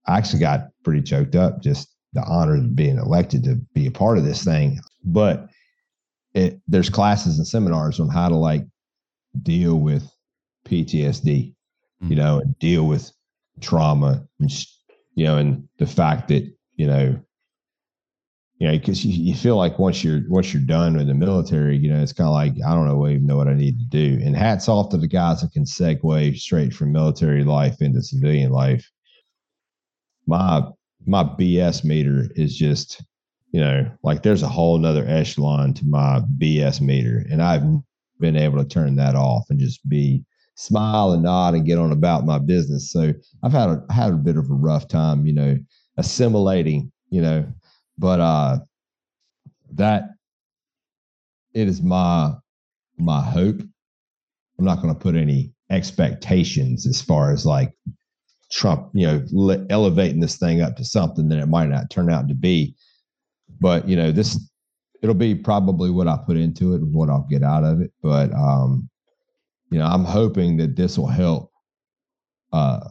I 0.07 0.18
actually 0.18 0.41
got 0.41 0.68
pretty 0.82 1.03
choked 1.03 1.35
up 1.35 1.62
just 1.62 1.89
the 2.12 2.22
honor 2.24 2.57
of 2.57 2.76
being 2.76 2.99
elected 2.99 3.45
to 3.45 3.57
be 3.74 3.87
a 3.87 3.91
part 3.91 4.18
of 4.18 4.24
this 4.24 4.45
thing. 4.45 4.78
But 5.05 5.49
it, 6.32 6.61
there's 6.68 6.91
classes 6.91 7.39
and 7.39 7.47
seminars 7.47 8.01
on 8.01 8.09
how 8.09 8.28
to 8.28 8.37
like 8.37 8.64
deal 9.43 9.78
with 9.78 10.11
PTSD, 10.66 11.24
mm-hmm. 11.24 12.09
you 12.09 12.16
know, 12.16 12.39
and 12.39 12.59
deal 12.59 12.87
with 12.87 13.11
trauma, 13.61 14.26
and, 14.41 14.51
you 15.14 15.24
know, 15.24 15.39
and 15.39 15.68
the 15.78 15.87
fact 15.87 16.28
that 16.28 16.51
you 16.76 16.87
know, 16.87 17.18
you 18.59 18.69
know, 18.69 18.79
because 18.79 19.05
you, 19.05 19.13
you 19.13 19.35
feel 19.35 19.57
like 19.57 19.79
once 19.79 20.05
you're 20.05 20.23
once 20.29 20.53
you're 20.53 20.63
done 20.63 20.97
with 20.97 21.09
the 21.09 21.15
military, 21.15 21.77
you 21.77 21.93
know, 21.93 22.01
it's 22.01 22.13
kind 22.13 22.29
of 22.29 22.35
like 22.35 22.55
I 22.67 22.75
don't 22.75 22.87
know, 22.87 23.09
even 23.09 23.27
know 23.27 23.37
what 23.37 23.49
I 23.49 23.55
need 23.55 23.79
to 23.79 23.87
do. 23.87 24.21
And 24.25 24.37
hats 24.37 24.69
off 24.69 24.91
to 24.91 24.97
the 24.97 25.09
guys 25.09 25.41
that 25.41 25.53
can 25.53 25.65
segue 25.65 26.39
straight 26.39 26.73
from 26.73 26.93
military 26.93 27.45
life 27.45 27.83
into 27.83 28.03
civilian 28.03 28.53
life. 28.53 28.89
My 30.27 30.63
my 31.07 31.25
BS 31.25 31.85
meter 31.85 32.29
is 32.37 32.57
just 32.57 33.03
you 33.55 33.61
know, 33.61 33.89
like 34.03 34.25
there's 34.25 34.43
a 34.43 34.49
whole 34.49 34.77
nother 34.79 35.07
echelon 35.07 35.73
to 35.75 35.87
my 35.87 36.21
BS 36.39 36.81
meter. 36.81 37.25
And 37.31 37.41
I've 37.41 37.63
been 38.19 38.37
able 38.37 38.59
to 38.59 38.69
turn 38.69 38.97
that 38.97 39.15
off 39.15 39.45
and 39.49 39.61
just 39.61 39.89
be 39.89 40.25
smile 40.57 41.13
and 41.13 41.23
nod 41.23 41.55
and 41.55 41.65
get 41.65 41.79
on 41.79 41.93
about 41.93 42.27
my 42.27 42.41
business. 42.41 42.91
So 42.91 43.13
I've 43.45 43.53
had 43.53 43.69
a 43.69 43.85
had 43.93 44.11
a 44.11 44.17
bit 44.17 44.37
of 44.37 44.51
a 44.51 44.55
rough 44.55 44.89
time, 44.89 45.25
you 45.25 45.33
know, 45.33 45.57
assimilating, 45.99 46.91
you 47.11 47.23
know, 47.23 47.47
but 47.99 48.20
uh 48.20 48.59
that 49.72 50.11
it 51.53 51.68
is 51.68 51.82
my 51.82 52.32
my 52.99 53.20
hope. 53.22 53.61
I'm 54.59 54.64
not 54.64 54.80
going 54.80 54.95
to 54.95 55.01
put 55.01 55.16
any 55.16 55.53
expectations 55.70 56.86
as 56.86 57.03
far 57.03 57.32
as 57.32 57.45
like 57.45 57.72
Trump, 58.53 58.90
you 58.95 59.07
know, 59.07 59.24
le- 59.32 59.66
elevating 59.68 60.20
this 60.20 60.36
thing 60.36 60.61
up 60.61 60.76
to 60.76 60.84
something 60.84 61.28
that 61.28 61.38
it 61.40 61.47
might 61.47 61.68
not 61.68 61.90
turn 61.90 62.11
out 62.11 62.28
to 62.28 62.34
be 62.34 62.76
but 63.61 63.88
you 63.88 63.97
know 63.97 64.12
this 64.12 64.38
it'll 65.03 65.14
be 65.14 65.34
probably 65.34 65.90
what 65.90 66.09
I 66.09 66.18
put 66.26 66.36
into 66.36 66.72
it 66.74 66.80
and 66.80 66.95
what 66.95 67.11
I'll 67.11 67.26
get 67.28 67.42
out 67.42 67.64
of 67.64 67.80
it. 67.80 67.92
But 68.03 68.32
um, 68.32 68.88
you 69.70 69.78
know, 69.78 69.86
I'm 69.86 70.05
hoping 70.05 70.57
that 70.59 70.76
this 70.76 70.99
will 70.99 71.09
help 71.09 71.51
uh 72.53 72.88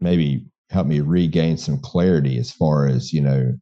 maybe 0.00 0.46
help 0.70 0.86
me 0.86 1.00
regain 1.00 1.56
some 1.56 1.78
clarity 1.78 2.38
as 2.38 2.50
far 2.50 2.86
as, 2.86 3.12
you 3.12 3.20
know, 3.20 3.52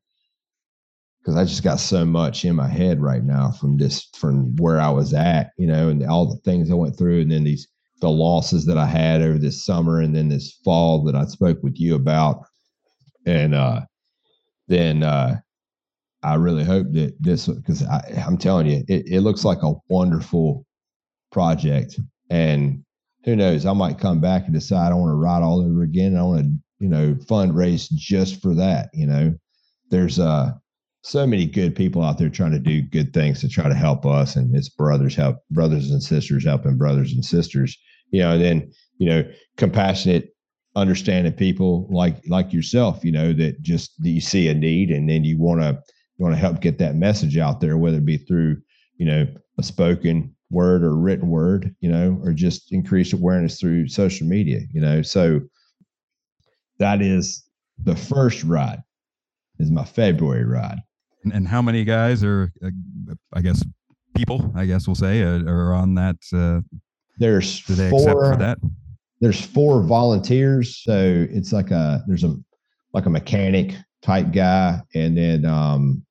because 1.21 1.37
I 1.37 1.45
just 1.45 1.63
got 1.63 1.81
so 1.81 2.05
much 2.05 2.45
in 2.45 2.57
my 2.57 2.69
head 2.69 3.01
right 3.01 3.23
now 3.23 3.51
from 3.51 3.77
this 3.77 4.09
from 4.17 4.57
where 4.57 4.81
I 4.81 4.89
was 4.89 5.13
at, 5.13 5.51
you 5.59 5.67
know, 5.67 5.89
and 5.89 6.05
all 6.07 6.27
the 6.27 6.41
things 6.41 6.71
I 6.71 6.75
went 6.75 6.97
through 6.97 7.21
and 7.21 7.31
then 7.31 7.45
these 7.45 7.69
the 8.01 8.09
losses 8.09 8.65
that 8.65 8.79
I 8.79 8.87
had 8.87 9.21
over 9.21 9.39
this 9.39 9.63
summer 9.65 10.01
and 10.01 10.17
then 10.17 10.29
this 10.29 10.53
fall 10.65 11.05
that 11.05 11.15
I 11.15 11.27
spoke 11.27 11.63
with 11.63 11.79
you 11.79 11.95
about. 11.95 12.45
And 13.27 13.55
uh 13.55 13.83
then 14.69 15.03
uh 15.03 15.41
I 16.23 16.35
really 16.35 16.65
hope 16.65 16.87
that 16.93 17.15
this 17.21 17.47
because 17.47 17.83
I'm 17.83 18.37
telling 18.37 18.67
you, 18.67 18.85
it, 18.89 19.07
it 19.07 19.21
looks 19.21 19.45
like 19.45 19.63
a 19.63 19.75
wonderful 19.89 20.67
project. 21.33 21.99
And 22.31 22.85
who 23.25 23.37
knows, 23.37 23.67
I 23.67 23.73
might 23.73 23.99
come 23.99 24.21
back 24.21 24.45
and 24.45 24.55
decide 24.55 24.93
I 24.93 24.95
want 24.95 25.11
to 25.11 25.17
ride 25.17 25.43
all 25.43 25.61
over 25.61 25.83
again. 25.83 26.17
I 26.17 26.23
want 26.23 26.43
to, 26.43 26.51
you 26.79 26.89
know, 26.89 27.15
fundraise 27.15 27.91
just 27.93 28.41
for 28.41 28.55
that. 28.55 28.89
You 28.95 29.07
know, 29.07 29.35
there's 29.91 30.19
uh 30.19 30.53
so 31.03 31.27
many 31.27 31.47
good 31.47 31.75
people 31.75 32.03
out 32.03 32.19
there 32.19 32.29
trying 32.29 32.53
to 32.53 32.59
do 32.59 32.83
good 32.83 33.13
things 33.13 33.41
to 33.41 33.49
try 33.49 33.69
to 33.69 33.75
help 33.75 34.05
us 34.05 34.37
and 34.37 34.55
it's 34.55 34.69
brothers 34.69 35.15
help 35.15 35.39
brothers 35.51 35.91
and 35.91 36.03
sisters 36.03 36.45
helping 36.45 36.77
brothers 36.77 37.13
and 37.13 37.25
sisters. 37.25 37.77
You 38.11 38.23
know, 38.23 38.33
and 38.33 38.43
then, 38.43 38.73
you 38.99 39.09
know, 39.09 39.25
compassionate 39.57 40.35
understanding 40.77 41.33
people 41.33 41.89
like 41.91 42.17
like 42.29 42.53
yourself 42.53 43.05
you 43.05 43.11
know 43.11 43.33
that 43.33 43.61
just 43.61 43.93
you 44.03 44.21
see 44.21 44.47
a 44.47 44.55
need 44.55 44.89
and 44.93 45.11
then 45.11 45.25
you 45.25 45.37
want 45.37 45.61
to 45.61 45.83
you 46.21 46.25
want 46.25 46.35
to 46.35 46.41
help 46.41 46.61
get 46.61 46.77
that 46.79 46.97
message 46.97 47.39
out 47.39 47.61
there, 47.61 47.79
whether 47.79 47.97
it 47.97 48.05
be 48.05 48.19
through, 48.19 48.61
you 48.99 49.07
know, 49.07 49.27
a 49.59 49.63
spoken 49.63 50.35
word 50.51 50.85
or 50.85 50.95
written 50.95 51.31
word, 51.31 51.75
you 51.81 51.91
know, 51.91 52.21
or 52.23 52.35
just 52.35 52.73
increase 52.73 53.15
awareness 53.15 53.59
through 53.59 53.89
social 53.89 54.27
media, 54.27 54.61
you 54.71 54.83
know. 54.83 55.01
So 55.01 55.41
that 56.79 57.01
is 57.01 57.43
the 57.83 57.97
first 57.97 58.45
ride, 58.45 58.83
is 59.59 59.71
my 59.71 59.85
February 59.85 60.45
ride. 60.45 60.81
And 61.33 61.47
how 61.47 61.61
many 61.61 61.85
guys 61.85 62.25
are, 62.25 62.53
uh, 62.65 62.71
I 63.33 63.41
guess, 63.41 63.65
people, 64.17 64.53
I 64.55 64.67
guess 64.67 64.87
we'll 64.87 64.95
say, 64.95 65.23
uh, 65.23 65.43
are 65.45 65.75
on 65.75 65.95
that? 65.95 66.17
Uh, 66.33 66.61
there's 67.19 67.61
four, 67.61 68.33
for 68.33 68.37
that? 68.39 68.59
There's 69.21 69.41
four 69.45 69.83
volunteers. 69.83 70.83
So 70.83 71.27
it's 71.31 71.53
like 71.53 71.71
a, 71.71 72.03
there's 72.07 72.25
a, 72.25 72.35
like 72.93 73.07
a 73.07 73.11
mechanic 73.11 73.75
type 74.03 74.33
guy. 74.33 74.81
And 74.95 75.17
then 75.17 75.45
um, 75.45 76.05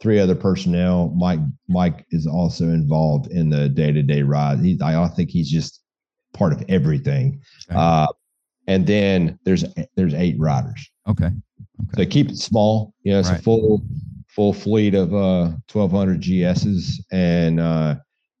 three 0.00 0.18
other 0.18 0.34
personnel. 0.34 1.12
Mike 1.16 1.40
Mike 1.68 2.06
is 2.10 2.26
also 2.26 2.64
involved 2.64 3.30
in 3.30 3.50
the 3.50 3.68
day 3.68 3.92
to 3.92 4.02
day 4.02 4.22
ride. 4.22 4.60
He, 4.60 4.78
I 4.82 5.06
think 5.08 5.30
he's 5.30 5.50
just 5.50 5.82
part 6.32 6.52
of 6.52 6.64
everything. 6.68 7.40
Okay. 7.70 7.78
Uh, 7.78 8.06
and 8.66 8.86
then 8.86 9.38
there's 9.44 9.64
there's 9.96 10.14
eight 10.14 10.36
riders. 10.38 10.90
Okay. 11.08 11.26
okay. 11.26 11.34
So 11.96 12.06
keep 12.06 12.30
it 12.30 12.38
small. 12.38 12.94
You 13.02 13.12
know, 13.12 13.20
it's 13.20 13.30
right. 13.30 13.38
a 13.38 13.42
full 13.42 13.82
full 14.34 14.52
fleet 14.52 14.94
of 14.94 15.12
uh 15.12 15.50
1200 15.72 16.20
GSs 16.20 17.00
and 17.12 17.60
uh 17.60 17.96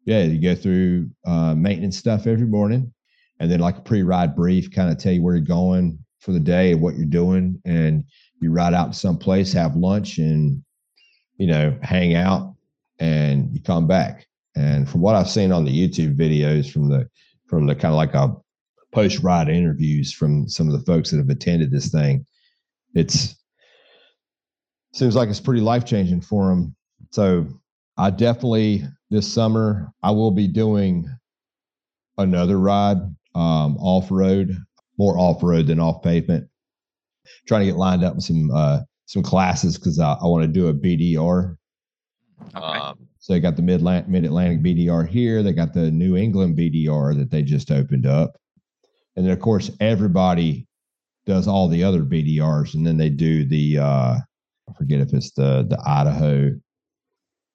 yeah, 0.06 0.22
you 0.22 0.40
go 0.40 0.54
through 0.54 1.10
uh 1.26 1.54
maintenance 1.54 1.98
stuff 1.98 2.26
every 2.26 2.46
morning 2.46 2.92
and 3.38 3.50
then 3.50 3.60
like 3.60 3.78
a 3.78 3.82
pre-ride 3.82 4.36
brief 4.36 4.70
kind 4.70 4.90
of 4.90 4.98
tell 4.98 5.12
you 5.12 5.22
where 5.22 5.34
you're 5.34 5.44
going 5.44 5.98
for 6.20 6.32
the 6.32 6.40
day 6.40 6.72
and 6.72 6.80
what 6.80 6.96
you're 6.96 7.06
doing 7.06 7.60
and 7.64 8.04
you 8.40 8.50
ride 8.50 8.74
out 8.74 8.92
to 8.92 8.98
some 8.98 9.18
place, 9.18 9.52
have 9.52 9.76
lunch 9.76 10.18
and 10.18 10.62
you 11.40 11.46
know, 11.46 11.76
hang 11.82 12.14
out 12.14 12.54
and 12.98 13.50
you 13.54 13.62
come 13.62 13.86
back. 13.86 14.26
And 14.56 14.86
from 14.86 15.00
what 15.00 15.14
I've 15.14 15.30
seen 15.30 15.52
on 15.52 15.64
the 15.64 15.72
YouTube 15.72 16.16
videos 16.16 16.70
from 16.70 16.88
the 16.90 17.08
from 17.46 17.66
the 17.66 17.74
kind 17.74 17.92
of 17.92 17.96
like 17.96 18.14
a 18.14 18.36
post 18.92 19.22
ride 19.22 19.48
interviews 19.48 20.12
from 20.12 20.48
some 20.48 20.68
of 20.68 20.74
the 20.74 20.84
folks 20.84 21.10
that 21.10 21.16
have 21.16 21.30
attended 21.30 21.70
this 21.70 21.88
thing. 21.88 22.26
It's 22.94 23.36
seems 24.92 25.14
like 25.16 25.28
it's 25.28 25.40
pretty 25.40 25.60
life 25.60 25.84
changing 25.84 26.20
for 26.20 26.48
them. 26.48 26.74
So 27.10 27.46
I 27.96 28.10
definitely 28.10 28.84
this 29.10 29.30
summer 29.30 29.92
I 30.02 30.10
will 30.10 30.30
be 30.30 30.48
doing 30.48 31.08
another 32.18 32.58
ride 32.58 32.98
um, 33.34 33.76
off 33.78 34.10
road, 34.10 34.56
more 34.98 35.18
off 35.18 35.42
road 35.42 35.66
than 35.66 35.80
off 35.80 36.02
pavement. 36.02 36.48
Trying 37.46 37.60
to 37.60 37.66
get 37.66 37.76
lined 37.76 38.04
up 38.04 38.16
with 38.16 38.24
some 38.24 38.50
uh, 38.50 38.80
some 39.06 39.22
classes 39.22 39.76
because 39.76 39.98
I, 39.98 40.12
I 40.14 40.26
want 40.26 40.42
to 40.42 40.48
do 40.48 40.68
a 40.68 40.74
BDR. 40.74 41.56
Okay. 42.54 42.78
Um, 42.78 43.06
so 43.18 43.32
they 43.32 43.40
got 43.40 43.56
the 43.56 43.62
mid 43.62 43.82
mid 43.82 44.24
Atlantic 44.24 44.62
BDR 44.62 45.06
here. 45.06 45.42
They 45.42 45.52
got 45.52 45.74
the 45.74 45.90
New 45.90 46.16
England 46.16 46.56
BDR 46.56 47.16
that 47.18 47.30
they 47.30 47.42
just 47.42 47.70
opened 47.70 48.06
up, 48.06 48.36
and 49.14 49.24
then 49.24 49.32
of 49.32 49.40
course 49.40 49.70
everybody 49.80 50.66
does 51.26 51.46
all 51.46 51.68
the 51.68 51.84
other 51.84 52.02
BDRs, 52.02 52.74
and 52.74 52.86
then 52.86 52.96
they 52.96 53.10
do 53.10 53.44
the 53.44 53.78
uh, 53.78 54.16
I 54.70 54.78
forget 54.78 55.00
if 55.00 55.12
it's 55.12 55.32
the 55.32 55.66
the 55.68 55.80
Idaho 55.84 56.52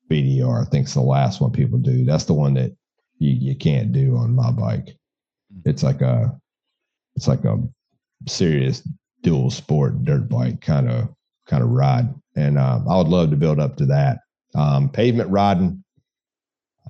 BDR. 0.10 0.66
I 0.66 0.70
think 0.70 0.86
it's 0.86 0.94
the 0.94 1.02
last 1.02 1.42
one 1.42 1.52
people 1.52 1.80
do. 1.80 2.06
That's 2.06 2.26
the 2.26 2.34
one 2.34 2.54
that 2.56 2.76
you, 3.18 3.32
you 3.32 3.56
can't 3.56 3.92
do 3.92 4.16
on 4.18 4.36
my 4.36 4.52
bike. 4.52 4.96
Hmm. 5.52 5.70
It's 5.70 5.84
like 5.84 6.02
a 6.02 6.38
it's 7.16 7.28
like 7.28 7.46
a 7.46 7.58
serious 8.28 8.88
dual 9.22 9.50
sport 9.50 10.04
dirt 10.04 10.30
bike 10.30 10.62
kind 10.62 10.90
of 10.90 11.10
kind 11.48 11.64
of 11.64 11.70
ride, 11.70 12.14
and 12.36 12.58
um, 12.58 12.88
I 12.90 12.98
would 12.98 13.08
love 13.08 13.30
to 13.32 13.38
build 13.38 13.60
up 13.60 13.78
to 13.78 13.86
that. 13.88 14.20
Um, 14.54 14.90
pavement 14.90 15.30
riding, 15.30 15.84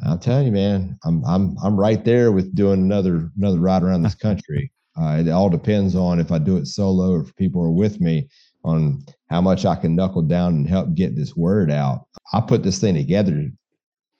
I'm 0.05 0.19
telling 0.19 0.47
you, 0.47 0.51
man, 0.51 0.97
I'm 1.03 1.23
I'm 1.25 1.57
I'm 1.63 1.77
right 1.79 2.03
there 2.03 2.31
with 2.31 2.55
doing 2.55 2.81
another 2.81 3.31
another 3.37 3.59
ride 3.59 3.83
around 3.83 4.03
this 4.03 4.15
country. 4.27 4.71
Uh, 4.99 5.17
it 5.19 5.29
all 5.29 5.49
depends 5.49 5.93
on 5.95 6.19
if 6.19 6.31
I 6.31 6.37
do 6.37 6.55
it 6.57 6.67
solo 6.67 7.11
or 7.11 7.21
if 7.21 7.35
people 7.35 7.61
are 7.61 7.71
with 7.71 7.99
me 7.99 8.29
on 8.63 9.05
how 9.35 9.41
much 9.41 9.65
I 9.65 9.75
can 9.75 9.97
knuckle 9.97 10.21
down 10.21 10.53
and 10.53 10.69
help 10.69 10.95
get 10.95 11.17
this 11.17 11.35
word 11.35 11.69
out. 11.69 12.05
I 12.31 12.39
put 12.39 12.63
this 12.63 12.79
thing 12.79 12.95
together, 12.95 13.51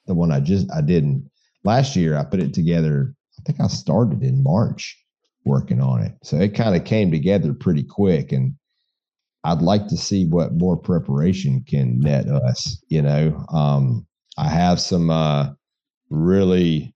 the 0.08 0.14
one 0.14 0.30
I 0.30 0.42
just 0.42 0.70
I 0.74 0.82
didn't 0.82 1.32
last 1.64 1.96
year. 1.96 2.18
I 2.18 2.26
put 2.26 2.42
it 2.42 2.54
together. 2.54 3.16
I 3.40 3.44
think 3.44 3.62
I 3.62 3.68
started 3.68 4.24
in 4.24 4.44
March 4.44 5.02
working 5.46 5.80
on 5.80 6.02
it, 6.02 6.12
so 6.22 6.36
it 6.36 6.54
kind 6.54 6.76
of 6.76 6.84
came 6.84 7.12
together 7.12 7.54
pretty 7.54 7.84
quick. 7.84 8.34
And 8.34 8.56
I'd 9.46 9.62
like 9.62 9.88
to 9.88 9.96
see 9.96 10.26
what 10.26 10.56
more 10.56 10.76
preparation 10.76 11.64
can 11.66 11.98
net 12.02 12.28
us. 12.28 12.84
You 12.90 13.02
know, 13.02 13.46
um, 13.54 14.06
I 14.38 14.50
have 14.50 14.82
some 14.82 15.10
uh, 15.10 15.52
really 16.10 16.94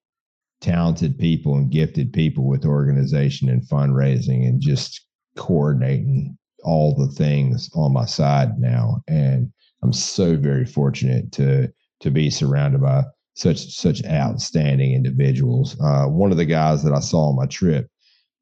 talented 0.60 1.18
people 1.18 1.56
and 1.56 1.72
gifted 1.72 2.12
people 2.12 2.50
with 2.50 2.66
organization 2.66 3.48
and 3.48 3.66
fundraising 3.66 4.46
and 4.46 4.60
just 4.60 5.06
coordinating 5.38 6.38
all 6.64 6.96
the 6.96 7.12
things 7.14 7.70
on 7.76 7.94
my 7.94 8.06
side 8.06 8.60
now 8.60 9.02
and 9.08 9.52
i'm 9.84 9.94
so 9.94 10.36
very 10.36 10.66
fortunate 10.66 11.32
to 11.32 11.68
to 12.00 12.10
be 12.12 12.30
surrounded 12.30 12.82
by 12.82 13.04
such 13.36 13.74
such 13.74 14.04
outstanding 14.06 14.94
individuals 14.94 15.78
uh, 15.82 16.06
one 16.06 16.32
of 16.32 16.38
the 16.38 16.46
guys 16.46 16.84
that 16.84 16.94
i 16.94 17.00
saw 17.00 17.30
on 17.30 17.36
my 17.36 17.46
trip 17.46 17.88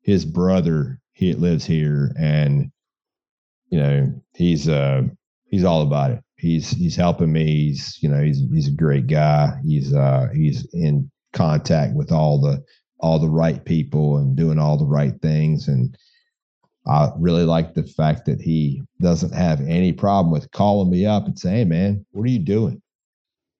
his 0.01 0.25
brother 0.25 0.99
he 1.13 1.33
lives 1.33 1.65
here 1.65 2.11
and 2.17 2.71
you 3.69 3.79
know, 3.79 4.21
he's 4.35 4.69
uh 4.69 5.03
he's 5.49 5.63
all 5.63 5.81
about 5.81 6.11
it. 6.11 6.23
He's 6.37 6.69
he's 6.69 6.95
helping 6.95 7.31
me. 7.31 7.45
He's 7.45 7.97
you 8.01 8.09
know 8.09 8.21
he's 8.21 8.41
he's 8.53 8.67
a 8.67 8.75
great 8.75 9.07
guy. 9.07 9.59
He's 9.65 9.93
uh 9.93 10.27
he's 10.33 10.67
in 10.73 11.11
contact 11.33 11.93
with 11.93 12.11
all 12.11 12.39
the 12.39 12.63
all 12.99 13.19
the 13.19 13.29
right 13.29 13.63
people 13.65 14.17
and 14.17 14.35
doing 14.35 14.59
all 14.59 14.77
the 14.77 14.85
right 14.85 15.13
things 15.21 15.67
and 15.67 15.95
I 16.87 17.11
really 17.17 17.43
like 17.43 17.73
the 17.73 17.83
fact 17.83 18.25
that 18.25 18.41
he 18.41 18.81
doesn't 19.01 19.33
have 19.33 19.61
any 19.61 19.91
problem 19.91 20.31
with 20.31 20.49
calling 20.51 20.89
me 20.89 21.05
up 21.05 21.25
and 21.25 21.37
saying, 21.37 21.55
hey, 21.57 21.65
man, 21.65 22.05
what 22.11 22.23
are 22.23 22.29
you 22.29 22.39
doing? 22.39 22.81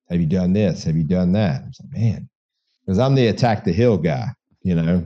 Have 0.09 0.21
you 0.21 0.27
done 0.27 0.53
this? 0.53 0.83
Have 0.85 0.95
you 0.95 1.03
done 1.03 1.33
that? 1.33 1.61
I'm 1.61 1.71
like, 1.81 1.99
man, 1.99 2.29
because 2.85 2.99
I'm 2.99 3.15
the 3.15 3.27
attack 3.27 3.65
the 3.65 3.73
hill 3.73 3.97
guy, 3.97 4.27
you 4.61 4.75
know. 4.75 5.05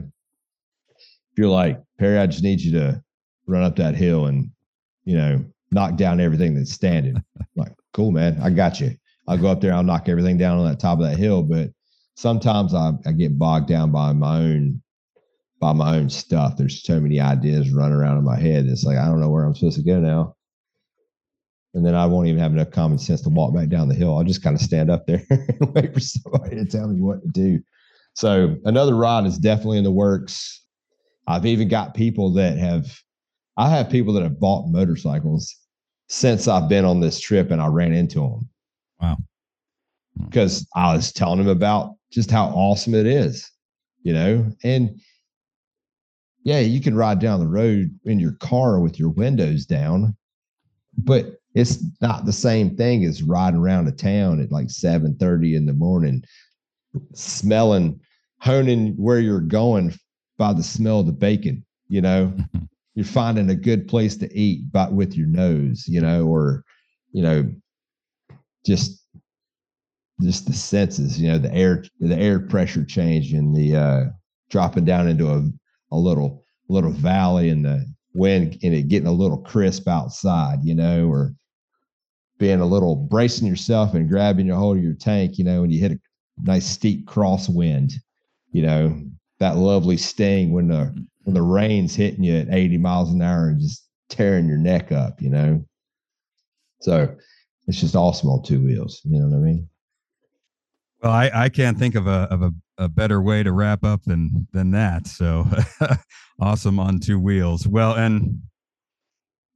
If 0.98 1.38
you're 1.38 1.48
like, 1.48 1.80
Barry, 1.98 2.18
I 2.18 2.26
just 2.26 2.44
need 2.44 2.60
you 2.60 2.72
to 2.72 3.02
run 3.46 3.64
up 3.64 3.76
that 3.76 3.96
hill 3.96 4.26
and 4.26 4.52
you 5.04 5.16
know, 5.16 5.44
knock 5.70 5.96
down 5.96 6.20
everything 6.20 6.54
that's 6.54 6.72
standing. 6.72 7.22
like, 7.56 7.72
cool, 7.92 8.10
man, 8.10 8.38
I 8.42 8.50
got 8.50 8.80
you. 8.80 8.96
I'll 9.28 9.38
go 9.38 9.48
up 9.48 9.60
there, 9.60 9.72
I'll 9.72 9.82
knock 9.82 10.08
everything 10.08 10.36
down 10.36 10.58
on 10.58 10.68
that 10.68 10.80
top 10.80 10.98
of 10.98 11.04
that 11.04 11.18
hill. 11.18 11.42
But 11.42 11.70
sometimes 12.16 12.74
I, 12.74 12.92
I 13.06 13.12
get 13.12 13.38
bogged 13.38 13.68
down 13.68 13.92
by 13.92 14.12
my 14.12 14.38
own 14.38 14.82
by 15.62 15.72
my 15.72 15.96
own 15.96 16.10
stuff. 16.10 16.56
There's 16.56 16.82
so 16.82 16.98
many 16.98 17.20
ideas 17.20 17.70
running 17.70 17.96
around 17.96 18.18
in 18.18 18.24
my 18.24 18.38
head. 18.38 18.66
It's 18.66 18.82
like 18.82 18.98
I 18.98 19.06
don't 19.06 19.20
know 19.20 19.30
where 19.30 19.44
I'm 19.44 19.54
supposed 19.54 19.76
to 19.76 19.84
go 19.84 20.00
now. 20.00 20.34
And 21.72 21.86
then 21.86 21.94
I 21.94 22.04
won't 22.04 22.26
even 22.26 22.40
have 22.40 22.50
enough 22.50 22.72
common 22.72 22.98
sense 22.98 23.22
to 23.22 23.28
walk 23.28 23.54
back 23.54 23.68
down 23.68 23.88
the 23.88 23.94
hill. 23.94 24.18
I'll 24.18 24.24
just 24.24 24.42
kind 24.42 24.56
of 24.56 24.60
stand 24.60 24.90
up 24.90 25.06
there 25.06 25.24
and 25.30 25.72
wait 25.72 25.94
for 25.94 26.00
somebody 26.00 26.56
to 26.56 26.64
tell 26.64 26.88
me 26.88 27.00
what 27.00 27.22
to 27.22 27.28
do. 27.28 27.62
So 28.14 28.56
another 28.64 28.96
ride 28.96 29.24
is 29.24 29.38
definitely 29.38 29.78
in 29.78 29.84
the 29.84 29.92
works. 29.92 30.64
I've 31.28 31.46
even 31.46 31.68
got 31.68 31.94
people 31.94 32.32
that 32.32 32.58
have 32.58 32.98
I 33.56 33.70
have 33.70 33.88
people 33.88 34.14
that 34.14 34.24
have 34.24 34.40
bought 34.40 34.66
motorcycles 34.66 35.56
since 36.08 36.48
I've 36.48 36.68
been 36.68 36.84
on 36.84 36.98
this 36.98 37.20
trip 37.20 37.52
and 37.52 37.62
I 37.62 37.68
ran 37.68 37.92
into 37.92 38.18
them. 38.18 38.48
Wow. 39.00 39.18
Because 40.24 40.66
I 40.74 40.92
was 40.92 41.12
telling 41.12 41.38
them 41.38 41.48
about 41.48 41.94
just 42.10 42.32
how 42.32 42.46
awesome 42.46 42.94
it 42.94 43.06
is, 43.06 43.48
you 44.02 44.12
know? 44.12 44.50
And 44.64 45.00
yeah, 46.44 46.60
you 46.60 46.80
can 46.80 46.96
ride 46.96 47.18
down 47.18 47.40
the 47.40 47.46
road 47.46 47.90
in 48.04 48.18
your 48.18 48.32
car 48.32 48.80
with 48.80 48.98
your 48.98 49.10
windows 49.10 49.66
down, 49.66 50.16
but 50.96 51.36
it's 51.54 51.84
not 52.00 52.24
the 52.24 52.32
same 52.32 52.76
thing 52.76 53.04
as 53.04 53.22
riding 53.22 53.60
around 53.60 53.88
a 53.88 53.92
town 53.92 54.40
at 54.40 54.50
like 54.50 54.70
7 54.70 55.16
30 55.16 55.56
in 55.56 55.66
the 55.66 55.72
morning, 55.72 56.22
smelling, 57.14 58.00
honing 58.40 58.94
where 58.96 59.20
you're 59.20 59.40
going 59.40 59.94
by 60.38 60.52
the 60.52 60.62
smell 60.62 61.00
of 61.00 61.06
the 61.06 61.12
bacon, 61.12 61.64
you 61.88 62.00
know? 62.00 62.34
you're 62.94 63.04
finding 63.04 63.50
a 63.50 63.54
good 63.54 63.88
place 63.88 64.16
to 64.16 64.38
eat 64.38 64.70
but 64.70 64.92
with 64.92 65.14
your 65.14 65.26
nose 65.26 65.84
you 65.88 66.00
know 66.00 66.26
or 66.26 66.64
you 67.12 67.22
know 67.22 67.50
just 68.66 69.04
just 70.20 70.46
the 70.46 70.52
senses 70.52 71.20
you 71.20 71.30
know 71.30 71.38
the 71.38 71.52
air 71.54 71.84
the 72.00 72.16
air 72.16 72.38
pressure 72.38 72.84
change 72.84 73.32
and 73.32 73.56
the 73.56 73.76
uh 73.76 74.04
dropping 74.50 74.84
down 74.84 75.08
into 75.08 75.28
a, 75.30 75.48
a 75.92 75.96
little 75.96 76.42
little 76.68 76.90
valley 76.90 77.50
and 77.50 77.64
the 77.64 77.86
wind 78.14 78.58
and 78.62 78.74
it 78.74 78.88
getting 78.88 79.08
a 79.08 79.12
little 79.12 79.38
crisp 79.38 79.88
outside 79.88 80.58
you 80.62 80.74
know 80.74 81.08
or 81.08 81.32
being 82.38 82.60
a 82.60 82.66
little 82.66 82.96
bracing 82.96 83.46
yourself 83.46 83.94
and 83.94 84.08
grabbing 84.08 84.46
your 84.46 84.56
hold 84.56 84.76
of 84.76 84.82
your 84.82 84.94
tank 84.94 85.38
you 85.38 85.44
know 85.44 85.60
when 85.60 85.70
you 85.70 85.80
hit 85.80 85.92
a 85.92 85.98
nice 86.42 86.66
steep 86.66 87.06
crosswind 87.06 87.92
you 88.50 88.62
know 88.62 89.00
that 89.38 89.56
lovely 89.56 89.96
sting 89.96 90.52
when 90.52 90.68
the 90.68 91.06
when 91.24 91.34
the 91.34 91.42
rain's 91.42 91.94
hitting 91.94 92.24
you 92.24 92.36
at 92.36 92.52
80 92.52 92.78
miles 92.78 93.12
an 93.12 93.22
hour 93.22 93.48
and 93.48 93.60
just 93.60 93.86
tearing 94.08 94.48
your 94.48 94.58
neck 94.58 94.92
up, 94.92 95.20
you 95.22 95.30
know. 95.30 95.64
So 96.80 97.16
it's 97.66 97.80
just 97.80 97.96
awesome 97.96 98.30
on 98.30 98.42
two 98.42 98.62
wheels. 98.62 99.00
You 99.04 99.20
know 99.20 99.28
what 99.28 99.36
I 99.36 99.40
mean? 99.40 99.68
Well, 101.02 101.12
I, 101.12 101.30
I 101.34 101.48
can't 101.48 101.78
think 101.78 101.94
of 101.96 102.06
a 102.06 102.28
of 102.30 102.42
a, 102.42 102.52
a 102.78 102.88
better 102.88 103.20
way 103.20 103.42
to 103.42 103.52
wrap 103.52 103.84
up 103.84 104.02
than 104.04 104.46
than 104.52 104.70
that. 104.70 105.06
So 105.08 105.46
awesome 106.40 106.78
on 106.78 107.00
two 107.00 107.18
wheels. 107.18 107.66
Well, 107.66 107.94
and 107.94 108.40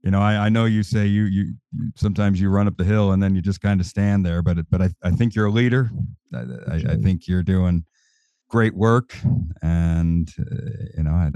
you 0.02 0.10
know, 0.10 0.20
I, 0.20 0.46
I 0.46 0.48
know 0.48 0.64
you 0.66 0.82
say 0.82 1.06
you, 1.06 1.24
you 1.24 1.54
sometimes 1.96 2.40
you 2.40 2.48
run 2.48 2.68
up 2.68 2.76
the 2.76 2.84
hill 2.84 3.12
and 3.12 3.22
then 3.22 3.34
you 3.34 3.42
just 3.42 3.60
kind 3.60 3.80
of 3.80 3.86
stand 3.86 4.24
there, 4.26 4.42
but 4.42 4.58
but 4.70 4.82
I, 4.82 4.90
I 5.02 5.10
think 5.10 5.34
you're 5.34 5.46
a 5.46 5.50
leader. 5.50 5.90
I, 6.34 6.38
I, 6.68 6.74
I 6.90 6.96
think 6.96 7.28
you're 7.28 7.42
doing 7.42 7.84
great 8.48 8.74
work, 8.74 9.16
and 9.62 10.28
uh, 10.40 10.84
you 10.96 11.02
know, 11.04 11.10
I, 11.12 11.30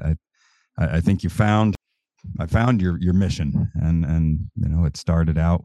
I, 0.78 0.96
I 0.96 1.00
think 1.00 1.22
you 1.22 1.30
found 1.30 1.76
I 2.38 2.46
found 2.46 2.80
your 2.82 2.98
your 3.00 3.14
mission, 3.14 3.70
and 3.74 4.04
and 4.04 4.50
you 4.56 4.68
know, 4.68 4.84
it 4.84 4.96
started 4.96 5.38
out 5.38 5.64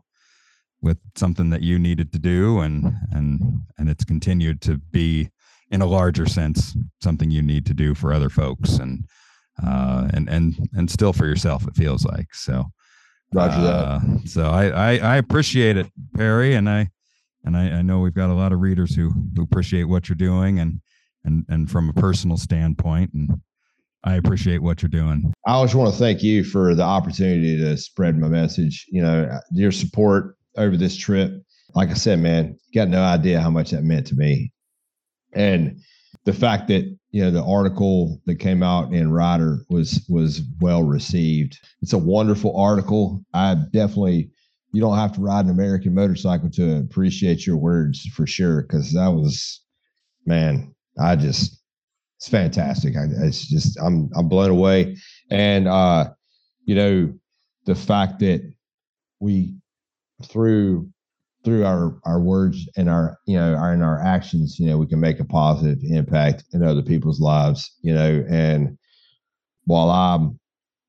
with 0.86 1.00
something 1.16 1.50
that 1.50 1.64
you 1.64 1.80
needed 1.80 2.14
to 2.14 2.20
do, 2.20 2.60
and 2.60 2.94
and 3.12 3.42
and 3.78 3.90
it's 3.90 4.06
continued 4.06 4.62
to 4.62 4.78
be 4.78 5.30
in 5.72 5.82
a 5.82 5.86
larger 5.86 6.28
sense 6.28 6.78
something 7.02 7.32
you 7.32 7.42
need 7.42 7.66
to 7.66 7.74
do 7.74 7.96
for 7.96 8.14
other 8.14 8.30
folks, 8.30 8.78
and 8.78 9.04
uh, 9.62 10.08
and 10.14 10.30
and 10.30 10.70
and 10.74 10.90
still 10.90 11.12
for 11.12 11.26
yourself. 11.26 11.68
It 11.68 11.76
feels 11.76 12.06
like 12.06 12.34
so. 12.34 12.66
Roger 13.34 13.62
that. 13.62 13.74
Uh, 13.74 14.00
so 14.26 14.44
I, 14.46 14.68
I 14.68 14.98
I 14.98 15.16
appreciate 15.18 15.76
it, 15.76 15.88
Barry, 16.14 16.54
and 16.54 16.70
I 16.70 16.90
and 17.44 17.58
I, 17.58 17.80
I 17.80 17.82
know 17.82 18.00
we've 18.00 18.14
got 18.14 18.30
a 18.30 18.34
lot 18.34 18.54
of 18.54 18.62
readers 18.62 18.96
who 18.96 19.10
who 19.36 19.42
appreciate 19.42 19.86
what 19.86 20.08
you're 20.08 20.16
doing 20.16 20.60
and 20.60 20.80
and 21.24 21.44
and 21.50 21.70
from 21.70 21.90
a 21.90 21.94
personal 21.94 22.38
standpoint 22.38 23.12
and 23.14 23.42
I 24.04 24.18
appreciate 24.18 24.62
what 24.62 24.84
you're 24.84 24.90
doing. 24.90 25.34
I 25.48 25.54
always 25.54 25.74
want 25.74 25.92
to 25.92 25.98
thank 25.98 26.22
you 26.22 26.44
for 26.44 26.76
the 26.76 26.84
opportunity 26.84 27.58
to 27.58 27.76
spread 27.76 28.20
my 28.20 28.28
message. 28.28 28.86
You 28.88 29.02
know, 29.02 29.40
your 29.52 29.72
support 29.72 30.36
over 30.58 30.78
this 30.78 30.96
trip. 30.96 31.32
Like 31.74 31.90
I 31.90 31.94
said, 31.94 32.20
man, 32.20 32.58
got 32.74 32.88
no 32.88 33.02
idea 33.02 33.42
how 33.42 33.50
much 33.50 33.72
that 33.72 33.84
meant 33.84 34.08
to 34.08 34.16
me. 34.16 34.52
And 35.34 35.80
the 36.24 36.34
fact 36.34 36.68
that 36.70 36.86
you 37.12 37.22
know 37.24 37.32
the 37.32 37.44
article 37.44 38.22
that 38.26 38.36
came 38.36 38.64
out 38.64 38.94
in 38.94 39.12
Rider 39.12 39.60
was 39.70 40.06
was 40.10 40.42
well 40.60 40.84
received. 40.84 41.60
It's 41.82 41.94
a 41.94 41.98
wonderful 41.98 42.60
article. 42.60 43.24
I 43.34 43.56
definitely 43.72 44.32
you 44.74 44.82
don't 44.82 44.98
have 44.98 45.14
to 45.14 45.22
ride 45.22 45.46
an 45.46 45.52
American 45.52 45.94
motorcycle 45.94 46.50
to 46.52 46.78
appreciate 46.80 47.48
your 47.48 47.58
words 47.58 48.06
for 48.14 48.28
sure. 48.28 48.64
Because 48.64 48.92
that 48.92 49.08
was, 49.08 49.62
man, 50.26 50.76
I 51.00 51.16
just 51.16 51.62
it's 52.18 52.28
fantastic. 52.28 52.96
I, 52.96 53.06
it's 53.26 53.48
just 53.48 53.78
I'm 53.80 54.10
I'm 54.16 54.28
blown 54.28 54.50
away, 54.50 54.98
and 55.30 55.68
uh, 55.68 56.10
you 56.66 56.76
know 56.76 57.14
the 57.66 57.76
fact 57.76 58.20
that 58.20 58.42
we 59.20 59.56
through 60.24 60.90
through 61.44 61.64
our 61.66 62.00
our 62.06 62.20
words 62.20 62.68
and 62.76 62.90
our 62.90 63.18
you 63.28 63.38
know 63.38 63.54
our 63.54 63.74
in 63.74 63.82
our 63.82 64.02
actions 64.02 64.58
you 64.60 64.68
know 64.68 64.78
we 64.78 64.88
can 64.88 65.00
make 65.00 65.20
a 65.20 65.26
positive 65.26 65.78
impact 65.84 66.44
in 66.54 66.64
other 66.64 66.82
people's 66.82 67.20
lives 67.20 67.78
you 67.82 67.94
know 67.94 68.26
and 68.30 68.78
while 69.66 69.92
i'm 69.92 70.40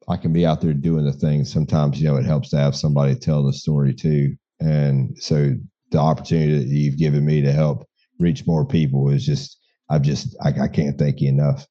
i 0.08 0.16
can 0.16 0.32
be 0.32 0.46
out 0.46 0.60
there 0.60 0.72
doing 0.72 1.04
the 1.04 1.12
things 1.12 1.52
sometimes 1.52 2.00
you 2.00 2.08
know 2.08 2.16
it 2.16 2.24
helps 2.24 2.50
to 2.50 2.56
have 2.56 2.74
somebody 2.74 3.14
tell 3.14 3.44
the 3.44 3.52
story 3.52 3.94
too. 3.94 4.34
And 4.60 5.14
so 5.18 5.54
the 5.90 5.98
opportunity 5.98 6.58
that 6.58 6.66
you've 6.66 6.96
given 6.96 7.26
me 7.26 7.42
to 7.42 7.52
help 7.52 7.86
reach 8.18 8.46
more 8.46 8.64
people 8.66 9.10
is 9.10 9.26
just 9.26 9.58
i've 9.90 10.02
just 10.02 10.34
i, 10.42 10.48
I 10.48 10.68
can't 10.68 10.98
thank 10.98 11.20
you 11.20 11.28
enough. 11.28 11.66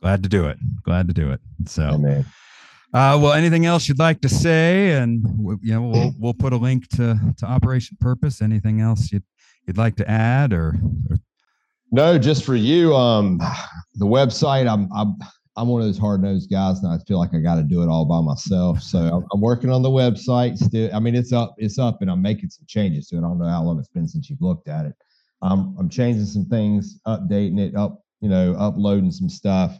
Glad 0.00 0.22
to 0.22 0.30
do 0.30 0.46
it. 0.46 0.56
Glad 0.82 1.08
to 1.08 1.14
do 1.14 1.30
it. 1.30 1.40
So 1.66 1.82
Amen. 1.82 2.24
Uh, 2.92 3.18
well, 3.22 3.32
anything 3.32 3.66
else 3.66 3.88
you'd 3.88 4.00
like 4.00 4.20
to 4.20 4.28
say? 4.28 4.92
And 4.92 5.22
you 5.62 5.72
know, 5.74 5.82
we'll 5.82 6.12
we'll 6.18 6.34
put 6.34 6.52
a 6.52 6.56
link 6.56 6.88
to 6.96 7.18
to 7.38 7.46
Operation 7.46 7.96
Purpose. 8.00 8.42
Anything 8.42 8.80
else 8.80 9.12
you'd 9.12 9.22
you'd 9.66 9.78
like 9.78 9.96
to 9.96 10.10
add, 10.10 10.52
or, 10.52 10.74
or? 11.08 11.16
no, 11.92 12.18
just 12.18 12.44
for 12.44 12.56
you. 12.56 12.94
Um, 12.94 13.38
the 13.94 14.06
website. 14.06 14.68
I'm 14.68 14.88
I'm 14.92 15.16
I'm 15.56 15.68
one 15.68 15.82
of 15.82 15.86
those 15.86 15.98
hard 15.98 16.22
nosed 16.22 16.50
guys, 16.50 16.82
and 16.82 16.92
I 16.92 16.98
feel 17.06 17.18
like 17.18 17.32
I 17.32 17.38
got 17.38 17.56
to 17.56 17.62
do 17.62 17.82
it 17.82 17.88
all 17.88 18.04
by 18.06 18.20
myself. 18.20 18.82
So 18.82 19.24
I'm, 19.32 19.40
working 19.40 19.70
on 19.70 19.82
the 19.82 19.90
website. 19.90 20.56
Still, 20.56 20.90
I 20.94 20.98
mean, 20.98 21.14
it's 21.14 21.32
up, 21.32 21.54
it's 21.58 21.78
up, 21.78 22.02
and 22.02 22.10
I'm 22.10 22.22
making 22.22 22.50
some 22.50 22.64
changes 22.66 23.08
to 23.08 23.16
it. 23.16 23.18
I 23.18 23.22
don't 23.22 23.38
know 23.38 23.48
how 23.48 23.62
long 23.62 23.78
it's 23.78 23.88
been 23.88 24.08
since 24.08 24.30
you've 24.30 24.40
looked 24.40 24.68
at 24.68 24.86
it. 24.86 24.94
Um, 25.42 25.76
I'm 25.78 25.88
changing 25.88 26.26
some 26.26 26.46
things, 26.46 26.98
updating 27.06 27.58
it, 27.58 27.76
up, 27.76 28.02
you 28.20 28.28
know, 28.28 28.54
uploading 28.54 29.10
some 29.10 29.28
stuff. 29.28 29.78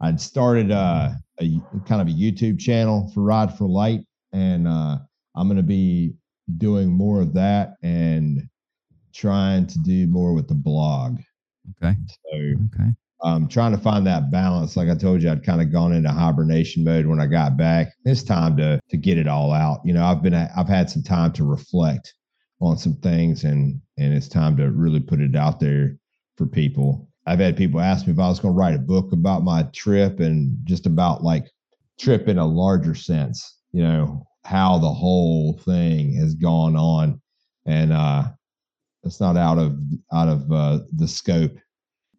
I'd 0.00 0.20
started 0.20 0.72
uh 0.72 1.12
a 1.42 1.60
kind 1.86 2.00
of 2.00 2.08
a 2.08 2.18
YouTube 2.18 2.58
channel 2.58 3.10
for 3.12 3.22
Ride 3.22 3.56
for 3.56 3.66
Light, 3.66 4.00
and 4.32 4.66
uh, 4.66 4.98
I'm 5.36 5.48
going 5.48 5.56
to 5.56 5.62
be 5.62 6.14
doing 6.58 6.90
more 6.90 7.20
of 7.20 7.34
that 7.34 7.74
and 7.82 8.48
trying 9.14 9.66
to 9.66 9.78
do 9.80 10.06
more 10.06 10.32
with 10.34 10.48
the 10.48 10.54
blog. 10.54 11.18
Okay. 11.82 11.94
So, 12.08 12.36
okay. 12.36 12.90
I'm 13.24 13.46
trying 13.46 13.72
to 13.72 13.78
find 13.78 14.06
that 14.06 14.30
balance. 14.30 14.76
Like 14.76 14.88
I 14.88 14.96
told 14.96 15.22
you, 15.22 15.30
I'd 15.30 15.44
kind 15.44 15.62
of 15.62 15.72
gone 15.72 15.92
into 15.92 16.10
hibernation 16.10 16.84
mode 16.84 17.06
when 17.06 17.20
I 17.20 17.26
got 17.26 17.56
back. 17.56 17.92
It's 18.04 18.22
time 18.22 18.56
to 18.56 18.80
to 18.90 18.96
get 18.96 19.18
it 19.18 19.28
all 19.28 19.52
out. 19.52 19.80
You 19.84 19.94
know, 19.94 20.04
I've 20.04 20.22
been 20.22 20.34
I've 20.34 20.68
had 20.68 20.90
some 20.90 21.02
time 21.02 21.32
to 21.34 21.44
reflect 21.44 22.14
on 22.60 22.78
some 22.78 22.96
things, 22.96 23.44
and 23.44 23.80
and 23.96 24.12
it's 24.12 24.28
time 24.28 24.56
to 24.56 24.70
really 24.70 25.00
put 25.00 25.20
it 25.20 25.36
out 25.36 25.60
there 25.60 25.96
for 26.36 26.46
people. 26.46 27.08
I've 27.26 27.38
had 27.38 27.56
people 27.56 27.80
ask 27.80 28.06
me 28.06 28.12
if 28.12 28.18
I 28.18 28.28
was 28.28 28.40
going 28.40 28.54
to 28.54 28.58
write 28.58 28.74
a 28.74 28.78
book 28.78 29.12
about 29.12 29.44
my 29.44 29.62
trip 29.72 30.20
and 30.20 30.56
just 30.64 30.86
about 30.86 31.22
like 31.22 31.46
trip 31.98 32.28
in 32.28 32.38
a 32.38 32.46
larger 32.46 32.94
sense, 32.94 33.58
you 33.72 33.82
know, 33.82 34.26
how 34.44 34.78
the 34.78 34.90
whole 34.90 35.58
thing 35.58 36.14
has 36.14 36.34
gone 36.34 36.76
on. 36.76 37.20
And 37.64 37.92
uh 37.92 38.30
it's 39.04 39.20
not 39.20 39.36
out 39.36 39.58
of 39.58 39.78
out 40.12 40.28
of 40.28 40.50
uh 40.50 40.80
the 40.96 41.06
scope 41.06 41.56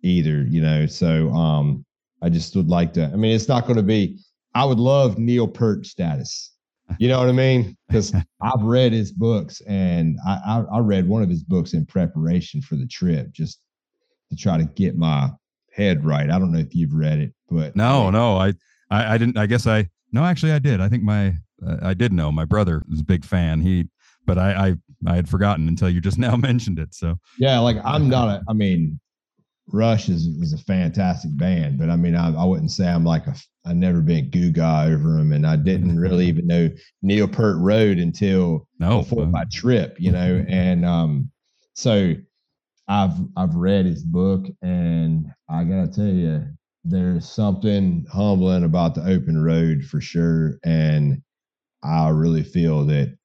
either, 0.03 0.43
you 0.43 0.61
know. 0.61 0.85
So 0.85 1.29
um 1.31 1.85
I 2.21 2.29
just 2.29 2.55
would 2.55 2.69
like 2.69 2.93
to 2.93 3.05
I 3.05 3.15
mean 3.15 3.35
it's 3.35 3.49
not 3.49 3.65
going 3.65 3.77
to 3.77 3.83
be 3.83 4.19
I 4.55 4.63
would 4.63 4.79
love 4.79 5.17
Neil 5.17 5.47
Peart 5.47 5.85
status. 5.85 6.51
You 6.99 7.07
know 7.07 7.19
what 7.19 7.29
I 7.29 7.33
mean? 7.33 7.75
Because 7.87 8.13
I've 8.13 8.61
read 8.61 8.93
his 8.93 9.11
books 9.11 9.61
and 9.67 10.17
I, 10.25 10.39
I 10.45 10.77
I 10.77 10.79
read 10.79 11.07
one 11.07 11.23
of 11.23 11.29
his 11.29 11.43
books 11.43 11.73
in 11.73 11.85
preparation 11.85 12.61
for 12.61 12.75
the 12.75 12.87
trip, 12.87 13.31
just 13.31 13.62
to 14.35 14.41
try 14.41 14.57
to 14.57 14.65
get 14.65 14.97
my 14.97 15.29
head 15.71 16.05
right. 16.05 16.29
I 16.29 16.39
don't 16.39 16.51
know 16.51 16.59
if 16.59 16.75
you've 16.75 16.93
read 16.93 17.19
it, 17.19 17.33
but 17.49 17.75
no, 17.75 18.09
no, 18.09 18.37
I, 18.37 18.53
I, 18.89 19.13
I 19.13 19.17
didn't. 19.17 19.37
I 19.37 19.45
guess 19.45 19.67
I 19.67 19.89
no, 20.11 20.23
actually, 20.23 20.51
I 20.51 20.59
did. 20.59 20.79
I 20.79 20.89
think 20.89 21.03
my 21.03 21.35
uh, 21.65 21.77
I 21.81 21.93
did 21.93 22.13
know 22.13 22.31
my 22.31 22.45
brother 22.45 22.83
was 22.89 22.99
a 22.99 23.05
big 23.05 23.25
fan. 23.25 23.61
He, 23.61 23.87
but 24.25 24.37
I, 24.37 24.69
I 24.69 24.75
I 25.11 25.15
had 25.15 25.27
forgotten 25.27 25.67
until 25.67 25.89
you 25.89 26.01
just 26.01 26.17
now 26.19 26.35
mentioned 26.35 26.79
it. 26.79 26.93
So 26.93 27.15
yeah, 27.39 27.59
like 27.59 27.77
I'm 27.83 28.09
not 28.09 28.29
a. 28.29 28.43
I 28.47 28.53
mean, 28.53 28.99
Rush 29.67 30.09
is 30.09 30.29
was 30.39 30.53
a 30.53 30.57
fantastic 30.57 31.35
band, 31.37 31.79
but 31.79 31.89
I 31.89 31.95
mean, 31.95 32.15
I, 32.15 32.33
I 32.33 32.45
wouldn't 32.45 32.71
say 32.71 32.87
I'm 32.87 33.03
like 33.03 33.27
a. 33.27 33.35
I 33.65 33.71
never 33.71 34.01
been 34.01 34.29
Guga 34.29 34.91
over 34.93 35.17
him, 35.17 35.31
and 35.31 35.47
I 35.47 35.55
didn't 35.55 35.99
really 35.99 36.27
even 36.27 36.47
know 36.47 36.69
Neil 37.01 37.27
Peart 37.27 37.57
rode 37.59 37.97
until 37.97 38.67
no, 38.79 38.99
before 38.99 39.25
my 39.25 39.45
trip, 39.51 39.95
you 39.99 40.11
know, 40.11 40.45
and 40.47 40.85
um, 40.85 41.31
so 41.73 42.13
I've 42.87 43.17
I've 43.37 43.55
read 43.55 43.85
his 43.85 44.03
book, 44.03 44.45
and 44.61 45.27
I 45.49 45.63
gotta 45.63 45.87
tell 45.87 46.05
you, 46.07 46.45
there's 46.83 47.29
something 47.29 48.05
humbling 48.11 48.63
about 48.63 48.95
the 48.95 49.05
open 49.07 49.41
road 49.41 49.83
for 49.85 50.01
sure. 50.01 50.59
And 50.63 51.21
I 51.83 52.09
really 52.09 52.43
feel 52.43 52.85
that 52.87 53.17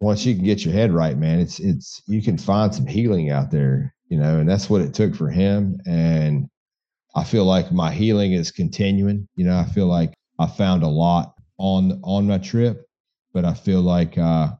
once 0.00 0.24
you 0.24 0.34
can 0.34 0.44
get 0.44 0.64
your 0.64 0.74
head 0.74 0.92
right, 0.92 1.16
man, 1.16 1.38
it's 1.40 1.60
it's 1.60 2.02
you 2.06 2.22
can 2.22 2.36
find 2.36 2.74
some 2.74 2.86
healing 2.86 3.30
out 3.30 3.50
there, 3.50 3.94
you 4.08 4.18
know, 4.18 4.38
and 4.38 4.48
that's 4.48 4.68
what 4.68 4.80
it 4.80 4.94
took 4.94 5.14
for 5.14 5.30
him. 5.30 5.78
And 5.86 6.48
I 7.16 7.24
feel 7.24 7.44
like 7.44 7.72
my 7.72 7.92
healing 7.92 8.32
is 8.32 8.50
continuing. 8.52 9.28
You 9.36 9.46
know, 9.46 9.58
I 9.58 9.64
feel 9.66 9.86
like 9.86 10.14
I 10.38 10.46
found 10.46 10.82
a 10.82 10.88
lot 10.88 11.34
on 11.58 12.00
on 12.04 12.26
my 12.26 12.38
trip, 12.38 12.86
but 13.34 13.44
I 13.44 13.54
feel 13.54 13.82
like 13.82 14.18
uh 14.18 14.52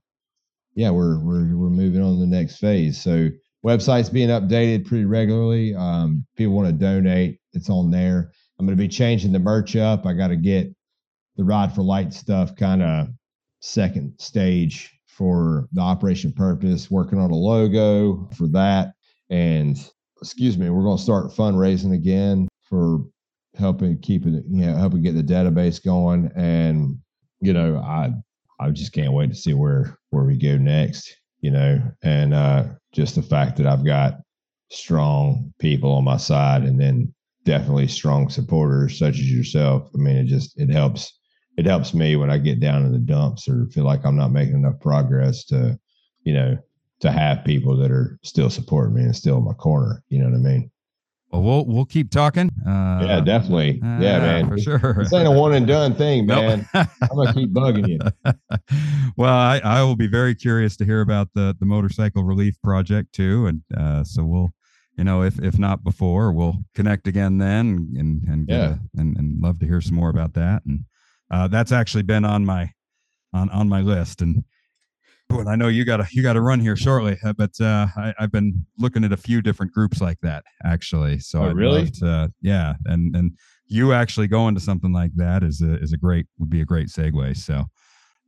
yeah, 0.74 0.90
we're 0.90 1.18
we're 1.20 1.56
we're 1.56 1.70
moving 1.70 2.02
on 2.02 2.14
to 2.14 2.20
the 2.20 2.26
next 2.26 2.58
phase. 2.58 3.00
So 3.02 3.30
website's 3.64 4.10
being 4.10 4.28
updated 4.28 4.86
pretty 4.86 5.04
regularly. 5.04 5.74
Um, 5.74 6.24
people 6.36 6.54
want 6.54 6.68
to 6.68 6.72
donate, 6.72 7.38
it's 7.52 7.70
on 7.70 7.90
there. 7.90 8.32
I'm 8.58 8.66
going 8.66 8.76
to 8.76 8.82
be 8.82 8.88
changing 8.88 9.32
the 9.32 9.38
merch 9.38 9.76
up. 9.76 10.06
I 10.06 10.12
got 10.12 10.28
to 10.28 10.36
get 10.36 10.72
the 11.36 11.44
Ride 11.44 11.74
for 11.74 11.82
Light 11.82 12.12
stuff 12.12 12.54
kind 12.56 12.82
of 12.82 13.08
second 13.60 14.14
stage 14.18 14.90
for 15.06 15.68
the 15.72 15.80
operation 15.80 16.32
purpose, 16.32 16.90
working 16.90 17.18
on 17.18 17.30
a 17.30 17.36
logo 17.36 18.28
for 18.36 18.46
that. 18.48 18.92
And 19.30 19.78
excuse 20.20 20.58
me, 20.58 20.70
we're 20.70 20.82
going 20.82 20.96
to 20.96 21.02
start 21.02 21.32
fundraising 21.32 21.94
again 21.94 22.48
for 22.62 23.00
helping 23.56 23.98
keep 24.00 24.26
it, 24.26 24.44
you 24.48 24.66
know, 24.66 24.76
helping 24.76 25.02
get 25.02 25.14
the 25.14 25.22
database 25.22 25.82
going. 25.82 26.30
And, 26.34 26.98
you 27.40 27.52
know, 27.52 27.78
I, 27.78 28.10
I 28.60 28.70
just 28.70 28.92
can't 28.92 29.12
wait 29.12 29.30
to 29.30 29.36
see 29.36 29.54
where, 29.54 29.98
where 30.10 30.24
we 30.24 30.36
go 30.36 30.56
next, 30.56 31.16
you 31.42 31.50
know, 31.50 31.82
and, 32.02 32.32
uh, 32.34 32.64
just 32.92 33.14
the 33.16 33.22
fact 33.22 33.58
that 33.58 33.66
I've 33.66 33.84
got 33.84 34.20
strong 34.70 35.52
people 35.58 35.92
on 35.92 36.04
my 36.04 36.16
side 36.16 36.62
and 36.62 36.80
then 36.80 37.14
definitely 37.44 37.88
strong 37.88 38.28
supporters 38.30 38.98
such 38.98 39.16
as 39.16 39.30
yourself. 39.30 39.90
I 39.94 39.98
mean, 39.98 40.16
it 40.16 40.24
just 40.26 40.58
it 40.58 40.70
helps 40.70 41.18
it 41.58 41.66
helps 41.66 41.92
me 41.92 42.16
when 42.16 42.30
I 42.30 42.38
get 42.38 42.60
down 42.60 42.86
in 42.86 42.92
the 42.92 42.98
dumps 42.98 43.48
or 43.48 43.66
feel 43.68 43.84
like 43.84 44.04
I'm 44.04 44.16
not 44.16 44.32
making 44.32 44.54
enough 44.54 44.80
progress 44.80 45.44
to, 45.46 45.78
you 46.24 46.32
know, 46.32 46.58
to 47.00 47.12
have 47.12 47.44
people 47.44 47.76
that 47.78 47.90
are 47.90 48.18
still 48.24 48.48
supporting 48.50 48.94
me 48.94 49.02
and 49.02 49.16
still 49.16 49.38
in 49.38 49.44
my 49.44 49.52
corner. 49.54 50.02
You 50.08 50.20
know 50.20 50.30
what 50.30 50.36
I 50.36 50.38
mean? 50.38 50.71
Well, 51.32 51.42
we'll 51.42 51.64
we'll 51.64 51.84
keep 51.86 52.10
talking. 52.10 52.50
Uh, 52.66 53.04
yeah, 53.06 53.20
definitely. 53.20 53.80
Uh, 53.82 53.98
yeah, 54.00 54.18
man, 54.18 54.48
for 54.50 54.58
sure. 54.58 54.96
This 54.98 55.14
ain't 55.14 55.26
a 55.26 55.30
one 55.30 55.54
and 55.54 55.66
done 55.66 55.94
thing, 55.94 56.26
man. 56.26 56.68
Nope. 56.74 56.88
I'm 57.00 57.16
gonna 57.16 57.32
keep 57.32 57.50
bugging 57.54 57.88
you. 57.88 57.98
well, 59.16 59.32
I, 59.32 59.58
I 59.64 59.82
will 59.82 59.96
be 59.96 60.08
very 60.08 60.34
curious 60.34 60.76
to 60.76 60.84
hear 60.84 61.00
about 61.00 61.28
the 61.34 61.56
the 61.58 61.64
motorcycle 61.64 62.22
relief 62.22 62.60
project 62.62 63.14
too, 63.14 63.46
and 63.46 63.62
uh, 63.74 64.04
so 64.04 64.24
we'll, 64.24 64.50
you 64.98 65.04
know, 65.04 65.22
if 65.22 65.38
if 65.38 65.58
not 65.58 65.82
before, 65.82 66.32
we'll 66.32 66.58
connect 66.74 67.06
again 67.06 67.38
then, 67.38 67.94
and 67.96 68.22
and 68.24 68.46
yeah, 68.50 68.74
a, 68.74 69.00
and 69.00 69.16
and 69.16 69.40
love 69.40 69.58
to 69.60 69.66
hear 69.66 69.80
some 69.80 69.96
more 69.96 70.10
about 70.10 70.34
that. 70.34 70.62
And 70.66 70.84
uh, 71.30 71.48
that's 71.48 71.72
actually 71.72 72.02
been 72.02 72.26
on 72.26 72.44
my 72.44 72.72
on 73.32 73.48
on 73.48 73.70
my 73.70 73.80
list, 73.80 74.20
and 74.20 74.44
and 75.40 75.48
I 75.48 75.56
know 75.56 75.68
you 75.68 75.84
got 75.84 75.98
to 75.98 76.06
you 76.10 76.22
got 76.22 76.34
to 76.34 76.40
run 76.40 76.60
here 76.60 76.76
shortly, 76.76 77.16
uh, 77.24 77.32
but 77.32 77.58
uh, 77.60 77.86
I, 77.96 78.14
have 78.18 78.32
been 78.32 78.64
looking 78.78 79.04
at 79.04 79.12
a 79.12 79.16
few 79.16 79.42
different 79.42 79.72
groups 79.72 80.00
like 80.00 80.18
that 80.22 80.44
actually. 80.64 81.18
So 81.18 81.40
oh, 81.40 81.50
I'd 81.50 81.56
really, 81.56 81.90
to, 81.90 82.32
yeah, 82.40 82.74
and 82.86 83.14
and 83.16 83.32
you 83.66 83.92
actually 83.92 84.28
going 84.28 84.54
to 84.54 84.60
something 84.60 84.92
like 84.92 85.12
that 85.16 85.42
is 85.42 85.62
a 85.62 85.74
is 85.80 85.92
a 85.92 85.96
great 85.96 86.26
would 86.38 86.50
be 86.50 86.60
a 86.60 86.64
great 86.64 86.88
segue. 86.88 87.36
So, 87.36 87.64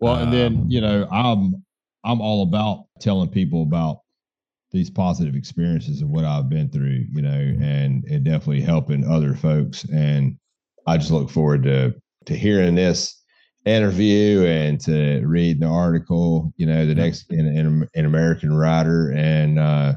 well, 0.01 0.17
and 0.17 0.33
then 0.33 0.57
um, 0.57 0.65
you 0.69 0.81
know 0.81 1.09
I'm 1.11 1.65
I'm 2.05 2.21
all 2.21 2.43
about 2.43 2.87
telling 3.01 3.29
people 3.29 3.63
about 3.63 3.99
these 4.71 4.91
positive 4.91 5.37
experiences 5.37 6.01
and 6.01 6.11
what 6.11 6.25
I've 6.25 6.49
been 6.49 6.69
through, 6.69 7.05
you 7.13 7.23
know, 7.23 7.57
and 7.61 8.05
it 8.07 8.25
definitely 8.25 8.61
helping 8.61 9.09
other 9.09 9.35
folks. 9.35 9.85
And 9.85 10.37
I 10.87 10.99
just 10.99 11.13
look 11.13 11.31
forward 11.31 11.63
to 11.63 11.95
to 12.27 12.37
hearing 12.37 12.75
this 12.75 13.23
interview 13.65 14.45
and 14.45 14.81
to 14.83 15.23
read 15.25 15.61
the 15.61 15.67
article, 15.67 16.53
you 16.57 16.67
know, 16.67 16.87
the 16.87 16.95
next 16.95 17.31
in, 17.31 17.47
in, 17.47 17.89
in 17.95 18.05
American 18.05 18.55
Rider 18.55 19.12
and 19.12 19.59
uh, 19.59 19.95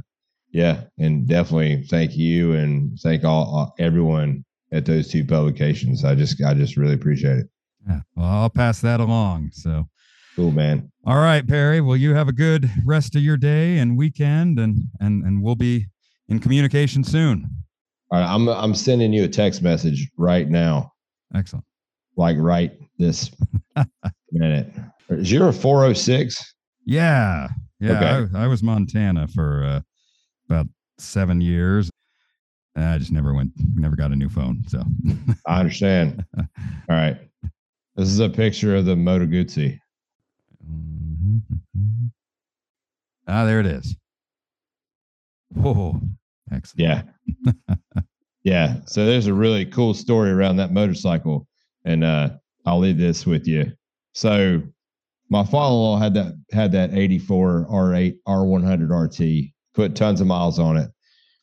yeah, 0.51 0.83
and 0.97 1.27
definitely 1.27 1.83
thank 1.83 2.15
you 2.15 2.53
and 2.53 2.97
thank 2.99 3.23
all, 3.23 3.45
all 3.45 3.75
everyone 3.79 4.45
at 4.71 4.85
those 4.85 5.09
two 5.09 5.25
publications. 5.25 6.05
I 6.05 6.15
just 6.15 6.41
I 6.43 6.53
just 6.53 6.77
really 6.77 6.93
appreciate 6.93 7.39
it. 7.39 7.47
Yeah, 7.87 7.99
well, 8.15 8.27
I'll 8.27 8.49
pass 8.49 8.81
that 8.81 8.99
along. 8.99 9.51
So 9.53 9.87
cool, 10.35 10.51
man. 10.51 10.91
All 11.05 11.17
right, 11.17 11.45
Perry. 11.45 11.81
Well, 11.81 11.97
you 11.97 12.13
have 12.15 12.27
a 12.27 12.33
good 12.33 12.69
rest 12.85 13.15
of 13.15 13.21
your 13.21 13.37
day 13.37 13.77
and 13.79 13.97
weekend, 13.97 14.59
and 14.59 14.77
and 14.99 15.23
and 15.23 15.43
we'll 15.43 15.55
be 15.55 15.87
in 16.29 16.39
communication 16.39 17.03
soon. 17.03 17.49
All 18.09 18.19
right, 18.19 18.27
I'm 18.27 18.47
I'm 18.47 18.73
sending 18.75 19.11
you 19.11 19.25
a 19.25 19.29
text 19.29 19.61
message 19.61 20.09
right 20.17 20.49
now. 20.49 20.93
Excellent. 21.35 21.65
Like 22.15 22.37
right 22.39 22.71
this 22.97 23.31
minute. 24.31 24.73
Is 25.09 25.31
your 25.31 25.49
a 25.49 25.53
406? 25.53 26.53
Yeah. 26.85 27.47
Yeah. 27.79 27.91
Okay. 27.91 28.37
I, 28.37 28.43
I, 28.43 28.47
was 28.47 28.63
Montana 28.63 29.27
for 29.27 29.63
uh, 29.63 29.81
about 30.49 30.67
seven 30.97 31.41
years. 31.41 31.89
I 32.75 32.97
just 32.97 33.11
never 33.11 33.33
went, 33.33 33.51
never 33.75 33.95
got 33.95 34.11
a 34.11 34.15
new 34.15 34.29
phone. 34.29 34.63
So 34.67 34.83
I 35.45 35.59
understand. 35.59 36.23
All 36.37 36.45
right. 36.89 37.17
This 37.95 38.09
is 38.09 38.19
a 38.19 38.29
picture 38.29 38.75
of 38.75 38.85
the 38.85 38.95
Moto 38.95 39.25
Guzzi. 39.25 39.79
Mm-hmm. 40.63 42.07
Ah, 43.27 43.45
there 43.45 43.59
it 43.59 43.65
is. 43.65 43.95
Whoa. 45.53 45.99
Excellent. 46.51 47.07
Yeah. 47.25 47.53
yeah. 48.43 48.75
So 48.85 49.05
there's 49.05 49.27
a 49.27 49.33
really 49.33 49.65
cool 49.65 49.93
story 49.93 50.29
around 50.29 50.57
that 50.57 50.71
motorcycle. 50.71 51.47
And 51.85 52.03
uh, 52.03 52.29
I'll 52.67 52.79
leave 52.79 52.97
this 52.97 53.25
with 53.25 53.47
you. 53.47 53.71
So 54.13 54.61
my 55.29 55.45
father-in-law 55.45 55.99
had 55.99 56.13
that 56.15 56.33
had 56.51 56.73
that 56.73 56.93
84 56.93 57.67
R8 57.71 58.15
R100 58.27 58.89
RT, 58.89 59.53
put 59.73 59.95
tons 59.95 60.19
of 60.19 60.27
miles 60.27 60.59
on 60.59 60.75
it. 60.75 60.89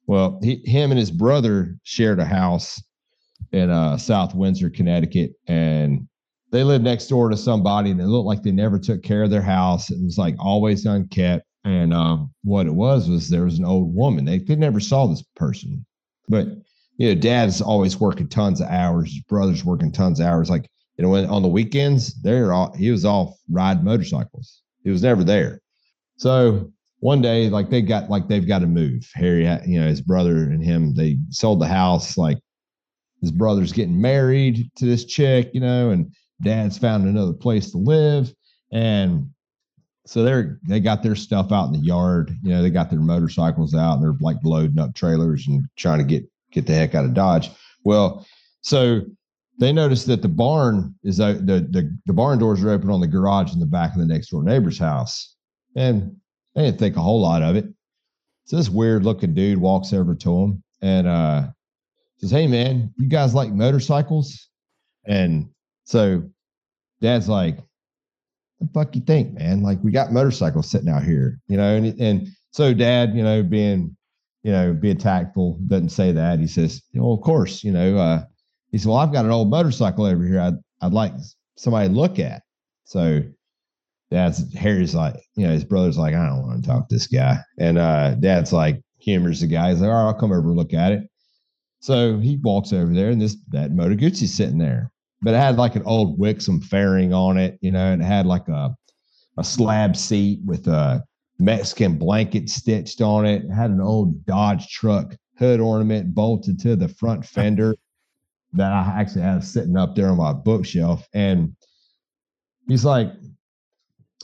Well, 0.06 0.38
he, 0.42 0.56
him 0.66 0.90
and 0.90 0.98
his 0.98 1.10
brother 1.10 1.78
shared 1.82 2.20
a 2.20 2.26
house 2.26 2.82
in 3.52 3.70
uh, 3.70 3.96
South 3.96 4.34
Windsor, 4.34 4.68
Connecticut, 4.68 5.32
and 5.48 6.06
they 6.52 6.62
lived 6.62 6.84
next 6.84 7.06
door 7.06 7.30
to 7.30 7.38
somebody, 7.38 7.90
and 7.90 8.00
it 8.00 8.06
looked 8.06 8.26
like 8.26 8.42
they 8.42 8.52
never 8.52 8.78
took 8.78 9.02
care 9.02 9.22
of 9.22 9.30
their 9.30 9.42
house. 9.42 9.90
It 9.90 10.04
was 10.04 10.18
like 10.18 10.36
always 10.38 10.84
unkept. 10.84 11.46
And 11.64 11.94
um, 11.94 12.34
what 12.42 12.66
it 12.66 12.74
was 12.74 13.08
was 13.08 13.30
there 13.30 13.44
was 13.44 13.58
an 13.58 13.64
old 13.64 13.94
woman. 13.94 14.26
They, 14.26 14.40
they 14.40 14.56
never 14.56 14.78
saw 14.78 15.06
this 15.06 15.24
person, 15.34 15.86
but 16.28 16.48
you 16.98 17.08
know, 17.08 17.20
dad's 17.20 17.62
always 17.62 17.98
working 17.98 18.28
tons 18.28 18.60
of 18.60 18.68
hours. 18.68 19.10
His 19.10 19.22
brother's 19.22 19.64
working 19.64 19.90
tons 19.90 20.20
of 20.20 20.26
hours. 20.26 20.50
Like 20.50 20.68
you 20.96 21.02
know, 21.02 21.10
when 21.10 21.26
on 21.26 21.42
the 21.42 21.48
weekends, 21.48 22.14
they're 22.22 22.52
all 22.52 22.72
he 22.72 22.90
was 22.90 23.04
off 23.04 23.36
riding 23.50 23.84
motorcycles. 23.84 24.62
He 24.82 24.90
was 24.90 25.02
never 25.02 25.24
there. 25.24 25.60
So 26.16 26.72
one 27.00 27.20
day, 27.20 27.48
like 27.48 27.70
they 27.70 27.82
got 27.82 28.08
like 28.08 28.28
they've 28.28 28.46
got 28.46 28.60
to 28.60 28.66
move. 28.66 29.08
Harry, 29.14 29.42
you 29.66 29.80
know, 29.80 29.86
his 29.86 30.00
brother 30.00 30.36
and 30.36 30.62
him, 30.62 30.94
they 30.94 31.18
sold 31.30 31.60
the 31.60 31.66
house. 31.66 32.16
Like 32.16 32.38
his 33.20 33.32
brother's 33.32 33.72
getting 33.72 34.00
married 34.00 34.70
to 34.76 34.86
this 34.86 35.04
chick, 35.04 35.50
you 35.52 35.60
know, 35.60 35.90
and 35.90 36.14
dad's 36.42 36.78
found 36.78 37.06
another 37.06 37.32
place 37.32 37.70
to 37.72 37.78
live. 37.78 38.32
And 38.72 39.30
so 40.06 40.22
they're 40.22 40.60
they 40.68 40.80
got 40.80 41.02
their 41.02 41.16
stuff 41.16 41.50
out 41.50 41.66
in 41.66 41.72
the 41.72 41.86
yard. 41.86 42.36
You 42.42 42.50
know, 42.50 42.62
they 42.62 42.70
got 42.70 42.90
their 42.90 43.00
motorcycles 43.00 43.74
out 43.74 43.94
and 43.94 44.02
they're 44.02 44.16
like 44.20 44.36
loading 44.44 44.78
up 44.78 44.94
trailers 44.94 45.46
and 45.48 45.66
trying 45.76 45.98
to 45.98 46.04
get 46.04 46.24
get 46.52 46.66
the 46.66 46.74
heck 46.74 46.94
out 46.94 47.04
of 47.04 47.14
Dodge. 47.14 47.50
Well, 47.84 48.26
so 48.60 49.02
they 49.58 49.72
noticed 49.72 50.06
that 50.06 50.22
the 50.22 50.28
barn 50.28 50.94
is 51.04 51.20
uh, 51.20 51.34
the, 51.34 51.66
the 51.70 51.96
the 52.06 52.12
barn 52.12 52.38
doors 52.38 52.62
are 52.64 52.70
open 52.70 52.90
on 52.90 53.00
the 53.00 53.06
garage 53.06 53.52
in 53.52 53.60
the 53.60 53.66
back 53.66 53.92
of 53.92 54.00
the 54.00 54.06
next 54.06 54.30
door 54.30 54.42
neighbor's 54.42 54.78
house, 54.78 55.36
and 55.76 56.16
they 56.54 56.64
didn't 56.64 56.78
think 56.78 56.96
a 56.96 57.02
whole 57.02 57.20
lot 57.20 57.42
of 57.42 57.56
it. 57.56 57.66
So 58.46 58.56
this 58.56 58.68
weird 58.68 59.04
looking 59.04 59.34
dude 59.34 59.58
walks 59.58 59.92
over 59.92 60.14
to 60.14 60.38
him 60.38 60.62
and 60.82 61.06
uh, 61.06 61.48
says, 62.18 62.30
"Hey 62.30 62.46
man, 62.46 62.92
you 62.98 63.08
guys 63.08 63.34
like 63.34 63.52
motorcycles?" 63.52 64.48
And 65.06 65.48
so 65.84 66.28
Dad's 67.00 67.28
like, 67.28 67.56
What 68.58 68.72
"The 68.72 68.72
fuck 68.72 68.96
you 68.96 69.02
think, 69.02 69.34
man? 69.34 69.62
Like 69.62 69.78
we 69.84 69.92
got 69.92 70.12
motorcycles 70.12 70.70
sitting 70.70 70.88
out 70.88 71.04
here, 71.04 71.40
you 71.46 71.56
know?" 71.56 71.76
And 71.76 72.00
and 72.00 72.28
so 72.50 72.74
Dad, 72.74 73.14
you 73.14 73.22
know, 73.22 73.42
being 73.42 73.96
you 74.42 74.50
know 74.50 74.72
being 74.72 74.98
tactful, 74.98 75.60
doesn't 75.66 75.90
say 75.90 76.10
that. 76.10 76.40
He 76.40 76.48
says, 76.48 76.82
"Well, 76.92 77.12
of 77.12 77.20
course, 77.20 77.62
you 77.62 77.70
know." 77.70 77.96
Uh, 77.96 78.24
he 78.74 78.78
said, 78.78 78.88
Well, 78.88 78.98
I've 78.98 79.12
got 79.12 79.24
an 79.24 79.30
old 79.30 79.50
motorcycle 79.50 80.04
over 80.04 80.26
here. 80.26 80.40
I'd, 80.40 80.56
I'd 80.82 80.92
like 80.92 81.12
somebody 81.56 81.88
to 81.88 81.94
look 81.94 82.18
at. 82.18 82.42
So 82.82 83.22
dad's 84.10 84.52
Harry's 84.52 84.96
like, 84.96 85.14
you 85.36 85.46
know, 85.46 85.52
his 85.52 85.62
brother's 85.62 85.96
like, 85.96 86.12
I 86.12 86.26
don't 86.26 86.42
want 86.42 86.64
to 86.64 86.68
talk 86.68 86.88
to 86.88 86.94
this 86.96 87.06
guy. 87.06 87.38
And 87.56 87.78
uh, 87.78 88.16
dad's 88.16 88.52
like, 88.52 88.82
humors 88.98 89.42
the 89.42 89.46
guy. 89.46 89.70
He's 89.70 89.80
like, 89.80 89.90
All 89.90 89.94
right, 89.94 90.08
I'll 90.08 90.18
come 90.18 90.32
over 90.32 90.48
and 90.48 90.56
look 90.56 90.74
at 90.74 90.90
it. 90.90 91.08
So 91.78 92.18
he 92.18 92.36
walks 92.42 92.72
over 92.72 92.92
there, 92.92 93.10
and 93.10 93.22
this 93.22 93.36
that 93.50 93.70
Moto 93.70 93.94
Guzzi's 93.94 94.34
sitting 94.34 94.58
there. 94.58 94.90
But 95.22 95.34
it 95.34 95.36
had 95.36 95.56
like 95.56 95.76
an 95.76 95.84
old 95.84 96.18
Wixom 96.18 96.64
fairing 96.64 97.14
on 97.14 97.38
it, 97.38 97.56
you 97.60 97.70
know, 97.70 97.92
and 97.92 98.02
it 98.02 98.06
had 98.06 98.26
like 98.26 98.48
a 98.48 98.74
a 99.38 99.44
slab 99.44 99.96
seat 99.96 100.40
with 100.44 100.66
a 100.66 101.00
Mexican 101.38 101.96
blanket 101.96 102.50
stitched 102.50 103.00
on 103.00 103.24
it. 103.24 103.44
It 103.44 103.52
had 103.52 103.70
an 103.70 103.80
old 103.80 104.26
Dodge 104.26 104.66
truck 104.66 105.14
hood 105.38 105.60
ornament 105.60 106.12
bolted 106.12 106.58
to 106.62 106.74
the 106.74 106.88
front 106.88 107.24
fender 107.24 107.76
that 108.54 108.72
I 108.72 109.00
actually 109.00 109.22
have 109.22 109.44
sitting 109.44 109.76
up 109.76 109.94
there 109.94 110.08
on 110.08 110.16
my 110.16 110.32
bookshelf. 110.32 111.06
And 111.12 111.54
he's 112.68 112.84
like, 112.84 113.12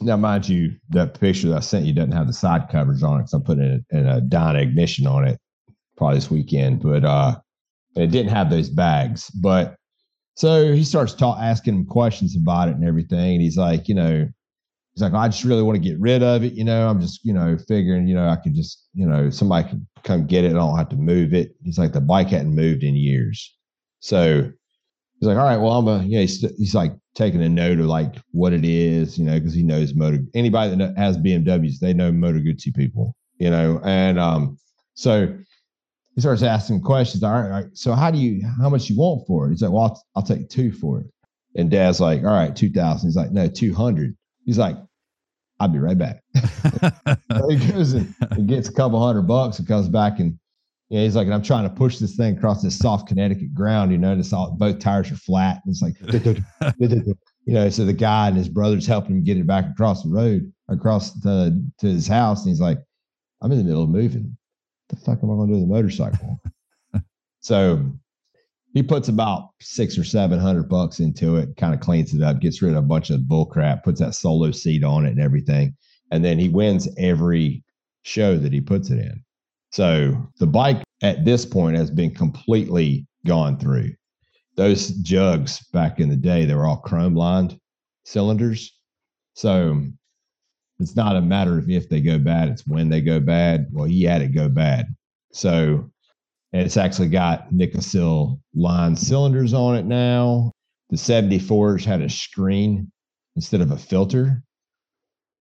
now, 0.00 0.16
mind 0.16 0.48
you, 0.48 0.76
that 0.90 1.20
picture 1.20 1.48
that 1.48 1.56
I 1.56 1.60
sent 1.60 1.84
you 1.84 1.92
doesn't 1.92 2.12
have 2.12 2.26
the 2.26 2.32
side 2.32 2.68
covers 2.70 3.02
on 3.02 3.16
it 3.16 3.18
because 3.20 3.34
I'm 3.34 3.42
putting 3.42 3.84
in 3.90 4.06
a, 4.06 4.20
Dyna 4.20 4.60
ignition 4.60 5.06
on 5.06 5.26
it 5.26 5.38
probably 5.96 6.16
this 6.16 6.30
weekend, 6.30 6.80
but 6.80 7.04
uh, 7.04 7.36
it 7.96 8.10
didn't 8.10 8.32
have 8.32 8.48
those 8.48 8.70
bags. 8.70 9.30
But 9.30 9.76
so 10.36 10.72
he 10.72 10.84
starts 10.84 11.12
talk, 11.12 11.38
asking 11.38 11.74
him 11.74 11.84
questions 11.84 12.34
about 12.34 12.68
it 12.68 12.76
and 12.76 12.84
everything. 12.84 13.34
And 13.34 13.42
he's 13.42 13.58
like, 13.58 13.88
you 13.88 13.94
know, 13.94 14.26
he's 14.94 15.02
like, 15.02 15.12
I 15.12 15.28
just 15.28 15.44
really 15.44 15.62
want 15.62 15.76
to 15.76 15.86
get 15.86 16.00
rid 16.00 16.22
of 16.22 16.44
it. 16.44 16.54
You 16.54 16.64
know, 16.64 16.88
I'm 16.88 17.00
just, 17.00 17.22
you 17.22 17.34
know, 17.34 17.58
figuring, 17.68 18.06
you 18.08 18.14
know, 18.14 18.26
I 18.26 18.36
could 18.36 18.54
just, 18.54 18.86
you 18.94 19.06
know, 19.06 19.28
somebody 19.28 19.68
could 19.68 19.86
come 20.02 20.26
get 20.26 20.44
it. 20.44 20.52
I 20.52 20.54
don't 20.54 20.78
have 20.78 20.88
to 20.90 20.96
move 20.96 21.34
it. 21.34 21.54
He's 21.62 21.78
like, 21.78 21.92
the 21.92 22.00
bike 22.00 22.28
hadn't 22.28 22.54
moved 22.54 22.84
in 22.84 22.94
years. 22.94 23.54
So 24.00 24.50
he's 25.18 25.26
like, 25.26 25.36
all 25.36 25.44
right, 25.44 25.58
well, 25.58 25.72
I'm 25.72 25.88
a, 25.88 26.02
know, 26.04 26.20
he's, 26.20 26.40
he's 26.58 26.74
like 26.74 26.92
taking 27.14 27.42
a 27.42 27.48
note 27.48 27.78
of 27.78 27.86
like 27.86 28.14
what 28.32 28.52
it 28.52 28.64
is, 28.64 29.18
you 29.18 29.24
know, 29.24 29.38
because 29.38 29.54
he 29.54 29.62
knows 29.62 29.94
motor, 29.94 30.18
anybody 30.34 30.74
that 30.74 30.96
has 30.96 31.18
BMWs, 31.18 31.78
they 31.78 31.92
know 31.92 32.10
Moto 32.10 32.38
Guzzi 32.38 32.74
people, 32.74 33.14
you 33.38 33.50
know, 33.50 33.80
and 33.84 34.18
um, 34.18 34.58
so 34.94 35.36
he 36.14 36.20
starts 36.20 36.42
asking 36.42 36.80
questions. 36.80 37.22
All 37.22 37.32
right, 37.32 37.44
all 37.44 37.50
right, 37.50 37.66
so 37.74 37.92
how 37.92 38.10
do 38.10 38.18
you, 38.18 38.42
how 38.60 38.68
much 38.68 38.88
you 38.88 38.96
want 38.96 39.26
for 39.26 39.46
it? 39.46 39.50
He's 39.50 39.62
like, 39.62 39.70
well, 39.70 39.82
I'll, 39.82 40.02
I'll 40.16 40.22
take 40.22 40.48
two 40.48 40.72
for 40.72 41.00
it. 41.00 41.06
And 41.56 41.70
dad's 41.70 42.00
like, 42.00 42.20
all 42.20 42.28
right, 42.28 42.54
2000. 42.54 43.08
He's 43.08 43.16
like, 43.16 43.32
no, 43.32 43.48
200. 43.48 44.16
He's 44.44 44.58
like, 44.58 44.76
I'll 45.58 45.68
be 45.68 45.78
right 45.78 45.98
back. 45.98 46.22
so 47.32 47.48
he 47.48 47.72
goes 47.72 47.92
and 47.92 48.14
gets 48.46 48.68
a 48.68 48.72
couple 48.72 49.04
hundred 49.04 49.22
bucks 49.22 49.58
and 49.58 49.68
comes 49.68 49.88
back 49.88 50.18
and 50.20 50.38
yeah, 50.90 51.02
he's 51.02 51.14
like, 51.14 51.26
and 51.26 51.34
I'm 51.34 51.42
trying 51.42 51.62
to 51.68 51.74
push 51.74 51.98
this 51.98 52.16
thing 52.16 52.36
across 52.36 52.62
this 52.62 52.76
soft 52.76 53.06
Connecticut 53.06 53.54
ground. 53.54 53.92
You 53.92 53.98
know, 53.98 54.12
it's 54.12 54.32
all 54.32 54.50
both 54.50 54.80
tires 54.80 55.10
are 55.12 55.16
flat. 55.16 55.60
And 55.64 55.72
it's 55.72 55.82
like, 55.82 55.94
you 57.46 57.54
know, 57.54 57.70
so 57.70 57.84
the 57.84 57.92
guy 57.92 58.26
and 58.26 58.36
his 58.36 58.48
brother's 58.48 58.88
helping 58.88 59.16
him 59.16 59.24
get 59.24 59.36
it 59.36 59.46
back 59.46 59.66
across 59.70 60.02
the 60.02 60.08
road, 60.10 60.52
across 60.68 61.12
the 61.12 61.64
to 61.78 61.86
his 61.86 62.08
house. 62.08 62.40
And 62.40 62.48
he's 62.48 62.60
like, 62.60 62.78
I'm 63.40 63.52
in 63.52 63.58
the 63.58 63.64
middle 63.64 63.84
of 63.84 63.88
moving. 63.88 64.36
What 64.88 64.98
the 64.98 65.04
fuck 65.04 65.22
am 65.22 65.30
I 65.30 65.34
going 65.34 65.48
to 65.48 65.54
do 65.54 65.60
with 65.60 65.70
a 65.70 65.72
motorcycle? 65.72 66.42
so 67.40 67.88
he 68.74 68.82
puts 68.82 69.06
about 69.06 69.50
six 69.60 69.96
or 69.96 70.02
seven 70.02 70.40
hundred 70.40 70.68
bucks 70.68 70.98
into 70.98 71.36
it, 71.36 71.56
kind 71.56 71.72
of 71.72 71.78
cleans 71.78 72.14
it 72.14 72.22
up, 72.22 72.40
gets 72.40 72.62
rid 72.62 72.72
of 72.72 72.78
a 72.78 72.82
bunch 72.82 73.10
of 73.10 73.28
bull 73.28 73.46
crap, 73.46 73.84
puts 73.84 74.00
that 74.00 74.16
solo 74.16 74.50
seat 74.50 74.82
on 74.82 75.06
it 75.06 75.10
and 75.10 75.20
everything. 75.20 75.76
And 76.10 76.24
then 76.24 76.36
he 76.36 76.48
wins 76.48 76.88
every 76.98 77.62
show 78.02 78.36
that 78.36 78.52
he 78.52 78.60
puts 78.60 78.90
it 78.90 78.98
in. 78.98 79.24
So 79.70 80.28
the 80.38 80.46
bike 80.46 80.82
at 81.02 81.24
this 81.24 81.46
point 81.46 81.76
has 81.76 81.90
been 81.90 82.14
completely 82.14 83.06
gone 83.26 83.58
through. 83.58 83.92
Those 84.56 84.88
jugs 84.88 85.64
back 85.72 86.00
in 86.00 86.08
the 86.08 86.16
day, 86.16 86.44
they 86.44 86.54
were 86.54 86.66
all 86.66 86.78
chrome 86.78 87.14
lined 87.14 87.58
cylinders. 88.04 88.76
So 89.34 89.82
it's 90.80 90.96
not 90.96 91.16
a 91.16 91.20
matter 91.20 91.58
of 91.58 91.70
if 91.70 91.88
they 91.88 92.00
go 92.00 92.18
bad, 92.18 92.48
it's 92.48 92.66
when 92.66 92.88
they 92.88 93.00
go 93.00 93.20
bad. 93.20 93.68
Well, 93.70 93.86
he 93.86 94.02
had 94.02 94.22
it 94.22 94.34
go 94.34 94.48
bad. 94.48 94.94
So 95.32 95.90
it's 96.52 96.76
actually 96.76 97.08
got 97.08 97.50
Nikasil 97.52 98.40
line 98.54 98.96
cylinders 98.96 99.54
on 99.54 99.76
it 99.76 99.86
now. 99.86 100.52
The 100.90 100.96
74s 100.96 101.84
had 101.84 102.02
a 102.02 102.08
screen 102.08 102.90
instead 103.36 103.60
of 103.60 103.70
a 103.70 103.78
filter. 103.78 104.42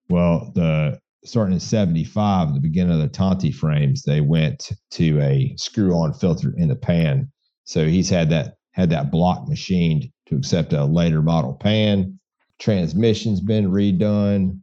Well, 0.09 0.51
the 0.53 0.99
starting 1.25 1.53
in 1.53 1.59
75, 1.59 2.53
the 2.53 2.59
beginning 2.59 2.93
of 2.93 2.99
the 2.99 3.07
Tonti 3.07 3.51
frames, 3.51 4.03
they 4.03 4.21
went 4.21 4.71
to 4.91 5.19
a 5.21 5.53
screw 5.57 5.93
on 5.93 6.13
filter 6.13 6.53
in 6.57 6.69
the 6.69 6.75
pan. 6.75 7.31
So 7.65 7.85
he's 7.85 8.09
had 8.09 8.29
that 8.29 8.55
had 8.71 8.89
that 8.91 9.11
block 9.11 9.47
machined 9.47 10.09
to 10.27 10.35
accept 10.35 10.73
a 10.73 10.85
later 10.85 11.21
model 11.21 11.53
pan. 11.53 12.19
Transmission's 12.59 13.41
been 13.41 13.69
redone. 13.69 14.61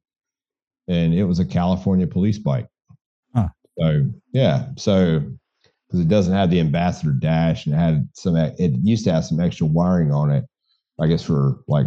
And 0.89 1.13
it 1.15 1.25
was 1.25 1.41
a 1.41 1.45
California 1.45 2.07
police 2.07 2.39
bike. 2.39 2.69
Huh. 3.35 3.49
So 3.79 4.07
yeah, 4.33 4.69
so 4.77 5.21
because 5.87 6.01
it 6.01 6.09
doesn't 6.09 6.35
have 6.35 6.51
the 6.51 6.61
ambassador 6.61 7.13
dash 7.13 7.67
and 7.67 7.75
it 7.75 7.79
had 7.79 8.09
some, 8.15 8.37
it 8.37 8.73
used 8.83 9.05
to 9.05 9.13
have 9.13 9.25
some 9.25 9.41
extra 9.41 9.67
wiring 9.67 10.13
on 10.13 10.31
it, 10.31 10.45
I 11.01 11.07
guess 11.09 11.23
for 11.23 11.59
like 11.69 11.87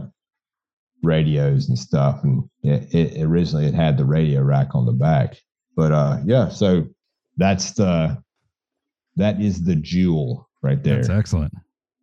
radios 1.03 1.69
and 1.69 1.77
stuff. 1.77 2.23
And 2.23 2.49
it, 2.63 2.93
it 2.93 3.23
originally 3.23 3.65
it 3.65 3.73
had 3.73 3.97
the 3.97 4.05
radio 4.05 4.41
rack 4.41 4.75
on 4.75 4.85
the 4.85 4.91
back, 4.91 5.37
but 5.75 5.91
uh, 5.91 6.17
yeah, 6.25 6.49
so 6.49 6.85
that's 7.37 7.71
the 7.71 8.21
that 9.15 9.41
is 9.41 9.63
the 9.63 9.75
jewel 9.75 10.49
right 10.61 10.83
there. 10.83 10.97
That's 10.97 11.09
excellent. 11.09 11.53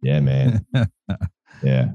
Yeah, 0.02 0.20
man. 0.20 0.64
yeah. 1.62 1.90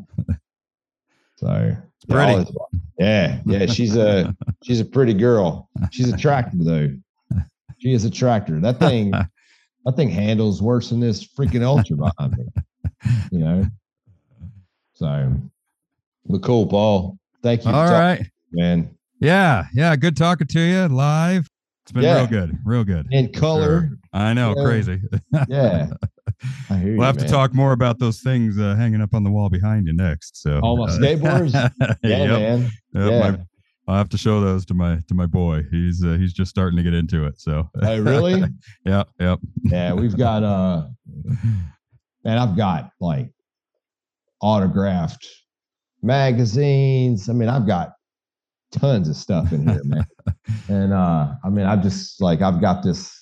So 1.38 1.76
pretty. 2.10 2.52
Yeah, 3.00 3.40
yeah. 3.46 3.66
She's 3.66 3.96
a 3.96 4.36
she's 4.64 4.80
a 4.80 4.86
pretty 4.86 5.14
girl. 5.14 5.70
She's 5.92 6.12
attractive 6.12 6.64
though. 6.64 6.90
She 7.80 7.94
is 7.94 8.06
a 8.06 8.12
tractor. 8.12 8.60
That 8.60 8.80
thing, 8.80 9.12
that 9.86 9.96
thing 9.96 10.10
handles 10.10 10.62
worse 10.62 10.90
than 10.90 11.00
this 11.00 11.28
freaking 11.28 11.64
ultra 11.64 11.98
behind 11.98 12.38
me. 12.38 12.46
You 13.32 13.40
know. 13.40 13.66
So, 14.94 15.34
but 16.26 16.44
cool, 16.44 16.68
Paul. 16.68 17.18
Thank 17.44 17.66
you. 17.66 17.72
All 17.72 17.92
right, 17.92 18.26
man. 18.52 18.96
Yeah, 19.20 19.66
yeah. 19.74 19.96
Good 19.96 20.18
talking 20.18 20.48
to 20.48 20.60
you 20.60 20.88
live. 20.88 21.48
It's 21.84 21.92
been 21.92 22.04
yeah. 22.04 22.18
real 22.18 22.28
good, 22.28 22.58
real 22.64 22.84
good. 22.84 23.08
In 23.12 23.32
color. 23.32 23.82
Sure. 23.82 23.98
I 24.14 24.34
know, 24.34 24.54
yeah. 24.56 24.64
crazy. 24.64 25.02
yeah. 25.48 25.88
I 26.70 26.78
hear 26.78 26.92
you. 26.92 26.98
we'll 26.98 27.00
you, 27.00 27.02
have 27.02 27.18
man. 27.18 27.26
to 27.26 27.32
talk 27.32 27.54
more 27.54 27.72
about 27.72 28.00
those 28.00 28.22
things 28.22 28.60
uh, 28.60 28.76
hanging 28.76 29.02
up 29.02 29.14
on 29.14 29.24
the 29.24 29.32
wall 29.32 29.50
behind 29.50 29.88
you 29.88 29.94
next. 29.94 30.42
So 30.42 30.60
all 30.62 30.78
my 30.78 30.86
uh, 30.86 30.98
skateboards. 30.98 31.54
yeah, 32.04 32.18
yep. 32.24 32.30
man. 32.30 32.62
Yep, 32.62 32.72
yeah. 32.94 33.32
My, 33.32 33.40
I'll 33.88 33.98
have 33.98 34.10
to 34.10 34.18
show 34.18 34.40
those 34.42 34.66
to 34.68 34.74
my 34.74 35.00
to 35.08 35.14
my 35.14 35.26
boy. 35.26 35.64
He's 35.72 36.04
uh, 36.04 36.18
he's 36.20 36.34
just 36.34 36.52
starting 36.52 36.78
to 36.78 36.84
get 36.84 36.94
into 36.94 37.26
it. 37.26 37.40
So 37.40 37.70
Hey, 37.82 38.00
really? 38.00 38.44
yeah, 38.86 39.04
yep. 39.20 39.40
Yeah, 39.64 39.94
we've 39.94 40.18
got 40.18 40.44
uh 40.44 40.86
and 42.24 42.40
I've 42.40 42.56
got 42.56 42.92
like 43.00 43.32
autographed 44.42 45.28
magazines. 46.02 47.30
I 47.30 47.34
mean, 47.34 47.50
I've 47.50 47.68
got 47.68 47.94
tons 48.72 49.10
of 49.10 49.16
stuff 49.16 49.52
in 49.52 49.68
here, 49.68 49.82
man. 49.84 50.06
and 50.70 50.94
uh 50.94 51.34
I 51.44 51.50
mean, 51.50 51.66
I've 51.66 51.84
just 51.84 52.22
like 52.22 52.42
I've 52.42 52.62
got 52.62 52.84
this 52.84 53.18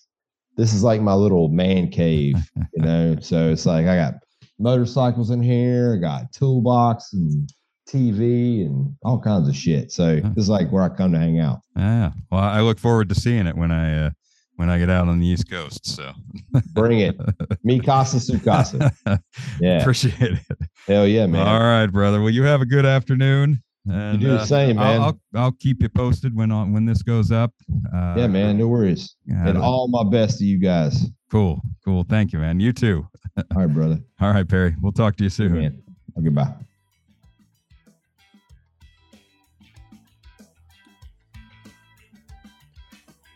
this 0.57 0.73
is 0.73 0.83
like 0.83 1.01
my 1.01 1.13
little 1.13 1.49
man 1.49 1.89
cave, 1.89 2.35
you 2.73 2.81
know. 2.81 3.17
so 3.21 3.49
it's 3.49 3.65
like 3.65 3.87
I 3.87 3.95
got 3.95 4.13
motorcycles 4.59 5.31
in 5.31 5.41
here, 5.41 5.95
I 5.97 6.01
got 6.01 6.31
toolbox 6.33 7.13
and 7.13 7.49
TV 7.89 8.65
and 8.65 8.95
all 9.03 9.19
kinds 9.19 9.47
of 9.47 9.55
shit. 9.55 9.91
So 9.91 10.17
this 10.17 10.43
is 10.43 10.49
like 10.49 10.71
where 10.71 10.83
I 10.83 10.89
come 10.89 11.13
to 11.13 11.19
hang 11.19 11.39
out. 11.39 11.61
Yeah. 11.75 12.11
Well, 12.31 12.41
I 12.41 12.61
look 12.61 12.77
forward 12.77 13.09
to 13.09 13.15
seeing 13.15 13.47
it 13.47 13.55
when 13.55 13.71
I 13.71 14.07
uh, 14.07 14.09
when 14.59 14.69
I 14.69 14.77
get 14.77 14.89
out 14.89 15.07
on 15.07 15.19
the 15.19 15.25
East 15.25 15.49
Coast. 15.49 15.85
So 15.85 16.11
bring 16.73 16.99
it. 16.99 17.15
Me 17.63 17.79
casa 17.79 18.19
su 18.19 18.37
casa. 18.39 18.91
Yeah. 19.61 19.79
Appreciate 19.79 20.33
it. 20.33 20.39
Hell 20.85 21.07
yeah, 21.07 21.25
man. 21.25 21.47
All 21.47 21.59
right, 21.59 21.87
brother. 21.87 22.19
Well, 22.21 22.29
you 22.29 22.43
have 22.43 22.61
a 22.61 22.65
good 22.65 22.85
afternoon. 22.85 23.63
And, 23.85 24.21
you 24.21 24.27
do 24.27 24.33
the 24.33 24.41
uh, 24.41 24.45
same, 24.45 24.75
man. 24.75 25.01
I'll, 25.01 25.01
I'll, 25.01 25.19
I'll, 25.35 25.51
keep 25.53 25.81
you 25.81 25.89
posted 25.89 26.35
when 26.35 26.51
on 26.51 26.73
when 26.73 26.85
this 26.85 27.01
goes 27.01 27.31
up. 27.31 27.53
Uh, 27.93 28.15
yeah, 28.17 28.27
man. 28.27 28.57
No 28.57 28.67
worries. 28.67 29.15
and 29.27 29.57
all 29.57 29.87
my 29.87 30.03
best 30.03 30.39
to 30.39 30.45
you 30.45 30.59
guys. 30.59 31.05
Cool, 31.31 31.61
cool. 31.85 32.05
Thank 32.09 32.33
you, 32.33 32.39
man. 32.39 32.59
You 32.59 32.73
too. 32.73 33.07
all 33.37 33.61
right, 33.61 33.73
brother. 33.73 33.99
All 34.19 34.31
right, 34.31 34.47
Perry. 34.47 34.75
We'll 34.81 34.91
talk 34.91 35.15
to 35.17 35.23
you 35.23 35.29
soon. 35.29 35.53
Man. 35.53 35.81
Goodbye. 36.21 36.53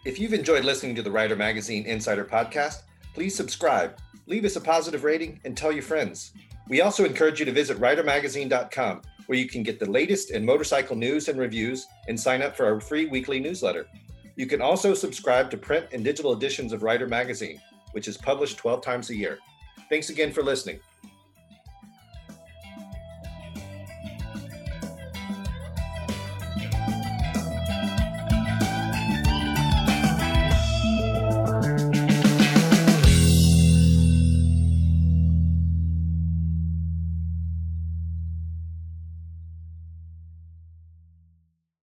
If 0.05 0.19
you've 0.19 0.33
enjoyed 0.33 0.65
listening 0.65 0.95
to 0.95 1.01
the 1.01 1.11
Rider 1.11 1.37
Magazine 1.37 1.85
Insider 1.85 2.25
Podcast, 2.25 2.81
please 3.13 3.33
subscribe, 3.33 3.97
leave 4.27 4.43
us 4.43 4.57
a 4.57 4.61
positive 4.61 5.05
rating, 5.05 5.39
and 5.45 5.55
tell 5.55 5.71
your 5.71 5.81
friends. 5.81 6.33
We 6.67 6.81
also 6.81 7.05
encourage 7.05 7.39
you 7.39 7.45
to 7.45 7.53
visit 7.53 7.79
ridermagazine.com 7.79 9.01
where 9.27 9.37
you 9.37 9.47
can 9.47 9.63
get 9.63 9.79
the 9.79 9.89
latest 9.89 10.31
in 10.31 10.43
motorcycle 10.45 10.97
news 10.97 11.29
and 11.29 11.39
reviews 11.39 11.87
and 12.09 12.19
sign 12.19 12.41
up 12.41 12.57
for 12.57 12.65
our 12.65 12.81
free 12.81 13.05
weekly 13.05 13.39
newsletter. 13.39 13.87
You 14.35 14.45
can 14.45 14.61
also 14.61 14.93
subscribe 14.93 15.49
to 15.51 15.57
print 15.57 15.85
and 15.93 16.03
digital 16.03 16.33
editions 16.33 16.73
of 16.73 16.83
Rider 16.83 17.07
Magazine, 17.07 17.61
which 17.93 18.09
is 18.09 18.17
published 18.17 18.57
12 18.57 18.81
times 18.81 19.09
a 19.09 19.15
year. 19.15 19.39
Thanks 19.87 20.09
again 20.09 20.33
for 20.33 20.43
listening. 20.43 20.81